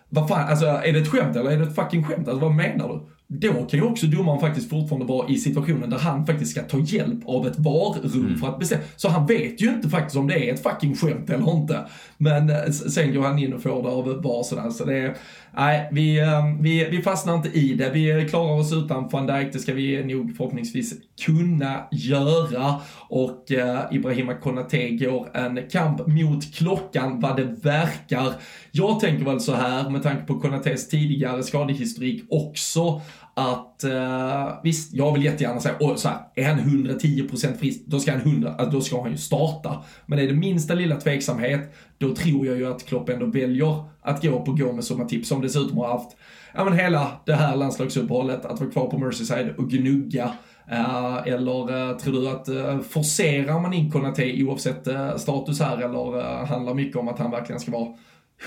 vad 0.09 0.29
fan, 0.29 0.49
alltså 0.49 0.67
är 0.67 0.93
det 0.93 0.99
ett 0.99 1.09
skämt 1.09 1.37
eller 1.37 1.51
är 1.51 1.59
det 1.59 1.65
ett 1.65 1.75
fucking 1.75 2.05
skämt? 2.05 2.29
Alltså 2.29 2.45
vad 2.45 2.55
menar 2.55 2.89
du? 2.89 3.09
Då 3.41 3.53
kan 3.53 3.81
ju 3.81 3.83
också 3.83 4.07
domaren 4.07 4.41
faktiskt 4.41 4.71
fortfarande 4.71 5.07
vara 5.07 5.29
i 5.29 5.39
situationen 5.39 5.91
där 5.91 5.99
han 5.99 6.27
faktiskt 6.27 6.51
ska 6.51 6.63
ta 6.63 6.79
hjälp 6.79 7.19
av 7.27 7.47
ett 7.47 7.59
varrum 7.59 8.27
mm. 8.27 8.39
för 8.39 8.49
att 8.49 8.59
bestämma. 8.59 8.83
Så 8.97 9.09
han 9.09 9.27
vet 9.27 9.63
ju 9.63 9.69
inte 9.69 9.89
faktiskt 9.89 10.17
om 10.17 10.27
det 10.29 10.49
är 10.49 10.55
ett 10.55 10.63
fucking 10.63 10.97
skämt 10.97 11.31
eller 11.31 11.53
inte. 11.53 11.87
Men 12.19 12.51
eh, 12.51 12.71
sen 12.71 13.15
går 13.15 13.23
han 13.23 13.39
in 13.39 13.53
och 13.53 13.63
får 13.63 13.83
det 13.83 13.89
av 13.89 14.23
VAR 14.23 14.43
sådär. 14.43 14.71
Så 14.71 14.85
det 14.85 14.99
är, 14.99 15.17
nej, 15.57 15.89
vi, 15.93 16.21
ehm, 16.21 16.63
vi, 16.63 16.85
vi 16.85 17.03
fastnar 17.03 17.35
inte 17.35 17.49
i 17.49 17.75
det. 17.75 17.91
Vi 17.91 18.27
klarar 18.31 18.61
oss 18.61 18.73
utan 18.73 19.09
van 19.09 19.27
Dijk, 19.27 19.53
det 19.53 19.59
ska 19.59 19.75
vi 19.75 20.05
nog 20.05 20.37
förhoppningsvis 20.37 20.95
kunna 21.25 21.89
göra. 21.91 22.75
Och 23.09 23.53
eh, 23.53 23.81
Ibrahima 23.91 24.35
Konate 24.35 24.91
går 24.91 25.37
en 25.37 25.69
kamp 25.71 26.07
mot 26.07 26.55
klockan 26.55 27.21
vad 27.21 27.37
det 27.37 27.45
verkar. 27.45 28.33
Jag 28.73 29.01
tänker 29.01 29.25
väl 29.25 29.41
så 29.41 29.55
här 29.55 29.91
med 29.91 30.03
tanke 30.03 30.23
på 30.27 30.41
Konates 30.41 30.89
tidigare 30.89 31.43
skadehistorik 31.43 32.25
också 32.31 33.01
att 33.35 33.85
uh, 33.85 34.61
visst, 34.63 34.95
jag 34.95 35.13
vill 35.13 35.25
jättegärna 35.25 35.61
säga, 35.61 35.77
och 35.81 35.99
så 35.99 36.09
här, 36.09 36.19
är 36.35 36.45
han 36.45 36.59
110% 36.59 37.57
frisk, 37.57 37.81
då 37.87 38.01
ska 38.01 38.13
han 38.13 38.21
100, 38.21 38.55
alltså, 38.59 38.71
då 38.71 38.81
ska 38.81 39.03
han 39.03 39.11
ju 39.11 39.17
starta. 39.17 39.85
Men 40.07 40.19
är 40.19 40.27
det 40.27 40.35
minsta 40.35 40.75
lilla 40.75 40.97
tveksamhet, 40.97 41.75
då 41.99 42.15
tror 42.15 42.47
jag 42.47 42.57
ju 42.57 42.67
att 42.67 42.87
Klopp 42.87 43.09
ändå 43.09 43.27
väljer 43.27 43.85
att 44.03 44.23
gå 44.23 44.41
på 44.41 44.53
Gomes 44.53 44.87
sådana 44.87 45.09
tips. 45.09 45.29
som 45.29 45.43
dessutom 45.43 45.79
har 45.79 45.89
haft, 45.89 46.17
ja 46.55 46.65
men 46.65 46.73
hela 46.73 47.13
det 47.27 47.35
här 47.35 47.57
landslagsuppehållet, 47.57 48.45
att 48.45 48.61
vara 48.61 48.71
kvar 48.71 48.87
på 48.87 48.99
Merseyside 48.99 49.55
och 49.59 49.71
gnugga. 49.71 50.33
Uh, 50.73 51.29
eller 51.29 51.91
uh, 51.91 51.97
tror 51.97 52.13
du 52.13 52.29
att 52.29 52.49
uh, 52.49 52.81
forcerar 52.81 53.61
man 53.61 53.73
in 53.73 53.91
Konate 53.91 54.43
oavsett 54.43 54.89
status 55.17 55.61
här 55.61 55.77
eller 55.77 56.45
handlar 56.45 56.75
mycket 56.75 56.97
om 56.97 57.09
att 57.09 57.19
han 57.19 57.31
verkligen 57.31 57.61
ska 57.61 57.73
vara 57.73 57.89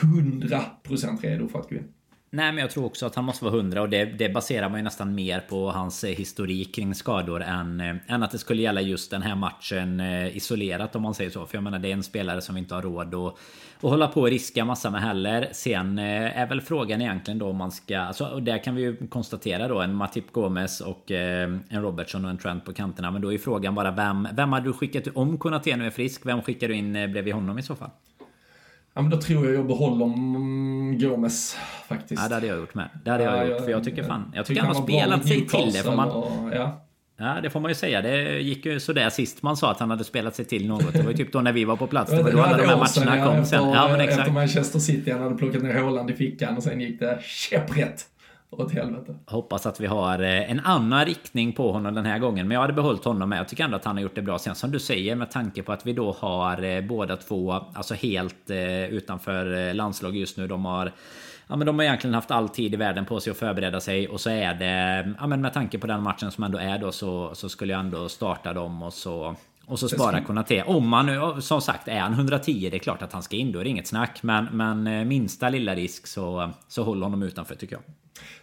100% 0.01 1.21
redo 1.21 1.47
för 1.47 1.59
att 1.59 1.69
gå 1.69 1.75
in? 1.75 1.87
Nej, 2.29 2.51
men 2.51 2.57
jag 2.57 2.71
tror 2.71 2.85
också 2.85 3.05
att 3.05 3.15
han 3.15 3.25
måste 3.25 3.45
vara 3.45 3.55
100 3.55 3.81
och 3.81 3.89
det, 3.89 4.05
det 4.05 4.29
baserar 4.29 4.69
man 4.69 4.79
ju 4.79 4.83
nästan 4.83 5.15
mer 5.15 5.39
på 5.39 5.71
hans 5.71 6.03
eh, 6.03 6.15
historik 6.15 6.75
kring 6.75 6.95
skador 6.95 7.43
än, 7.43 7.79
eh, 7.81 7.95
än 8.07 8.23
att 8.23 8.31
det 8.31 8.38
skulle 8.38 8.61
gälla 8.61 8.81
just 8.81 9.11
den 9.11 9.21
här 9.21 9.35
matchen 9.35 9.99
eh, 9.99 10.38
isolerat 10.38 10.95
om 10.95 11.01
man 11.01 11.13
säger 11.13 11.29
så. 11.29 11.45
För 11.45 11.57
jag 11.57 11.63
menar, 11.63 11.79
det 11.79 11.89
är 11.89 11.93
en 11.93 12.03
spelare 12.03 12.41
som 12.41 12.55
vi 12.55 12.61
inte 12.61 12.75
har 12.75 12.81
råd 12.81 13.15
att, 13.15 13.33
att 13.77 13.89
hålla 13.89 14.07
på 14.07 14.21
och 14.21 14.27
riska 14.27 14.65
massa 14.65 14.89
med 14.89 15.01
heller. 15.01 15.49
Sen 15.51 15.99
är 15.99 16.47
väl 16.47 16.61
frågan 16.61 17.01
egentligen 17.01 17.39
då 17.39 17.49
om 17.49 17.57
man 17.57 17.71
ska, 17.71 17.99
alltså, 17.99 18.25
och 18.25 18.43
där 18.43 18.63
kan 18.63 18.75
vi 18.75 18.81
ju 18.81 19.07
konstatera 19.07 19.67
då 19.67 19.81
en 19.81 19.95
Matip 19.95 20.31
Gomes 20.31 20.81
och 20.81 21.11
en 21.11 21.63
Robertson 21.69 22.25
och 22.25 22.31
en 22.31 22.38
Trent 22.38 22.65
på 22.65 22.73
kanterna. 22.73 23.11
Men 23.11 23.21
då 23.21 23.33
är 23.33 23.38
frågan 23.38 23.75
bara 23.75 23.91
vem, 23.91 24.27
vem 24.33 24.53
hade 24.53 24.65
du 24.65 24.73
skickat, 24.73 25.07
om 25.15 25.38
Konate 25.38 25.75
nu 25.75 25.85
är 25.85 25.89
frisk, 25.89 26.25
vem 26.25 26.41
skickar 26.41 26.67
du 26.67 26.75
in 26.75 26.93
bredvid 26.93 27.33
honom 27.33 27.59
i 27.59 27.63
så 27.63 27.75
fall? 27.75 27.89
Ja 28.95 29.01
men 29.01 29.10
då 29.10 29.21
tror 29.21 29.45
jag 29.45 29.55
jag 29.55 29.67
behåller 29.67 30.05
Gomes 30.99 31.58
faktiskt. 31.88 32.21
Ja 32.21 32.27
det 32.27 32.36
hade 32.36 32.47
jag 32.47 32.58
gjort 32.58 32.75
med. 32.75 32.89
Det 33.05 33.12
hade 33.12 33.23
jag 33.23 33.38
ja, 33.38 33.45
gjort. 33.45 33.62
För 33.62 33.71
jag 33.71 33.84
tycker 33.84 34.03
fan, 34.03 34.31
jag 34.36 34.45
tycker 34.45 34.62
han 34.62 34.75
har 34.75 34.84
spelat 34.84 35.27
sig 35.27 35.47
till 35.47 35.71
det. 35.73 35.79
Får 35.79 35.95
man, 35.95 36.10
och, 36.10 36.31
ja. 36.53 36.81
Ja 37.17 37.38
det 37.43 37.49
får 37.49 37.60
man 37.60 37.71
ju 37.71 37.75
säga. 37.75 38.01
Det 38.01 38.39
gick 38.39 38.65
ju 38.65 38.79
sådär 38.79 39.10
sist 39.10 39.43
man 39.43 39.58
sa 39.58 39.71
att 39.71 39.79
han 39.79 39.89
hade 39.89 40.03
spelat 40.03 40.36
sig 40.36 40.45
till 40.45 40.67
något. 40.67 40.93
Det 40.93 41.01
var 41.01 41.12
ju 41.12 41.17
typ 41.17 41.31
då 41.31 41.41
när 41.41 41.53
vi 41.53 41.65
var 41.65 41.75
på 41.75 41.88
plats. 41.88 42.12
Det 42.12 42.23
var 42.23 42.31
då 42.31 42.41
alla 42.41 42.58
de 42.58 42.67
här 42.67 42.77
matcherna 42.77 43.25
kom 43.25 43.45
sen. 43.45 43.69
Ja, 43.69 43.88
men 43.88 44.01
exakt. 44.01 44.19
Efter 44.19 44.34
Manchester 44.34 44.79
City, 44.79 45.12
han 45.12 45.21
hade 45.21 45.36
plockat 45.36 45.63
ner 45.63 45.81
Håland 45.81 46.10
i 46.10 46.13
fickan 46.13 46.58
och 46.58 46.63
sen 46.63 46.81
gick 46.81 46.99
det 46.99 47.19
käpprätt 47.23 48.05
åt 48.59 48.71
helvete. 48.71 49.15
Hoppas 49.25 49.65
att 49.65 49.79
vi 49.79 49.87
har 49.87 50.19
eh, 50.19 50.51
en 50.51 50.59
annan 50.59 51.05
riktning 51.05 51.53
på 51.53 51.71
honom 51.71 51.93
den 51.93 52.05
här 52.05 52.19
gången. 52.19 52.47
Men 52.47 52.55
jag 52.55 52.61
hade 52.61 52.73
behållit 52.73 53.05
honom 53.05 53.29
med. 53.29 53.39
Jag 53.39 53.47
tycker 53.47 53.63
ändå 53.63 53.75
att 53.75 53.85
han 53.85 53.95
har 53.95 54.03
gjort 54.03 54.15
det 54.15 54.21
bra. 54.21 54.39
Sen 54.39 54.55
som 54.55 54.71
du 54.71 54.79
säger 54.79 55.15
med 55.15 55.31
tanke 55.31 55.63
på 55.63 55.71
att 55.71 55.85
vi 55.85 55.93
då 55.93 56.11
har 56.19 56.63
eh, 56.63 56.81
båda 56.81 57.17
två 57.17 57.51
alltså 57.51 57.93
helt 57.93 58.49
eh, 58.49 58.85
utanför 58.85 59.73
landslag 59.73 60.15
just 60.15 60.37
nu. 60.37 60.47
De 60.47 60.65
har 60.65 60.91
Ja 61.47 61.55
men 61.55 61.67
de 61.67 61.79
har 61.79 61.85
egentligen 61.85 62.13
haft 62.13 62.31
all 62.31 62.49
tid 62.49 62.73
i 62.73 62.77
världen 62.77 63.05
på 63.05 63.19
sig 63.19 63.31
att 63.31 63.37
förbereda 63.37 63.79
sig 63.79 64.07
och 64.07 64.21
så 64.21 64.29
är 64.29 64.53
det... 64.53 65.13
Ja 65.19 65.27
men 65.27 65.41
med 65.41 65.53
tanke 65.53 65.79
på 65.79 65.87
den 65.87 66.03
matchen 66.03 66.31
som 66.31 66.43
ändå 66.43 66.57
är 66.57 66.77
då 66.77 66.91
så, 66.91 67.35
så 67.35 67.49
skulle 67.49 67.73
jag 67.73 67.79
ändå 67.79 68.09
starta 68.09 68.53
dem 68.53 68.83
och 68.83 68.93
så... 68.93 69.35
Och 69.67 69.80
så 69.80 69.89
spara 69.89 70.21
Konate. 70.21 70.63
Om 70.63 70.88
man 70.88 71.06
nu, 71.06 71.41
som 71.41 71.62
sagt, 71.62 71.88
är 71.88 71.99
han 71.99 72.13
110, 72.13 72.69
det 72.71 72.78
är 72.78 72.80
klart 72.80 73.01
att 73.01 73.13
han 73.13 73.23
ska 73.23 73.36
in. 73.36 73.51
Då 73.51 73.60
är 73.60 73.63
det 73.63 73.69
inget 73.69 73.88
snack. 73.88 74.19
Men, 74.23 74.45
men 74.51 75.08
minsta 75.08 75.49
lilla 75.49 75.75
risk 75.75 76.08
så, 76.08 76.51
så 76.67 76.84
håller 76.84 77.04
honom 77.04 77.23
utanför 77.23 77.56
tycker 77.56 77.75
jag. 77.75 77.84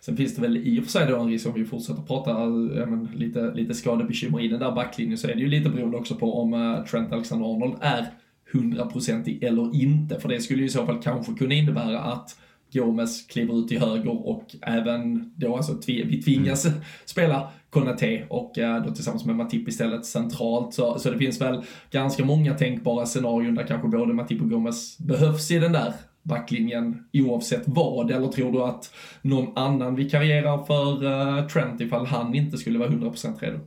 Sen 0.01 0.17
finns 0.17 0.35
det 0.37 0.43
väl 0.43 0.57
i 0.57 0.81
och 0.81 0.85
för 0.85 0.91
sig 0.91 1.07
då 1.07 1.21
en 1.21 1.29
risk 1.29 1.47
om 1.47 1.53
vi 1.55 1.65
fortsätter 1.65 2.03
prata 2.03 2.31
ja, 2.31 2.87
men, 2.87 3.09
lite, 3.15 3.55
lite 3.55 3.75
skadebekymmer 3.75 4.41
i 4.41 4.49
den 4.49 4.61
där 4.61 4.73
backlinjen 4.73 5.19
så 5.19 5.29
är 5.29 5.35
det 5.35 5.41
ju 5.41 5.49
lite 5.49 5.71
beroende 5.71 5.97
också 5.97 6.15
på 6.15 6.41
om 6.41 6.55
uh, 6.55 6.85
Trent 6.85 7.13
Alexander-Arnold 7.13 7.77
är 7.81 8.07
hundraprocentig 8.53 9.43
eller 9.43 9.83
inte. 9.83 10.21
För 10.21 10.29
det 10.29 10.41
skulle 10.41 10.61
ju 10.61 10.67
i 10.67 10.71
så 10.71 10.87
fall 10.87 11.03
kanske 11.03 11.35
kunna 11.35 11.55
innebära 11.55 12.01
att 12.01 12.37
Gomes 12.73 13.27
kliver 13.27 13.61
ut 13.61 13.69
till 13.69 13.81
höger 13.81 14.29
och 14.29 14.57
även 14.63 15.33
då 15.37 15.57
alltså 15.57 15.79
vi 15.87 16.23
tvingas 16.23 16.67
mm. 16.67 16.81
spela 17.05 17.49
Konate 17.73 18.27
och 18.31 18.59
eh, 18.59 18.85
då 18.85 18.91
tillsammans 18.91 19.25
med 19.25 19.37
Matip 19.37 19.69
istället 19.69 20.07
centralt. 20.07 20.75
Så, 20.75 20.99
så 20.99 21.11
det 21.11 21.19
finns 21.19 21.41
väl 21.41 21.65
ganska 21.91 22.25
många 22.25 22.55
tänkbara 22.55 23.07
scenarion 23.07 23.55
där 23.55 23.67
kanske 23.67 23.89
både 23.89 24.15
Matip 24.15 24.43
och 24.43 24.51
Gomes 24.51 24.99
behövs 24.99 25.51
i 25.51 25.59
den 25.59 25.73
där 25.73 25.93
backlinjen 26.23 27.05
oavsett 27.13 27.63
vad? 27.67 28.11
Eller 28.11 28.29
tror 28.29 28.53
du 28.53 28.63
att 28.63 28.95
någon 29.23 29.59
annan 29.59 29.95
vikarierar 29.95 30.65
för 30.65 31.05
uh, 31.05 31.47
Trent 31.47 31.81
ifall 31.81 32.07
han 32.07 32.35
inte 32.35 32.59
skulle 32.59 32.79
vara 32.79 32.89
100% 32.89 33.41
redo? 33.41 33.59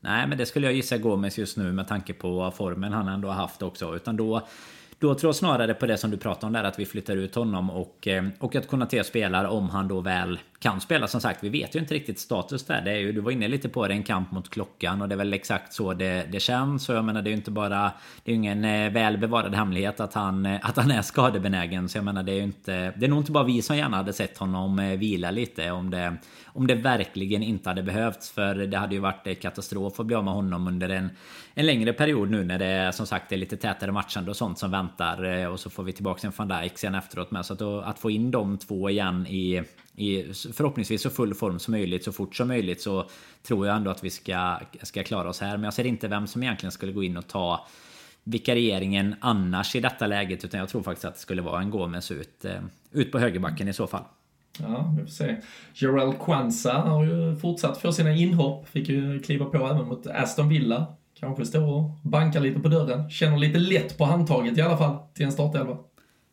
Nej, 0.00 0.28
men 0.28 0.38
det 0.38 0.46
skulle 0.46 0.66
jag 0.66 0.74
gissa 0.74 0.98
Gomes 0.98 1.38
just 1.38 1.56
nu 1.56 1.72
med 1.72 1.88
tanke 1.88 2.12
på 2.12 2.52
formen 2.56 2.92
han 2.92 3.08
ändå 3.08 3.28
har 3.28 3.34
haft 3.34 3.62
också. 3.62 3.96
Utan 3.96 4.16
då 4.16 4.42
då 4.98 5.14
tror 5.14 5.28
jag 5.28 5.34
snarare 5.34 5.74
på 5.74 5.86
det 5.86 5.96
som 5.96 6.10
du 6.10 6.16
pratar 6.16 6.46
om 6.46 6.52
där 6.52 6.64
att 6.64 6.78
vi 6.78 6.86
flyttar 6.86 7.16
ut 7.16 7.34
honom 7.34 7.70
och, 7.70 8.08
eh, 8.08 8.24
och 8.38 8.56
att 8.56 8.68
Konate 8.68 9.04
spelar 9.04 9.44
om 9.44 9.70
han 9.70 9.88
då 9.88 10.00
väl 10.00 10.38
kan 10.60 10.80
spela. 10.80 11.06
Som 11.06 11.20
sagt, 11.20 11.44
vi 11.44 11.48
vet 11.48 11.76
ju 11.76 11.78
inte 11.78 11.94
riktigt 11.94 12.18
status 12.18 12.64
där. 12.64 12.82
Det 12.82 12.90
är 12.90 12.96
ju, 12.96 13.12
du 13.12 13.20
var 13.20 13.30
inne 13.30 13.48
lite 13.48 13.68
på 13.68 13.88
det, 13.88 13.94
en 13.94 14.02
kamp 14.02 14.32
mot 14.32 14.50
klockan 14.50 15.02
och 15.02 15.08
det 15.08 15.14
är 15.14 15.16
väl 15.16 15.32
exakt 15.32 15.72
så 15.72 15.94
det, 15.94 16.26
det 16.32 16.40
känns. 16.40 16.84
Så 16.84 16.92
jag 16.92 17.04
menar, 17.04 17.22
det 17.22 17.28
är 17.28 17.32
ju 17.32 17.36
inte 17.36 17.50
bara... 17.50 17.92
Det 18.24 18.30
är 18.30 18.34
ju 18.34 18.34
ingen 18.34 18.64
eh, 18.64 18.92
väl 18.92 19.18
bevarad 19.18 19.54
hemlighet 19.54 20.00
att 20.00 20.14
han, 20.14 20.46
eh, 20.46 20.58
att 20.62 20.76
han 20.76 20.90
är 20.90 21.02
skadebenägen. 21.02 21.88
Så 21.88 21.98
jag 21.98 22.04
menar, 22.04 22.22
det 22.22 22.32
är 22.32 22.36
ju 22.36 22.42
inte... 22.42 22.92
Det 22.96 23.06
är 23.06 23.08
nog 23.08 23.18
inte 23.18 23.32
bara 23.32 23.44
vi 23.44 23.62
som 23.62 23.76
gärna 23.76 23.96
hade 23.96 24.12
sett 24.12 24.38
honom 24.38 24.78
eh, 24.78 24.98
vila 24.98 25.30
lite 25.30 25.70
om 25.70 25.90
det, 25.90 26.16
om 26.46 26.66
det 26.66 26.74
verkligen 26.74 27.42
inte 27.42 27.68
hade 27.68 27.82
behövts. 27.82 28.30
För 28.30 28.54
det 28.54 28.78
hade 28.78 28.94
ju 28.94 29.00
varit 29.00 29.42
katastrof 29.42 30.00
att 30.00 30.06
bli 30.06 30.16
av 30.16 30.24
med 30.24 30.34
honom 30.34 30.68
under 30.68 30.88
en, 30.88 31.10
en 31.54 31.66
längre 31.66 31.92
period 31.92 32.30
nu 32.30 32.44
när 32.44 32.58
det 32.58 32.92
som 32.92 33.06
sagt 33.06 33.32
är 33.32 33.36
lite 33.36 33.56
tätare 33.56 33.92
matchande 33.92 34.30
och 34.30 34.36
sånt 34.36 34.58
som 34.58 34.70
väntar. 34.70 35.46
Och 35.46 35.60
så 35.60 35.70
får 35.70 35.82
vi 35.82 35.92
tillbaka 35.92 36.26
en 36.26 36.32
van 36.36 36.48
Dijk 36.48 36.78
sen 36.78 36.94
efteråt 36.94 37.30
med. 37.30 37.46
Så 37.46 37.52
att, 37.52 37.62
att 37.62 37.98
få 37.98 38.10
in 38.10 38.30
de 38.30 38.58
två 38.58 38.90
igen 38.90 39.26
i, 39.26 39.62
i 39.96 40.22
förhoppningsvis 40.52 41.02
så 41.02 41.10
full 41.10 41.34
form 41.34 41.58
som 41.58 41.72
möjligt 41.72 42.04
så 42.04 42.12
fort 42.12 42.36
som 42.36 42.48
möjligt 42.48 42.80
så 42.80 43.08
tror 43.42 43.66
jag 43.66 43.76
ändå 43.76 43.90
att 43.90 44.04
vi 44.04 44.10
ska, 44.10 44.58
ska 44.82 45.02
klara 45.02 45.28
oss 45.28 45.40
här. 45.40 45.56
Men 45.56 45.64
jag 45.64 45.74
ser 45.74 45.86
inte 45.86 46.08
vem 46.08 46.26
som 46.26 46.42
egentligen 46.42 46.72
skulle 46.72 46.92
gå 46.92 47.02
in 47.02 47.16
och 47.16 47.26
ta 47.26 47.66
vikarieringen 48.24 49.14
annars 49.20 49.76
i 49.76 49.80
detta 49.80 50.06
läget. 50.06 50.44
Utan 50.44 50.60
jag 50.60 50.68
tror 50.68 50.82
faktiskt 50.82 51.04
att 51.04 51.14
det 51.14 51.20
skulle 51.20 51.42
vara 51.42 51.60
en 51.60 51.70
Gomes 51.70 52.10
ut, 52.10 52.44
eh, 52.44 52.60
ut 52.92 53.12
på 53.12 53.18
högerbacken 53.18 53.68
i 53.68 53.72
så 53.72 53.86
fall. 53.86 54.04
Ja, 54.58 54.94
vi 54.98 55.02
får 55.02 55.10
se. 55.10 55.36
Jarell 55.74 56.12
Kwanza 56.12 56.72
har 56.72 57.04
ju 57.04 57.36
fortsatt 57.36 57.78
få 57.78 57.92
sina 57.92 58.12
inhopp. 58.12 58.68
Fick 58.68 58.88
ju 58.88 59.20
kliva 59.20 59.44
på 59.44 59.56
även 59.56 59.88
mot 59.88 60.06
Aston 60.06 60.48
Villa. 60.48 60.86
Kanske 61.20 61.46
står 61.46 61.74
och 61.74 61.90
bankar 62.02 62.40
lite 62.40 62.60
på 62.60 62.68
dörren. 62.68 63.10
Känner 63.10 63.38
lite 63.38 63.58
lätt 63.58 63.98
på 63.98 64.04
handtaget 64.04 64.58
i 64.58 64.60
alla 64.60 64.76
fall 64.76 64.96
till 65.14 65.26
en 65.26 65.32
startelva. 65.32 65.78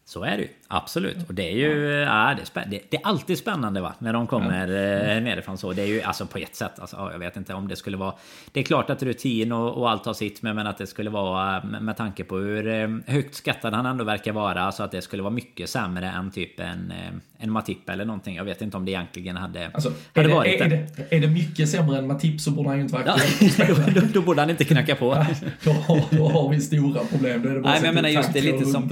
Så 0.06 0.24
är 0.24 0.38
det 0.38 0.44
ju. 0.44 0.50
Absolut. 0.70 1.18
Och 1.28 1.34
det 1.34 1.52
är 1.52 1.56
ju... 1.56 1.90
Ja, 1.90 2.36
det, 2.54 2.60
är 2.60 2.82
det, 2.90 2.98
är 2.98 3.02
alltid 3.04 3.38
spännande 3.38 3.82
va? 3.82 3.94
När 4.00 4.14
de 4.14 4.28
kommer 4.28 4.68
ja. 4.68 5.14
Eh, 5.16 5.24
nerifrån 5.24 5.58
så. 5.58 5.74
Det 5.74 5.82
är 5.82 5.88
ju 5.88 6.02
alltså 6.02 6.26
på 6.26 6.38
ett 6.38 6.56
sätt. 6.56 6.80
Alltså, 6.80 7.10
jag 7.12 7.20
vet 7.20 7.38
inte 7.38 7.54
om 7.54 7.68
det 7.68 7.76
skulle 7.76 7.98
vara... 7.98 8.14
Det 8.52 8.60
är 8.60 8.64
klart 8.64 8.90
att 8.90 9.04
rutin 9.04 9.52
och, 9.52 9.78
och 9.78 9.90
allt 9.90 10.06
har 10.06 10.14
sitt. 10.14 10.42
Men 10.42 10.68
att 10.68 10.78
det 10.78 10.88
skulle 10.88 11.10
vara 11.10 11.64
med 11.64 11.98
tanke 11.98 12.24
på 12.24 12.38
hur 12.38 12.68
eh, 12.68 12.88
högt 13.08 13.36
skattad 13.36 13.74
han 13.74 13.86
ändå 13.86 14.04
verkar 14.04 14.32
vara. 14.32 14.72
Så 14.72 14.84
att 14.84 14.92
det 14.92 15.02
skulle 15.02 15.24
vara 15.24 15.34
mycket 15.34 15.70
sämre 15.70 16.10
än 16.10 16.32
typ 16.32 16.60
en, 16.60 16.92
eh, 16.92 17.14
en 17.38 17.52
Matip 17.52 17.90
eller 17.90 18.06
någonting. 18.06 18.36
Jag 18.36 18.44
vet 18.44 18.62
inte 18.62 18.78
om 18.78 18.86
det 18.86 18.92
egentligen 18.92 19.38
hade, 19.38 19.70
alltså, 19.74 19.92
hade 20.16 20.30
är 20.30 20.34
varit 20.34 20.60
det. 20.60 20.66
Är, 20.66 20.70
det. 21.10 21.16
är 21.16 21.20
det 21.20 21.28
mycket 21.28 21.70
sämre 21.70 21.98
än 21.98 22.08
Matip 22.08 22.42
så 22.42 22.52
borde 22.52 22.70
han 22.70 22.78
ju 22.78 22.84
inte 22.84 22.94
vara 22.94 23.04
ja, 23.06 23.18
då, 23.96 24.02
då, 24.14 24.22
borde 24.22 24.42
han 24.42 24.50
inte 24.50 24.64
knacka 24.64 24.96
på. 24.96 25.08
Ja, 25.28 25.50
då, 25.64 25.72
har, 25.72 26.18
då 26.18 26.30
har 26.30 26.50
vi 26.50 26.62
stora 26.62 27.00
problem. 27.06 27.44
Då 27.44 27.50
är 27.50 27.54
det 27.54 27.60
bara 27.60 27.72
Nej, 27.72 27.82
men 27.82 27.86
jag 27.86 27.96
menar 27.96 28.10
just 28.10 28.34
det 28.34 28.40
är 28.40 28.44
lite 28.44 28.66
som... 28.66 28.90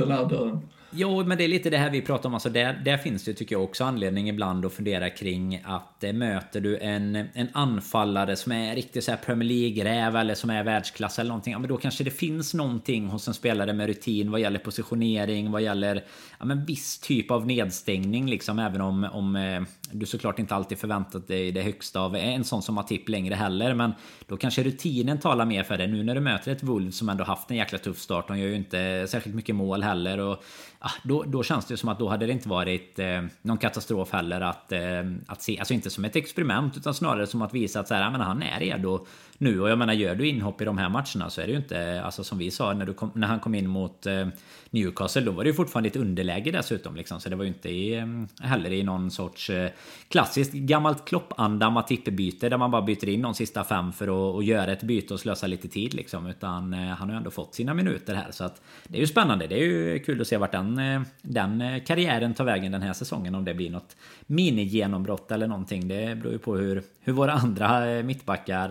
Jo, 0.98 1.24
men 1.24 1.38
det 1.38 1.44
är 1.44 1.48
lite 1.48 1.70
det 1.70 1.78
här 1.78 1.90
vi 1.90 2.02
pratar 2.02 2.30
om. 2.30 2.34
Alltså 2.34 2.50
där, 2.50 2.82
där 2.86 2.98
finns 2.98 3.24
det 3.24 3.34
tycker 3.34 3.56
jag 3.56 3.64
också 3.64 3.84
anledning 3.84 4.30
ibland 4.30 4.66
att 4.66 4.74
fundera 4.74 5.10
kring 5.10 5.62
att 5.64 6.04
eh, 6.04 6.14
möter 6.14 6.62
du 6.62 6.78
en, 6.78 7.16
en 7.16 7.48
anfallare 7.54 8.36
som 8.36 8.52
är 8.52 8.76
riktigt 8.76 9.04
så 9.04 9.12
här 9.12 9.18
Premier 9.18 9.50
League-räv 9.50 10.16
eller 10.16 10.36
som 10.36 10.50
är 10.50 10.64
världsklass 10.64 11.20
eller 11.20 11.28
någonting. 11.28 11.54
Ja, 11.54 11.60
men 11.60 11.70
då 11.70 11.78
kanske 11.78 12.04
det 12.04 12.12
finns 12.12 12.54
någonting 12.54 13.08
hos 13.08 13.28
en 13.28 13.34
spelare 13.34 13.74
med 13.74 13.88
rutin 13.88 14.32
vad 14.32 14.40
gäller 14.40 14.60
positionering, 14.60 15.52
vad 15.52 15.62
gäller 15.62 16.04
ja, 16.40 16.46
men 16.46 16.66
viss 16.66 17.00
typ 17.00 17.32
av 17.32 17.48
nedstängning 17.48 18.30
liksom. 18.30 18.60
Även 18.60 18.82
om, 18.82 19.04
om, 19.04 19.36
eh, 19.36 19.62
du 19.92 20.06
såklart 20.06 20.40
inte 20.40 20.56
alltid 20.56 20.78
förväntat 20.78 21.28
dig 21.28 21.52
det 21.52 21.62
högsta 21.62 22.00
av 22.00 22.16
en 22.16 22.44
sån 22.44 22.62
som 22.62 22.76
Matip 22.76 23.10
längre 23.10 23.36
heller. 23.36 23.74
Men 23.74 23.94
då 24.28 24.38
kanske 24.38 24.64
rutinen 24.64 25.20
talar 25.20 25.46
mer 25.46 25.64
för 25.64 25.78
det. 25.78 25.88
Nu 25.88 26.04
när 26.04 26.16
du 26.16 26.22
möter 26.22 26.52
ett 26.52 26.64
Wolves 26.64 26.98
som 26.98 27.10
ändå 27.10 27.24
haft 27.24 27.52
en 27.52 27.58
jäkla 27.58 27.78
tuff 27.78 28.00
start. 28.00 28.28
De 28.28 28.40
gör 28.40 28.48
ju 28.48 28.56
inte 28.56 29.08
särskilt 29.10 29.36
mycket 29.36 29.56
mål 29.56 29.84
heller. 29.84 30.20
Och, 30.20 30.44
ja, 30.82 30.90
då, 31.04 31.24
då 31.24 31.44
känns 31.44 31.66
det 31.66 31.78
som 31.78 31.90
att 31.90 32.00
då 32.00 32.10
hade 32.10 32.26
det 32.26 32.32
inte 32.32 32.50
varit 32.50 33.00
eh, 33.00 33.24
någon 33.42 33.58
katastrof 33.58 34.12
heller 34.12 34.42
att, 34.42 34.72
eh, 34.72 34.82
att 35.28 35.42
se. 35.42 35.60
Alltså 35.60 35.74
inte 35.74 35.90
som 35.90 36.06
ett 36.06 36.16
experiment 36.16 36.78
utan 36.78 36.94
snarare 36.94 37.28
som 37.28 37.42
att 37.42 37.54
visa 37.54 37.80
att 37.80 37.88
så 37.88 37.94
här, 37.94 38.12
men 38.12 38.22
han 38.22 38.44
är 38.44 38.60
redo 38.60 39.06
nu. 39.38 39.62
Och 39.62 39.70
jag 39.70 39.78
menar 39.78 39.94
gör 39.94 40.16
du 40.16 40.28
inhopp 40.28 40.62
i 40.62 40.66
de 40.66 40.78
här 40.78 40.90
matcherna 40.90 41.30
så 41.30 41.42
är 41.42 41.46
det 41.46 41.52
ju 41.52 41.58
inte, 41.58 42.02
alltså 42.04 42.24
som 42.24 42.38
vi 42.38 42.52
sa 42.52 42.74
när, 42.74 42.86
du 42.86 42.94
kom, 42.94 43.12
när 43.16 43.28
han 43.28 43.40
kom 43.40 43.56
in 43.56 43.68
mot 43.68 44.06
eh, 44.06 44.28
Newcastle. 44.70 45.22
Då 45.22 45.32
var 45.32 45.44
det 45.44 45.50
ju 45.50 45.54
fortfarande 45.54 45.90
ett 45.90 45.96
underläge 45.96 46.52
dessutom 46.52 46.96
liksom. 46.96 47.20
Så 47.20 47.30
det 47.30 47.36
var 47.36 47.44
ju 47.44 47.48
inte 47.48 47.70
i, 47.70 47.96
eh, 47.96 48.06
heller 48.42 48.72
i 48.72 48.84
någon 48.84 49.12
sorts 49.12 49.50
eh, 49.50 49.72
klassiskt 50.10 50.54
gammalt 50.54 51.06
kloppanda 51.06 51.70
Matip-byte 51.70 52.50
där 52.50 52.58
man 52.58 52.72
bara 52.72 52.82
byter 52.82 53.10
in 53.10 53.22
de 53.22 53.34
sista 53.34 53.64
fem 53.64 53.92
för 53.94 54.08
att 54.08 54.36
och 54.36 54.44
göra 54.44 54.72
ett 54.72 54.84
byte 54.84 55.14
och 55.14 55.20
slösa 55.20 55.48
lite 55.48 55.68
tid 55.68 55.94
liksom. 55.94 56.28
Utan 56.28 56.74
eh, 56.74 56.80
han 56.80 57.10
har 57.10 57.16
ju 57.16 57.18
ändå 57.18 57.32
fått 57.32 57.56
sina 57.56 57.74
minuter 57.74 58.16
här. 58.16 58.32
Så 58.32 58.44
att 58.44 58.62
det 58.88 58.98
är 58.98 59.02
ju 59.02 59.08
spännande. 59.08 59.48
Det 59.48 59.56
är 59.56 59.66
ju 59.66 60.00
kul 60.00 60.22
att 60.22 60.28
se 60.28 60.38
vart 60.38 60.52
den, 60.52 60.80
eh, 60.80 61.02
den 61.22 61.62
eh, 61.62 61.84
karriären 61.84 62.34
tar 62.34 62.46
vägen 62.46 62.72
den 62.72 62.82
här 62.82 62.94
säsongen. 62.94 63.36
Om 63.36 63.46
det 63.46 63.54
blir 63.54 63.70
något 63.70 63.96
mini-genombrott 64.26 65.32
eller 65.32 65.48
någonting. 65.48 65.88
Det 65.88 66.16
beror 66.16 66.34
ju 66.34 66.40
på 66.40 66.56
hur, 66.56 66.84
hur 67.02 67.14
våra 67.14 67.34
andra 67.34 67.92
eh, 67.92 68.04
mittbackar 68.04 68.66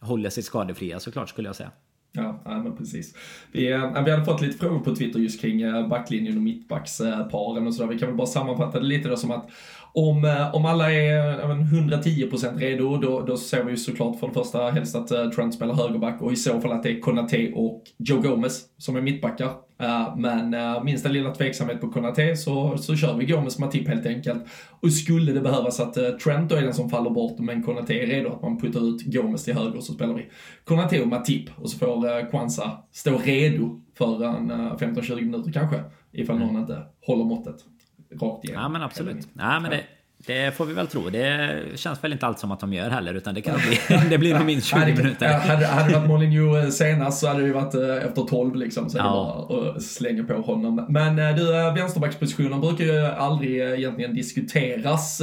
håller 0.00 0.30
sig 0.30 0.42
skadefria 0.42 1.00
såklart 1.00 1.28
skulle 1.28 1.48
jag 1.48 1.56
säga. 1.56 1.70
Ja, 2.12 2.42
ja, 2.44 2.62
men 2.62 2.76
precis. 2.76 3.14
Vi, 3.52 3.60
vi 4.04 4.10
hade 4.10 4.24
fått 4.24 4.40
lite 4.40 4.58
frågor 4.58 4.80
på 4.80 4.96
Twitter 4.96 5.18
just 5.18 5.40
kring 5.40 5.88
backlinjen 5.88 6.36
och 6.36 6.42
mittbacksparen 6.42 7.66
och 7.66 7.74
sådär. 7.74 7.90
Vi 7.92 7.98
kan 7.98 8.08
väl 8.08 8.16
bara 8.16 8.26
sammanfatta 8.26 8.80
det 8.80 8.86
lite 8.86 9.08
då 9.08 9.16
som 9.16 9.30
att 9.30 9.50
om, 9.94 10.24
äh, 10.24 10.54
om 10.54 10.64
alla 10.64 10.92
är 10.92 11.42
110% 11.42 12.58
redo, 12.58 12.96
då, 12.96 13.20
då 13.20 13.36
ser 13.36 13.64
vi 13.64 13.70
ju 13.70 13.76
såklart 13.76 14.20
för 14.20 14.26
det 14.26 14.34
första 14.34 14.70
helst 14.70 14.96
att 14.96 15.32
Trent 15.34 15.54
spelar 15.54 15.74
högerback 15.74 16.22
och 16.22 16.32
i 16.32 16.36
så 16.36 16.60
fall 16.60 16.72
att 16.72 16.82
det 16.82 16.90
är 16.90 17.00
Konate 17.00 17.52
och 17.54 17.82
Joe 17.98 18.20
Gomez 18.20 18.64
som 18.78 18.96
är 18.96 19.00
mittbackar. 19.00 19.50
Uh, 19.82 20.16
men 20.16 20.54
uh, 20.54 20.84
minsta 20.84 21.08
lilla 21.08 21.34
tveksamhet 21.34 21.80
på 21.80 21.88
Konate 21.90 22.36
så, 22.36 22.78
så 22.78 22.96
kör 22.96 23.16
vi 23.16 23.26
Gomes 23.26 23.58
Matip 23.58 23.88
helt 23.88 24.06
enkelt. 24.06 24.44
Och 24.80 24.92
skulle 24.92 25.32
det 25.32 25.40
behövas 25.40 25.80
att 25.80 25.98
uh, 25.98 26.08
Trent 26.08 26.50
då 26.50 26.56
är 26.56 26.62
den 26.62 26.74
som 26.74 26.90
faller 26.90 27.10
bort 27.10 27.38
men 27.38 27.62
Konate 27.62 27.94
är 27.94 28.06
redo 28.06 28.32
att 28.32 28.42
man 28.42 28.60
puttar 28.60 28.88
ut 28.88 29.02
Gomes 29.02 29.44
till 29.44 29.54
höger 29.54 29.80
så 29.80 29.92
spelar 29.92 30.14
vi 30.14 30.26
Konate 30.64 31.02
och 31.02 31.08
Matip 31.08 31.50
och 31.56 31.70
så 31.70 31.78
får 31.78 32.06
uh, 32.06 32.30
Kwanza 32.30 32.70
stå 32.92 33.18
redo 33.18 33.80
för 33.98 34.24
en 34.24 34.52
15-20 34.52 35.20
minuter 35.20 35.52
kanske 35.52 35.80
ifall 36.12 36.36
mm. 36.36 36.48
någon 36.48 36.60
inte 36.60 36.82
håller 37.06 37.24
måttet 37.24 37.56
rakt 38.22 38.44
igenom. 38.44 38.62
Ja 38.62 38.68
men 38.68 38.82
absolut. 38.82 39.28
Ja, 39.34 39.60
men 39.60 39.70
det, 39.70 39.84
det 40.26 40.56
får 40.56 40.66
vi 40.66 40.74
väl 40.74 40.86
tro. 40.86 41.10
Det 41.10 41.62
känns 41.74 42.04
väl 42.04 42.12
inte 42.12 42.26
allt 42.26 42.38
som 42.38 42.52
att 42.52 42.60
de 42.60 42.72
gör 42.72 42.90
heller 42.90 43.14
utan 43.14 43.34
det 43.34 43.40
kan 43.40 43.54
bli, 43.54 43.98
det 44.10 44.18
blir 44.18 44.34
nog 44.34 44.46
minst 44.46 44.66
20 44.66 44.78
hade, 44.78 44.94
minuter. 44.94 45.26
Hade, 45.26 45.66
hade 45.66 45.88
det 45.88 45.98
varit 45.98 46.08
Molineux 46.08 46.64
eh, 46.64 46.70
senast 46.70 47.20
så 47.20 47.28
hade 47.28 47.46
det 47.46 47.52
varit 47.52 47.74
eh, 47.74 48.06
efter 48.06 48.22
12 48.22 48.54
liksom. 48.54 48.90
Så 48.90 48.98
ja. 48.98 49.46
det 49.48 49.54
bara 49.54 49.70
att 49.70 49.82
slänga 49.82 50.24
på 50.24 50.34
honom. 50.34 50.86
Men 50.88 51.18
eh, 51.18 51.36
du, 51.36 51.52
vänsterbackspositionen 51.80 52.60
brukar 52.60 52.84
ju 52.84 53.06
aldrig 53.06 53.60
egentligen 53.60 54.14
diskuteras 54.14 55.22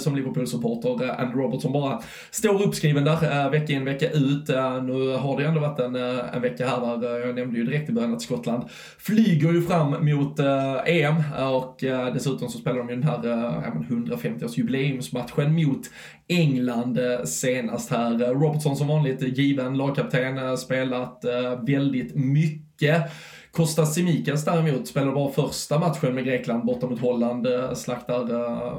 som 0.00 0.16
Liverpool-supporter. 0.16 1.20
Andrew 1.20 1.42
Robertson 1.42 1.72
bara 1.72 2.02
står 2.30 2.62
uppskriven 2.62 3.04
där 3.04 3.50
vecka 3.50 3.72
in 3.72 3.84
vecka 3.84 4.10
ut. 4.10 4.48
Nu 4.82 5.16
har 5.16 5.40
det 5.40 5.46
ändå 5.46 5.60
varit 5.60 5.80
en, 5.80 5.96
en 5.96 6.42
vecka 6.42 6.66
här 6.66 6.96
där, 6.96 7.26
jag 7.26 7.34
nämnde 7.34 7.58
ju 7.58 7.64
direkt 7.64 7.90
i 7.90 7.92
början 7.92 8.14
att 8.14 8.22
Skottland 8.22 8.64
flyger 8.98 9.52
ju 9.52 9.62
fram 9.62 9.90
mot 9.90 10.40
EM 10.86 11.14
och 11.38 11.76
dessutom 12.14 12.48
så 12.48 12.58
spelar 12.58 12.78
de 12.78 12.88
ju 12.88 12.94
den 12.94 13.04
här 13.04 13.62
150 13.88 14.41
50-årsjubileumsmatchen 14.42 15.66
mot 15.66 15.90
England 16.28 16.98
eh, 16.98 17.24
senast 17.24 17.90
här. 17.90 18.22
Eh, 18.22 18.28
Robertson 18.28 18.76
som 18.76 18.88
vanligt 18.88 19.22
eh, 19.22 19.28
given 19.28 19.76
lagkapten, 19.76 20.58
spelat 20.58 21.24
väldigt 21.66 22.14
mycket. 22.14 23.10
Kostas 23.50 23.94
Simikas 23.94 24.44
däremot 24.44 24.88
spelade 24.88 25.12
bara 25.12 25.32
första 25.32 25.78
matchen 25.78 26.14
med 26.14 26.24
Grekland 26.24 26.64
borta 26.64 26.86
mot 26.86 27.00
Holland. 27.00 27.46
Slaktar 27.74 28.34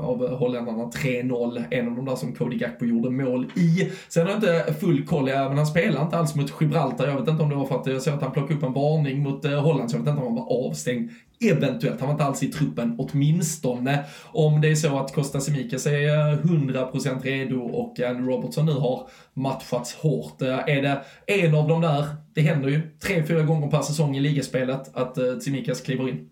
av 0.05 0.36
holländarna 0.36 0.84
3-0. 0.84 1.64
En 1.72 1.88
av 1.88 1.95
de 1.95 2.05
där 2.05 2.16
som 2.16 2.36
Cody 2.36 2.57
Gakpo 2.57 2.86
gjorde 2.86 3.09
mål 3.09 3.45
i. 3.55 3.91
Sen 4.09 4.26
har 4.26 4.34
jag 4.34 4.38
inte 4.38 4.74
full 4.80 5.05
koll, 5.05 5.26
men 5.26 5.57
han 5.57 5.66
spelar 5.66 6.01
inte 6.01 6.18
alls 6.18 6.36
mot 6.36 6.61
Gibraltar. 6.61 7.07
Jag 7.07 7.20
vet 7.20 7.28
inte 7.28 7.43
om 7.43 7.49
det 7.49 7.55
var 7.55 7.66
för 7.66 7.76
att 7.76 7.88
jag 7.88 8.01
såg 8.01 8.14
att 8.14 8.22
han 8.22 8.32
plockade 8.32 8.55
upp 8.55 8.64
en 8.64 8.74
varning 8.74 9.24
mot 9.24 9.45
Holland, 9.45 9.91
så 9.91 9.97
jag 9.97 10.01
vet 10.01 10.09
inte 10.09 10.22
om 10.22 10.36
han 10.36 10.45
var 10.45 10.68
avstängd 10.68 11.09
Eventuellt, 11.44 12.00
han 12.00 12.08
var 12.08 12.14
inte 12.14 12.24
alls 12.24 12.44
i 12.44 12.48
truppen, 12.48 12.96
åtminstone. 12.98 14.04
Om 14.26 14.62
det 14.62 14.72
är 14.72 14.76
så 14.76 15.00
att 15.00 15.14
Costa 15.14 15.39
Simikas 15.39 15.86
är 15.86 16.36
100% 16.36 17.24
redo 17.24 17.60
och 17.60 18.00
Andy 18.00 18.28
Robertson 18.32 18.66
nu 18.66 18.72
har 18.72 19.10
matchats 19.34 19.96
hårt. 19.96 20.41
Eh, 20.41 20.60
är 20.68 20.82
det 20.82 21.02
en 21.28 21.56
av 21.56 21.68
de 21.68 21.82
där, 21.82 22.06
det 22.34 22.41
händer 22.41 22.70
ju 22.70 22.82
tre, 23.00 23.26
fyra 23.26 23.41
gånger 23.41 23.68
per 23.68 23.82
säsong 23.82 24.18
i 24.18 24.20
ligaspelet 24.20 24.96
att 24.96 25.18
eh, 25.18 25.38
Simikas 25.39 25.82
kliver 25.82 26.10
in. 26.10 26.30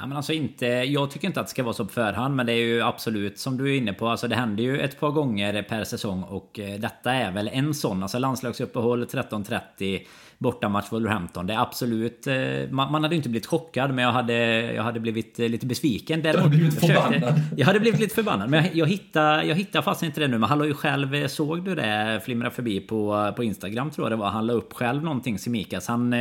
Ja, 0.00 0.06
men 0.06 0.16
alltså 0.16 0.32
inte, 0.32 0.66
jag 0.66 1.10
tycker 1.10 1.28
inte 1.28 1.40
att 1.40 1.46
det 1.46 1.50
ska 1.50 1.62
vara 1.62 1.74
så 1.74 1.84
på 1.84 1.92
förhand 1.92 2.36
men 2.36 2.46
det 2.46 2.52
är 2.52 2.66
ju 2.66 2.82
absolut 2.82 3.38
som 3.38 3.56
du 3.56 3.74
är 3.74 3.78
inne 3.78 3.92
på. 3.92 4.08
Alltså 4.08 4.28
det 4.28 4.36
händer 4.36 4.62
ju 4.62 4.80
ett 4.80 5.00
par 5.00 5.10
gånger 5.10 5.62
per 5.62 5.84
säsong 5.84 6.22
och 6.22 6.58
eh, 6.58 6.80
detta 6.80 7.12
är 7.12 7.32
väl 7.32 7.50
en 7.52 7.74
sån. 7.74 8.02
Alltså 8.02 8.18
landslagsuppehåll 8.18 9.04
13.30 9.04 10.00
bortamatch 10.38 10.92
Wolverhampton. 10.92 11.46
Det 11.46 11.54
är 11.54 11.58
absolut... 11.58 12.26
Eh, 12.26 12.34
man, 12.70 12.92
man 12.92 13.02
hade 13.02 13.16
inte 13.16 13.28
blivit 13.28 13.46
chockad 13.46 13.94
men 13.94 14.04
jag 14.04 14.12
hade, 14.12 14.34
jag 14.72 14.82
hade 14.82 15.00
blivit 15.00 15.40
eh, 15.40 15.48
lite 15.48 15.66
besviken. 15.66 16.22
Du 16.22 16.28
hade 16.28 16.48
blivit 16.48 16.80
förbannad. 16.80 17.40
Jag 17.56 17.66
hade 17.66 17.80
blivit 17.80 18.00
lite 18.00 18.14
förbannad. 18.14 18.50
Men 18.50 18.64
jag, 18.64 18.74
jag 18.74 18.86
hittar, 18.86 19.42
jag 19.42 19.54
hittar 19.54 19.82
fast 19.82 20.02
inte 20.02 20.20
det 20.20 20.28
nu. 20.28 20.38
Men 20.38 20.48
han 20.48 20.58
la 20.58 20.66
ju 20.66 20.74
själv... 20.74 21.14
Eh, 21.14 21.26
såg 21.26 21.64
du 21.64 21.74
det 21.74 22.20
flimra 22.24 22.50
förbi 22.50 22.80
på, 22.80 23.32
på 23.36 23.44
Instagram 23.44 23.90
tror 23.90 24.04
jag 24.04 24.12
det 24.12 24.16
var. 24.16 24.30
Han 24.30 24.46
la 24.46 24.52
upp 24.52 24.72
själv 24.72 25.04
någonting 25.04 25.38
Simikas. 25.38 25.88
Han, 25.88 26.14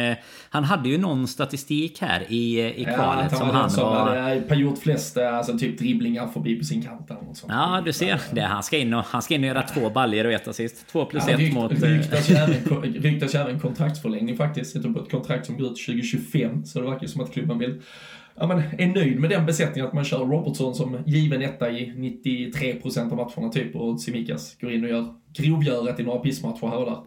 han 0.49 0.63
hade 0.63 0.89
ju 0.89 0.97
någon 0.97 1.27
statistik 1.27 2.01
här 2.01 2.25
i, 2.31 2.59
i 2.81 2.85
kvalet 2.85 3.27
ja, 3.31 3.37
som 3.37 3.49
han 3.49 3.69
som 3.69 3.83
var... 3.83 4.15
hade 4.15 4.55
gjort 4.55 4.77
flest 4.77 5.17
alltså, 5.17 5.57
typ 5.57 5.79
dribblingar 5.79 6.27
förbi 6.27 6.55
på 6.55 6.63
sin 6.63 6.81
kant. 6.81 7.07
Sånt. 7.07 7.53
Ja, 7.53 7.81
du 7.85 7.93
ser. 7.93 8.21
Det, 8.31 8.41
han, 8.41 8.63
ska 8.63 8.77
in 8.77 8.93
och, 8.93 9.03
han 9.05 9.21
ska 9.21 9.35
in 9.35 9.41
och 9.41 9.47
göra 9.47 9.61
två 9.61 9.89
baljer 9.89 10.25
och 10.25 10.31
ett 10.31 10.47
assist. 10.47 10.87
Två 10.91 11.05
plus 11.05 11.23
ja, 11.27 11.33
ett 11.33 11.39
rykt, 11.39 11.55
mot... 11.55 11.71
Ryktas 11.71 12.29
ju 13.35 13.39
även 13.39 13.59
kontraktsförlängning 13.59 14.06
kontraktsförlängning 14.07 14.37
faktiskt. 14.37 14.71
Sitter 14.71 14.89
på 14.89 14.99
ett 14.99 15.11
kontrakt 15.11 15.45
som 15.45 15.57
går 15.57 15.71
ut 15.71 15.85
2025, 15.85 16.65
så 16.65 16.79
det 16.79 16.85
verkar 16.85 17.01
ju 17.01 17.07
som 17.07 17.21
att 17.21 17.33
klubben 17.33 17.59
vill 17.59 17.81
ja, 18.35 18.47
men 18.47 18.57
är 18.77 18.87
nöjd 18.87 19.19
med 19.19 19.29
den 19.29 19.45
besättningen, 19.45 19.87
att 19.87 19.93
man 19.93 20.05
kör 20.05 20.25
Robertson 20.25 20.75
som 20.75 20.97
given 21.05 21.41
etta 21.41 21.71
i 21.71 21.93
93% 22.53 23.11
av 23.11 23.17
matcherna 23.17 23.51
typ 23.51 23.75
och 23.75 24.01
Simikas 24.01 24.57
går 24.61 24.71
in 24.71 24.83
och 24.83 24.89
gör 24.89 25.13
grovgöret 25.33 25.99
i 25.99 26.03
några 26.03 26.19
pissmatcher 26.19 26.67
här 26.67 26.77
och 26.77 26.85
där. 26.85 26.97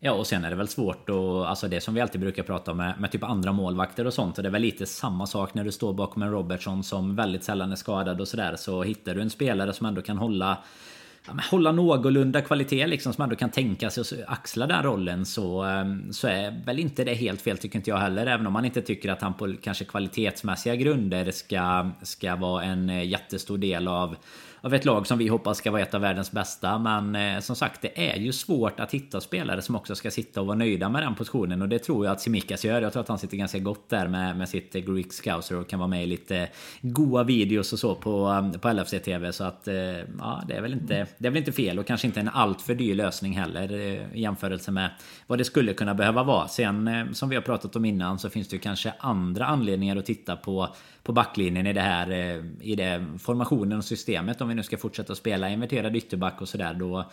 Ja, 0.00 0.12
och 0.12 0.26
sen 0.26 0.44
är 0.44 0.50
det 0.50 0.56
väl 0.56 0.68
svårt 0.68 1.10
och 1.10 1.48
alltså 1.48 1.68
det 1.68 1.80
som 1.80 1.94
vi 1.94 2.00
alltid 2.00 2.20
brukar 2.20 2.42
prata 2.42 2.70
om 2.70 2.76
med, 2.76 2.94
med 3.00 3.10
typ 3.10 3.24
andra 3.24 3.52
målvakter 3.52 4.06
och 4.06 4.14
sånt. 4.14 4.38
Och 4.38 4.42
det 4.42 4.48
är 4.48 4.52
väl 4.52 4.62
lite 4.62 4.86
samma 4.86 5.26
sak 5.26 5.54
när 5.54 5.64
du 5.64 5.72
står 5.72 5.94
bakom 5.94 6.22
en 6.22 6.30
Robertson 6.30 6.82
som 6.82 7.16
väldigt 7.16 7.44
sällan 7.44 7.72
är 7.72 7.76
skadad 7.76 8.20
och 8.20 8.28
sådär. 8.28 8.56
Så 8.56 8.82
hittar 8.82 9.14
du 9.14 9.22
en 9.22 9.30
spelare 9.30 9.72
som 9.72 9.86
ändå 9.86 10.02
kan 10.02 10.18
hålla 10.18 10.58
ja, 11.26 11.32
hålla 11.50 11.72
någorlunda 11.72 12.40
kvalitet 12.40 12.86
liksom 12.86 13.12
som 13.12 13.22
ändå 13.24 13.36
kan 13.36 13.50
tänka 13.50 13.90
sig 13.90 14.00
att 14.00 14.32
axla 14.32 14.66
den 14.66 14.82
rollen 14.82 15.26
så, 15.26 15.62
ehm, 15.62 16.12
så 16.12 16.28
är 16.28 16.64
väl 16.66 16.78
inte 16.78 17.04
det 17.04 17.14
helt 17.14 17.42
fel 17.42 17.58
tycker 17.58 17.78
inte 17.78 17.90
jag 17.90 17.98
heller. 17.98 18.26
Även 18.26 18.46
om 18.46 18.52
man 18.52 18.64
inte 18.64 18.82
tycker 18.82 19.12
att 19.12 19.22
han 19.22 19.34
på 19.34 19.54
kanske 19.62 19.84
kvalitetsmässiga 19.84 20.76
grunder 20.76 21.30
ska, 21.30 21.90
ska 22.02 22.36
vara 22.36 22.64
en 22.64 22.90
eh, 22.90 23.06
jättestor 23.06 23.58
del 23.58 23.88
av 23.88 24.16
av 24.66 24.74
ett 24.74 24.84
lag 24.84 25.06
som 25.06 25.18
vi 25.18 25.28
hoppas 25.28 25.58
ska 25.58 25.70
vara 25.70 25.82
ett 25.82 25.94
av 25.94 26.00
världens 26.00 26.32
bästa. 26.32 26.78
Men 26.78 27.16
eh, 27.16 27.40
som 27.40 27.56
sagt, 27.56 27.82
det 27.82 28.10
är 28.10 28.16
ju 28.16 28.32
svårt 28.32 28.80
att 28.80 28.94
hitta 28.94 29.20
spelare 29.20 29.62
som 29.62 29.76
också 29.76 29.94
ska 29.94 30.10
sitta 30.10 30.40
och 30.40 30.46
vara 30.46 30.56
nöjda 30.56 30.88
med 30.88 31.02
den 31.02 31.14
positionen. 31.14 31.62
Och 31.62 31.68
det 31.68 31.78
tror 31.78 32.06
jag 32.06 32.12
att 32.12 32.20
Simikas 32.20 32.64
gör. 32.64 32.82
Jag 32.82 32.92
tror 32.92 33.02
att 33.02 33.08
han 33.08 33.18
sitter 33.18 33.36
ganska 33.36 33.58
gott 33.58 33.88
där 33.88 34.08
med, 34.08 34.36
med 34.36 34.48
sitt 34.48 34.72
Greek 34.72 35.12
Scouser 35.12 35.56
och 35.56 35.68
kan 35.68 35.78
vara 35.78 35.88
med 35.88 36.02
i 36.02 36.06
lite 36.06 36.48
goa 36.80 37.22
videos 37.22 37.72
och 37.72 37.78
så 37.78 37.94
på, 37.94 38.28
um, 38.28 38.52
på 38.52 38.68
LFC-TV. 38.68 39.32
Så 39.32 39.44
att 39.44 39.68
eh, 39.68 39.74
ja, 40.18 40.42
det 40.48 40.54
är, 40.54 40.62
väl 40.62 40.72
inte, 40.72 41.06
det 41.18 41.26
är 41.26 41.30
väl 41.30 41.38
inte 41.38 41.52
fel 41.52 41.78
och 41.78 41.86
kanske 41.86 42.06
inte 42.06 42.20
en 42.20 42.28
alltför 42.28 42.74
dyr 42.74 42.94
lösning 42.94 43.32
heller 43.32 43.72
eh, 43.72 44.16
i 44.16 44.20
jämförelse 44.20 44.70
med 44.70 44.90
vad 45.26 45.38
det 45.38 45.44
skulle 45.44 45.72
kunna 45.72 45.94
behöva 45.94 46.22
vara. 46.22 46.48
Sen 46.48 46.88
eh, 46.88 47.12
som 47.12 47.28
vi 47.28 47.34
har 47.34 47.42
pratat 47.42 47.76
om 47.76 47.84
innan 47.84 48.18
så 48.18 48.30
finns 48.30 48.48
det 48.48 48.56
ju 48.56 48.60
kanske 48.60 48.92
andra 48.98 49.46
anledningar 49.46 49.96
att 49.96 50.06
titta 50.06 50.36
på 50.36 50.68
på 51.06 51.12
backlinjen 51.12 51.66
i 51.66 51.72
det 51.72 51.80
här 51.80 52.10
eh, 52.10 52.44
i 52.60 52.74
det 52.74 53.06
formationen 53.18 53.78
och 53.78 53.84
systemet 53.84 54.40
om 54.40 54.48
vi 54.48 54.54
nu 54.54 54.62
ska 54.62 54.76
fortsätta 54.76 55.14
spela 55.14 55.50
inverterad 55.50 55.96
ytterback 55.96 56.40
och 56.40 56.48
sådär 56.48 56.74
då 56.74 57.10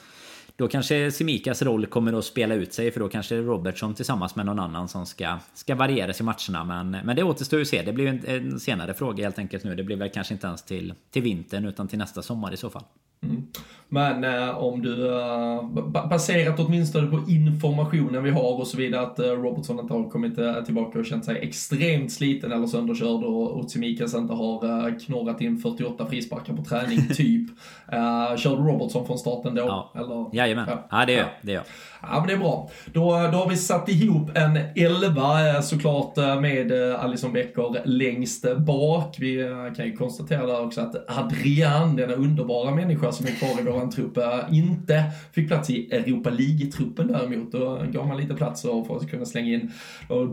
då 0.55 0.67
kanske 0.67 1.11
Simikas 1.11 1.61
roll 1.61 1.85
kommer 1.85 2.13
att 2.13 2.25
spela 2.25 2.55
ut 2.55 2.73
sig 2.73 2.91
för 2.91 2.99
då 2.99 3.09
kanske 3.09 3.35
Robertson 3.35 3.93
tillsammans 3.93 4.35
med 4.35 4.45
någon 4.45 4.59
annan 4.59 4.87
som 4.87 5.05
ska, 5.05 5.37
ska 5.53 5.75
varieras 5.75 6.19
i 6.19 6.23
matcherna. 6.23 6.63
Men, 6.63 6.91
men 7.05 7.15
det 7.15 7.23
återstår 7.23 7.59
ju 7.59 7.61
att 7.61 7.67
se. 7.67 7.81
Det 7.81 7.93
blir 7.93 8.07
en, 8.07 8.25
en 8.25 8.59
senare 8.59 8.93
fråga 8.93 9.23
helt 9.23 9.39
enkelt 9.39 9.63
nu. 9.63 9.75
Det 9.75 9.83
blir 9.83 9.95
väl 9.95 10.09
kanske 10.09 10.33
inte 10.33 10.47
ens 10.47 10.63
till, 10.63 10.93
till 11.11 11.21
vintern 11.21 11.65
utan 11.65 11.87
till 11.87 11.99
nästa 11.99 12.21
sommar 12.21 12.53
i 12.53 12.57
så 12.57 12.69
fall. 12.69 12.83
Mm. 13.23 13.47
Men 13.93 14.23
eh, 14.23 14.57
om 14.57 14.81
du, 14.81 15.07
eh, 15.15 15.63
baserat 16.09 16.59
åtminstone 16.59 17.07
på 17.07 17.19
informationen 17.27 18.23
vi 18.23 18.29
har 18.29 18.59
och 18.59 18.67
så 18.67 18.77
vidare, 18.77 19.01
att 19.01 19.19
eh, 19.19 19.25
Robertson 19.25 19.79
inte 19.79 19.93
har 19.93 20.09
kommit 20.09 20.37
eh, 20.37 20.63
tillbaka 20.63 20.99
och 20.99 21.05
känt 21.05 21.25
sig 21.25 21.37
extremt 21.37 22.11
sliten 22.11 22.51
eller 22.51 22.67
sönderkörd 22.67 23.23
och 23.23 23.57
Otsimikas 23.57 24.13
inte 24.13 24.33
har 24.33 24.87
eh, 24.87 24.97
knorrat 24.97 25.41
in 25.41 25.57
48 25.57 26.05
frisparkar 26.05 26.53
på 26.53 26.63
träning, 26.63 27.07
typ. 27.13 27.49
Eh, 27.91 28.35
körde 28.37 28.61
Robertson 28.61 29.07
från 29.07 29.17
starten 29.17 29.55
då? 29.55 29.61
Ja. 29.61 29.91
Eller? 29.95 30.35
Jajamän. 30.35 30.65
Ja, 30.67 30.87
ja 30.91 31.05
det 31.05 31.13
gör 31.13 31.29
ja. 31.41 31.51
jag. 31.51 31.63
Ja, 32.07 32.19
men 32.19 32.27
det 32.27 32.33
är 32.33 32.37
bra. 32.37 32.69
Då, 32.85 33.01
då 33.03 33.37
har 33.37 33.49
vi 33.49 33.57
satt 33.57 33.89
ihop 33.89 34.37
en 34.37 34.59
elva 34.75 35.49
eh, 35.49 35.61
såklart 35.61 36.17
eh, 36.17 36.41
med 36.41 36.91
eh, 36.91 37.03
Alison 37.03 37.33
Becker 37.33 37.81
längst 37.85 38.57
bak. 38.57 39.15
Vi 39.19 39.49
kan 39.75 39.85
ju 39.85 39.95
konstatera 39.95 40.45
där 40.45 40.65
också 40.65 40.81
att 40.81 40.95
Adrian, 41.17 41.95
denna 41.95 42.13
underbara 42.13 42.75
människa 42.75 43.11
som 43.11 43.25
är 43.25 43.31
kvar 43.31 43.61
i 43.61 43.63
våran 43.63 43.89
trupp, 43.89 44.17
inte 44.51 45.03
fick 45.31 45.47
plats 45.47 45.69
i 45.69 45.91
Europa 45.91 46.29
League-truppen 46.29 47.07
däremot. 47.07 47.51
Då 47.51 47.81
gav 47.91 48.07
man 48.07 48.17
lite 48.17 48.33
plats 48.33 48.61
för 48.61 48.97
att 48.97 49.09
kunna 49.09 49.25
slänga 49.25 49.53
in 49.53 49.71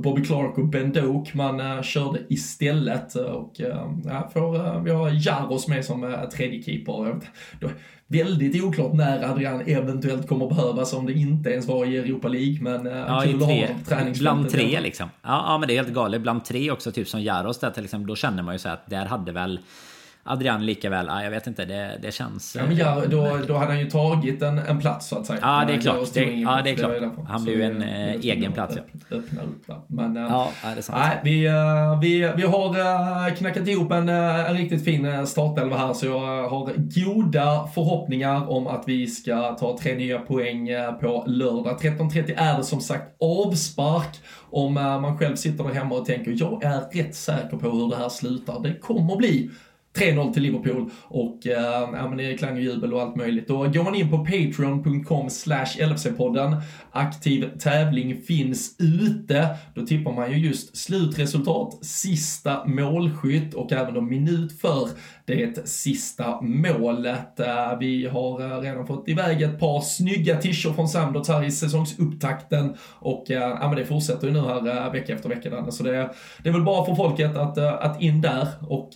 Bobby 0.02 0.24
Clark 0.24 0.58
och 0.58 0.68
Ben 0.68 0.92
Doak. 0.92 1.34
Man 1.34 1.82
körde 1.82 2.18
istället 2.28 3.14
och 3.14 3.52
ja, 4.04 4.30
för, 4.32 4.80
vi 4.80 4.90
har 4.90 5.10
Jaros 5.26 5.68
med 5.68 5.84
som 5.84 6.16
tredje 6.32 6.62
keeper 6.62 7.20
väldigt 8.11 8.64
oklart 8.64 8.92
när 8.92 9.30
Adrian 9.30 9.62
eventuellt 9.66 10.28
kommer 10.28 10.46
behövas 10.46 10.92
om 10.92 11.06
det 11.06 11.12
inte 11.12 11.50
ens 11.50 11.66
var 11.66 11.84
i 11.84 11.96
Europa 11.96 12.28
League. 12.28 12.58
Men 12.61 12.86
eh, 12.86 12.92
ja, 12.92 13.22
kul 13.24 13.40
tre, 13.40 13.68
att 13.90 14.04
ha 14.04 14.12
Bland 14.18 14.50
tre 14.50 14.80
liksom. 14.80 15.08
Ja, 15.22 15.44
ja, 15.46 15.58
men 15.58 15.68
det 15.68 15.74
är 15.74 15.76
helt 15.82 15.94
galet. 15.94 16.22
Bland 16.22 16.44
tre 16.44 16.70
också, 16.70 16.92
typ 16.92 17.08
som 17.08 17.22
Jaros 17.22 17.58
där 17.58 17.70
till 17.70 17.84
exempel. 17.84 18.06
Då 18.06 18.16
känner 18.16 18.42
man 18.42 18.54
ju 18.54 18.58
så 18.58 18.68
att 18.68 18.90
där 18.90 19.06
hade 19.06 19.32
väl 19.32 19.61
Adrian 20.22 20.66
lika 20.66 20.90
väl. 20.90 21.06
Ja, 21.06 21.22
jag 21.22 21.30
vet 21.30 21.46
inte, 21.46 21.64
det, 21.64 21.98
det 22.02 22.12
känns... 22.12 22.56
Ja, 22.56 22.66
men 22.66 22.76
ja, 22.76 23.02
då, 23.06 23.38
då 23.48 23.54
hade 23.54 23.72
han 23.72 23.80
ju 23.80 23.90
tagit 23.90 24.42
en, 24.42 24.58
en 24.58 24.80
plats 24.80 25.08
så 25.08 25.18
att 25.18 25.26
säga. 25.26 25.38
Ja, 25.42 25.64
det 25.66 25.72
är 25.72 25.80
klart. 25.80 26.14
Det, 26.14 26.24
ja, 26.24 26.60
det 26.64 26.70
är 26.70 26.74
klart. 26.74 26.92
Han 27.28 27.44
blir 27.44 27.54
ju 27.54 27.62
en 27.62 27.82
äh, 27.82 28.14
egen 28.14 28.52
plats. 28.52 28.76
Ja. 28.76 29.16
Öppna 29.16 29.42
upp 29.42 29.66
där. 29.66 29.80
Men 29.86 30.16
äh, 30.16 30.22
ja, 30.22 30.50
det 30.62 30.68
är 30.68 30.82
sant. 30.82 30.98
Nej, 30.98 31.20
vi, 31.24 31.46
äh, 31.46 32.00
vi, 32.00 32.32
vi 32.36 32.42
har 32.42 33.36
knackat 33.36 33.68
ihop 33.68 33.92
en, 33.92 34.08
en 34.08 34.56
riktigt 34.56 34.84
fin 34.84 35.26
startelva 35.26 35.76
här 35.76 35.92
så 35.92 36.06
jag 36.06 36.48
har 36.48 36.72
goda 36.76 37.68
förhoppningar 37.74 38.50
om 38.50 38.66
att 38.66 38.84
vi 38.86 39.06
ska 39.06 39.56
ta 39.60 39.78
tre 39.82 39.94
nya 39.94 40.18
poäng 40.18 40.68
på 41.00 41.24
lördag. 41.26 41.78
13.30 41.80 42.34
är 42.36 42.58
det 42.58 42.64
som 42.64 42.80
sagt 42.80 43.16
avspark. 43.20 44.20
Om 44.52 44.74
man 44.74 45.18
själv 45.18 45.36
sitter 45.36 45.64
där 45.64 45.74
hemma 45.74 45.94
och 45.94 46.06
tänker 46.06 46.34
jag 46.36 46.64
är 46.64 46.80
rätt 46.92 47.14
säker 47.14 47.56
på 47.56 47.70
hur 47.70 47.90
det 47.90 47.96
här 47.96 48.08
slutar. 48.08 48.60
Det 48.62 48.74
kommer 48.74 49.16
bli 49.16 49.50
3-0 49.99 50.32
till 50.32 50.43
Liverpool 50.43 50.91
och 51.05 51.47
äh, 51.47 51.53
ja, 51.93 52.07
men 52.09 52.16
det 52.16 52.32
är 52.32 52.36
klang 52.36 52.55
och 52.57 52.62
jubel 52.62 52.95
och 52.95 53.03
allt 53.03 53.16
möjligt. 53.16 53.49
Då 53.49 53.59
går 53.59 53.82
man 53.82 53.95
in 53.95 54.11
på 54.11 54.18
patreon.com 54.18 55.30
slash 55.30 55.66
LFC-podden. 55.78 56.62
Aktiv 56.91 57.59
tävling 57.59 58.22
finns 58.22 58.76
ute. 58.78 59.49
Då 59.74 59.86
tippar 59.86 60.12
man 60.12 60.30
ju 60.30 60.38
just 60.38 60.76
slutresultat, 60.76 61.84
sista 61.84 62.66
målskytt 62.66 63.55
och 63.55 63.72
även 63.72 63.95
då 63.95 64.01
minut 64.01 64.61
för 64.61 64.88
det 65.31 65.68
sista 65.68 66.41
målet. 66.41 67.41
Äh, 67.41 67.78
vi 67.81 68.07
har 68.07 68.41
äh, 68.41 68.61
redan 68.61 68.87
fått 68.87 69.09
iväg 69.09 69.43
ett 69.43 69.59
par 69.61 69.81
snygga 69.81 70.37
t-shirts 70.37 70.76
från 70.76 70.89
Sanders 70.89 71.28
här 71.28 71.45
i 71.45 71.51
säsongsupptakten 71.51 72.76
och 72.99 73.31
äh, 73.31 73.39
ja, 73.39 73.68
men 73.68 73.76
det 73.76 73.85
fortsätter 73.85 74.26
ju 74.26 74.33
nu 74.33 74.41
här 74.41 74.93
vecka 74.93 75.14
efter 75.14 75.28
vecka. 75.28 75.70
Så 75.70 75.83
det, 75.83 76.11
det 76.43 76.49
är 76.49 76.53
väl 76.53 76.64
bara 76.64 76.85
för 76.85 76.95
folket 76.95 77.37
att, 77.37 77.59
att 77.59 78.03
in 78.03 78.20
där 78.20 78.49
och 78.61 78.93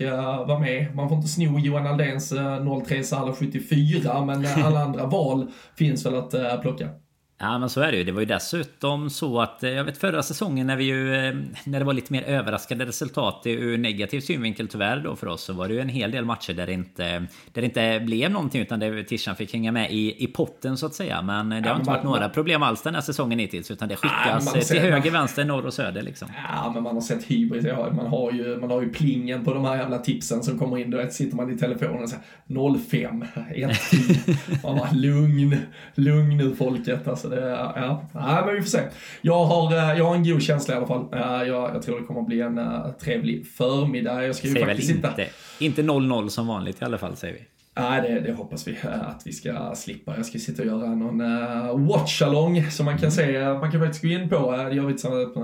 vara 0.47 0.59
med 0.59 0.95
man 0.95 1.09
får 1.09 1.17
inte 1.17 1.29
sno 1.29 1.59
Johan 1.59 1.87
Aldéns 1.87 2.33
03 2.87 3.05
Salah 3.05 3.35
74, 3.35 4.25
men 4.25 4.47
alla 4.65 4.81
andra 4.81 5.07
val 5.07 5.51
finns 5.77 6.07
väl 6.07 6.15
att 6.15 6.35
uh, 6.35 6.61
plocka. 6.61 6.89
Ja 7.39 7.59
men 7.59 7.71
så 7.71 7.81
är 7.81 7.93
det 7.93 7.99
ju. 7.99 8.05
Det 8.05 8.13
var 8.13 8.21
ju 8.21 8.27
dessutom 8.27 9.11
så 9.11 9.41
att 9.41 9.63
eh, 9.63 9.71
jag 9.71 9.85
vet 9.85 9.99
förra 9.99 10.23
säsongen 10.23 10.67
när 10.67 10.77
vi 10.77 10.85
ju 10.85 11.15
eh, 11.15 11.35
när 11.65 11.79
det 11.79 11.85
var 11.85 11.93
lite 11.93 12.13
mer 12.13 12.23
överraskande 12.23 12.85
resultat 12.87 13.43
ur 13.45 13.79
negativ 13.79 14.21
synvinkel 14.21 14.69
tyvärr 14.69 15.01
då 15.01 15.17
för 15.17 15.27
oss 15.27 15.43
så 15.43 15.53
var 15.53 15.69
det 15.69 15.75
ju 15.75 15.81
en 15.81 15.89
hel 15.89 16.11
del 16.11 16.25
matcher 16.25 16.53
där 16.53 16.67
det 16.67 16.73
inte 16.73 17.27
där 17.53 17.63
det 17.63 17.65
inte 17.65 18.01
blev 18.07 18.31
någonting 18.31 18.63
utan 18.63 18.81
där 18.81 19.03
Tishan 19.03 19.37
fick 19.37 19.53
hänga 19.53 19.73
med 19.73 19.93
i, 19.93 20.25
i 20.25 20.27
potten 20.27 20.77
så 20.77 20.87
att 20.87 20.95
säga. 20.95 21.23
Men 21.23 21.49
det 21.49 21.57
ja, 21.57 21.69
har 21.69 21.77
inte 21.77 21.91
varit 21.91 22.03
man, 22.05 22.13
några 22.13 22.29
problem 22.29 22.63
alls 22.63 22.83
den 22.83 22.95
här 22.95 23.03
säsongen 23.03 23.39
hittills 23.39 23.71
utan 23.71 23.89
det 23.89 23.97
skickas 23.97 24.53
ja, 24.55 24.61
till 24.61 24.81
höger, 24.81 25.11
vänster, 25.11 25.45
norr 25.45 25.67
och 25.67 25.75
söder 25.75 26.03
liksom. 26.03 26.29
Ja 26.53 26.71
men 26.75 26.83
man 26.83 26.95
har 26.95 27.03
sett 27.03 27.25
hybris. 27.25 27.65
Ja, 27.65 27.93
man 27.93 28.07
har 28.07 28.33
ju 28.33 28.57
man 28.61 28.71
har 28.71 28.83
ju 28.83 28.89
plingen 28.89 29.45
på 29.45 29.55
de 29.55 29.65
här 29.65 29.77
jävla 29.77 29.99
tipsen 29.99 30.43
som 30.43 30.59
kommer 30.59 30.79
in. 30.79 30.91
Då 30.91 31.07
sitter 31.11 31.37
man 31.37 31.55
i 31.55 31.59
telefonen 31.59 32.03
och 32.03 32.09
säger 32.09 32.79
05, 32.79 33.25
1 33.55 34.63
Man 34.63 34.77
bara 34.77 34.91
lugn, 34.93 35.57
lugn 35.95 36.37
nu 36.37 36.57
folket. 36.57 37.09
Alltså 37.09 37.34
ja. 37.77 38.05
Nej, 38.13 38.43
men 38.47 38.55
vi 38.55 38.61
får 38.61 38.69
se. 38.69 38.81
Jag 39.23 39.45
har, 39.45 39.73
eh, 39.73 39.99
jag 39.99 40.05
har 40.05 40.15
en 40.15 40.25
god 40.25 40.43
känsla 40.43 40.75
i 40.75 40.77
alla 40.77 40.87
fall. 40.87 41.07
Jag, 41.13 41.49
jag 41.49 41.83
tror 41.83 42.01
det 42.01 42.07
kommer 42.07 42.23
bli 42.23 42.41
en 42.41 42.61
trevlig 43.01 43.47
förmiddag. 43.47 44.27
Jag 44.27 44.37
ska 44.37 44.47
ju 44.47 44.53
Säg 44.55 44.65
faktiskt 44.65 44.91
väl 44.91 44.97
inte. 44.97 45.27
Inte 45.59 45.83
0-0 45.83 46.29
som 46.29 46.47
vanligt 46.47 46.83
i 46.83 46.85
alla 46.85 46.99
fall, 46.99 47.17
säger 47.17 47.35
vi. 47.35 47.41
Nej, 47.77 48.03
det, 48.03 48.21
det, 48.21 48.33
hoppas 48.33 48.69
vi 48.69 48.73
eh, 48.73 49.09
att 49.09 49.23
vi 49.25 49.33
ska 49.33 49.73
slippa. 49.75 50.17
Jag 50.17 50.27
ska 50.27 50.39
sitta 50.39 50.63
och 50.63 50.69
göra 50.69 50.95
någon 50.95 51.21
uh, 51.21 51.89
watch-along 51.89 52.71
som 52.71 52.87
man 52.87 52.99
kan 52.99 53.11
se. 53.11 53.49
Man 53.49 53.71
kan 53.71 53.81
faktiskt 53.81 54.03
gå 54.03 54.09
in 54.09 54.29
på, 54.29 54.37
uh, 54.37 54.65
det 54.69 54.75
gör 54.75 54.87
vi 54.87 54.93
tillsammans 54.93 55.37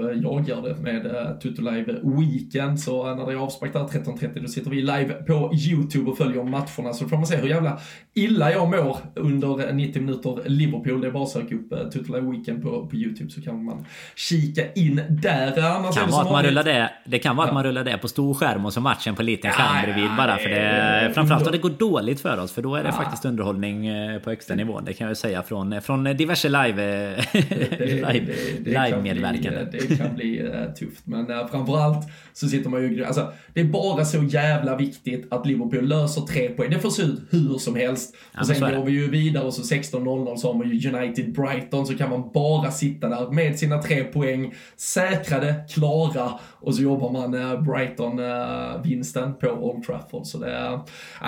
eller 0.00 0.22
jag 0.22 0.48
gör 0.48 0.62
det 0.62 0.82
med 0.82 1.06
uh, 1.06 1.38
Tutto 1.38 1.62
Live 1.62 1.96
Weekend. 2.02 2.80
Så 2.80 3.14
när 3.14 3.26
det 3.26 3.32
är 3.32 3.36
avspark 3.36 3.72
där 3.72 3.80
13.30 3.80 4.42
då 4.42 4.48
sitter 4.48 4.70
vi 4.70 4.76
live 4.76 5.14
på 5.14 5.50
YouTube 5.54 6.10
och 6.10 6.18
följer 6.18 6.44
matcherna. 6.44 6.92
Så 6.92 7.08
får 7.08 7.16
man 7.16 7.26
se 7.26 7.36
hur 7.36 7.48
jävla 7.48 7.78
illa 8.14 8.52
jag 8.52 8.70
mår 8.70 8.96
under 9.14 9.72
90 9.72 10.02
minuter 10.02 10.38
Liverpool. 10.46 11.00
Det 11.00 11.06
är 11.06 11.12
bara 11.12 11.22
att 11.22 11.28
söka 11.28 11.54
upp 11.54 11.72
uh, 11.72 11.88
Tutto 11.90 12.14
Live 12.14 12.30
Weekend 12.30 12.62
på, 12.62 12.86
på 12.86 12.96
YouTube 12.96 13.30
så 13.30 13.42
kan 13.42 13.64
man 13.64 13.84
kika 14.16 14.72
in 14.72 15.02
där. 15.08 15.76
Annars 15.76 15.96
kan 15.96 16.10
vara 16.10 16.22
att 16.22 16.30
man 16.30 16.44
rullar 16.44 16.64
det, 16.64 16.90
det 17.06 17.18
kan 17.18 17.36
vara 17.36 17.46
ja. 17.46 17.50
att 17.50 17.54
man 17.54 17.64
rullar 17.64 17.84
det 17.84 17.98
på 17.98 18.08
stor 18.08 18.34
skärm 18.34 18.66
och 18.66 18.72
så 18.72 18.80
matchen 18.80 19.14
på 19.14 19.22
liten 19.22 19.50
skärm 19.50 19.82
bredvid 19.82 20.10
bara. 20.16 20.36
För 20.36 20.48
det, 20.48 21.10
framförallt 21.14 21.46
om 21.46 21.52
det 21.52 21.58
går 21.58 21.77
dåligt 21.78 22.20
för 22.20 22.40
oss. 22.40 22.52
För 22.52 22.62
då 22.62 22.74
är 22.74 22.82
det 22.82 22.88
ja. 22.88 22.92
faktiskt 22.92 23.24
underhållning 23.24 23.86
eh, 23.86 24.18
på 24.18 24.30
högsta 24.30 24.54
nivå. 24.54 24.80
Det 24.80 24.92
kan 24.92 25.08
jag 25.08 25.16
säga 25.16 25.42
från, 25.42 25.72
eh, 25.72 25.80
från 25.80 26.04
diverse 26.04 26.48
live, 26.48 27.14
eh, 27.14 27.24
live, 28.12 28.34
live 28.64 29.02
medverkande. 29.02 29.66
Det 29.72 29.96
kan 29.96 30.14
bli 30.14 30.50
tufft. 30.78 31.06
Men 31.06 31.30
uh, 31.30 31.46
framförallt 31.46 32.06
så 32.32 32.48
sitter 32.48 32.70
man 32.70 32.82
ju... 32.82 33.04
Alltså, 33.04 33.32
det 33.54 33.60
är 33.60 33.64
bara 33.64 34.04
så 34.04 34.22
jävla 34.22 34.76
viktigt 34.76 35.32
att 35.32 35.46
Liverpool 35.46 35.88
löser 35.88 36.20
tre 36.20 36.48
poäng. 36.48 36.70
Det 36.70 36.78
får 36.78 36.90
se 36.90 37.02
ut 37.02 37.20
hur 37.30 37.58
som 37.58 37.76
helst. 37.76 38.16
Ja, 38.32 38.40
och 38.40 38.46
sen 38.46 38.76
går 38.76 38.84
vi 38.84 38.92
ju 38.92 39.10
vidare 39.10 39.44
och 39.44 39.54
så 39.54 39.62
16.00 39.62 40.36
så 40.36 40.52
har 40.52 40.58
man 40.58 40.70
ju 40.70 40.90
United 40.90 41.32
Brighton. 41.32 41.86
Så 41.86 41.94
kan 41.94 42.10
man 42.10 42.30
bara 42.34 42.70
sitta 42.70 43.08
där 43.08 43.30
med 43.30 43.58
sina 43.58 43.82
tre 43.82 44.04
poäng. 44.04 44.54
Säkrade, 44.76 45.54
klara 45.74 46.32
och 46.60 46.74
så 46.74 46.82
jobbar 46.82 47.10
man 47.10 47.30
Brighton-vinsten 47.64 49.34
på 49.34 49.48
Old 49.48 49.84
Trafford. 49.84 50.26
Så 50.26 50.38
det, 50.38 50.80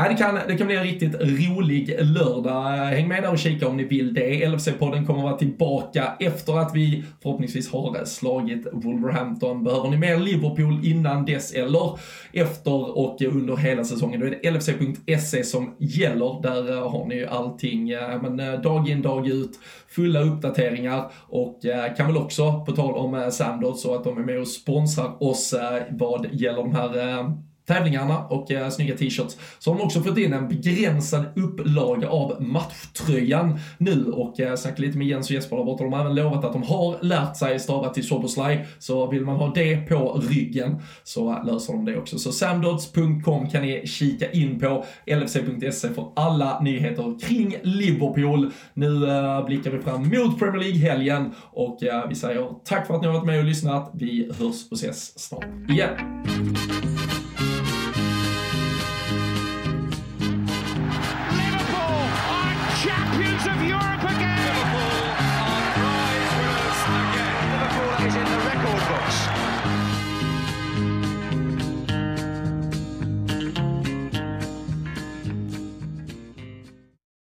det, 0.09 0.15
kan, 0.15 0.40
det 0.49 0.57
kan 0.57 0.67
bli 0.67 0.77
en 0.77 0.83
riktigt 0.83 1.15
rolig 1.15 1.97
lördag. 2.01 2.71
Häng 2.87 3.09
med 3.09 3.23
där 3.23 3.33
och 3.33 3.39
kika 3.39 3.69
om 3.69 3.77
ni 3.77 3.85
vill 3.85 4.15
det. 4.15 4.47
LFC-podden 4.47 5.07
kommer 5.07 5.23
vara 5.23 5.37
tillbaka 5.37 6.13
efter 6.21 6.59
att 6.59 6.75
vi 6.75 7.05
förhoppningsvis 7.23 7.73
har 7.73 8.05
slagit 8.05 8.67
Wolverhampton. 8.73 9.65
Behöver 9.65 9.91
ni 9.91 9.97
mer 9.97 10.19
Liverpool 10.19 10.85
innan 10.85 11.25
dess 11.25 11.53
eller 11.53 11.99
efter 12.33 12.99
och 12.99 13.23
under 13.23 13.57
hela 13.57 13.85
säsongen, 13.85 14.21
då 14.21 14.27
är 14.27 14.31
det 14.31 14.51
LFC.se 14.51 15.45
som 15.45 15.75
gäller. 15.79 16.43
Där 16.43 16.73
eh, 16.73 16.91
har 16.91 17.07
ni 17.07 17.15
ju 17.15 17.27
allting, 17.27 17.91
eh, 17.91 18.23
men 18.23 18.41
eh, 18.41 18.61
dag 18.61 18.89
in, 18.89 19.03
dag 19.03 19.29
ut, 19.29 19.59
fulla 19.89 20.21
uppdateringar 20.21 21.11
och 21.29 21.61
kan 21.97 22.07
väl 22.07 22.17
också, 22.17 22.65
på 22.67 22.73
tal 22.73 22.95
om 22.95 23.31
Sandor, 23.33 23.75
så 23.75 23.95
att 23.95 24.05
de 24.05 24.19
är 24.19 24.23
med 24.23 24.41
och 24.41 24.49
sponsrar 24.49 25.23
oss 25.23 25.55
vad 25.91 26.27
gäller 26.33 26.63
de 26.63 26.75
här 26.75 27.25
tävlingarna 27.71 28.19
och 28.19 28.51
eh, 28.51 28.71
snygga 28.71 28.97
t-shirts 28.97 29.37
så 29.59 29.71
har 29.71 29.79
de 29.79 29.85
också 29.85 30.03
fått 30.03 30.19
in 30.19 30.33
en 30.33 30.49
begränsad 30.49 31.25
upplaga 31.37 32.09
av 32.09 32.43
matchtröjan 32.43 33.59
nu 33.79 34.05
och 34.05 34.41
eh, 34.41 34.57
snackat 34.57 34.79
lite 34.79 34.99
med 34.99 35.07
Jens 35.07 35.27
och 35.27 35.35
Jesper 35.35 35.57
där 35.57 35.65
borta. 35.65 35.85
De 35.85 35.93
har 35.93 36.01
även 36.01 36.15
lovat 36.15 36.45
att 36.45 36.53
de 36.53 36.63
har 36.63 36.99
lärt 37.03 37.37
sig 37.37 37.61
stava 37.61 37.89
till 37.89 38.07
Soboslaj 38.07 38.67
så 38.79 39.11
vill 39.11 39.25
man 39.25 39.37
ha 39.37 39.53
det 39.55 39.77
på 39.77 40.23
ryggen 40.31 40.83
så 41.05 41.43
löser 41.43 41.73
de 41.73 41.85
det 41.85 41.99
också. 41.99 42.19
Så 42.19 42.33
samdods.com 42.33 43.51
kan 43.51 43.63
ni 43.63 43.87
kika 43.87 44.31
in 44.31 44.61
på 44.61 44.85
lfc.se 45.07 45.89
för 45.89 46.13
alla 46.17 46.61
nyheter 46.61 47.19
kring 47.21 47.57
Liverpool. 47.63 48.53
Nu 48.75 49.09
eh, 49.09 49.47
blickar 49.47 49.71
vi 49.71 49.79
fram 49.79 50.03
mot 50.03 50.39
Premier 50.39 50.61
League-helgen 50.61 51.35
och 51.53 51.83
eh, 51.83 52.09
vi 52.09 52.15
säger 52.15 52.49
tack 52.65 52.87
för 52.87 52.95
att 52.95 53.01
ni 53.01 53.07
har 53.07 53.15
varit 53.15 53.27
med 53.27 53.39
och 53.39 53.45
lyssnat. 53.45 53.91
Vi 53.95 54.31
hörs 54.39 54.71
och 54.71 54.77
ses 54.77 55.19
snart 55.19 55.47
igen. 55.69 55.91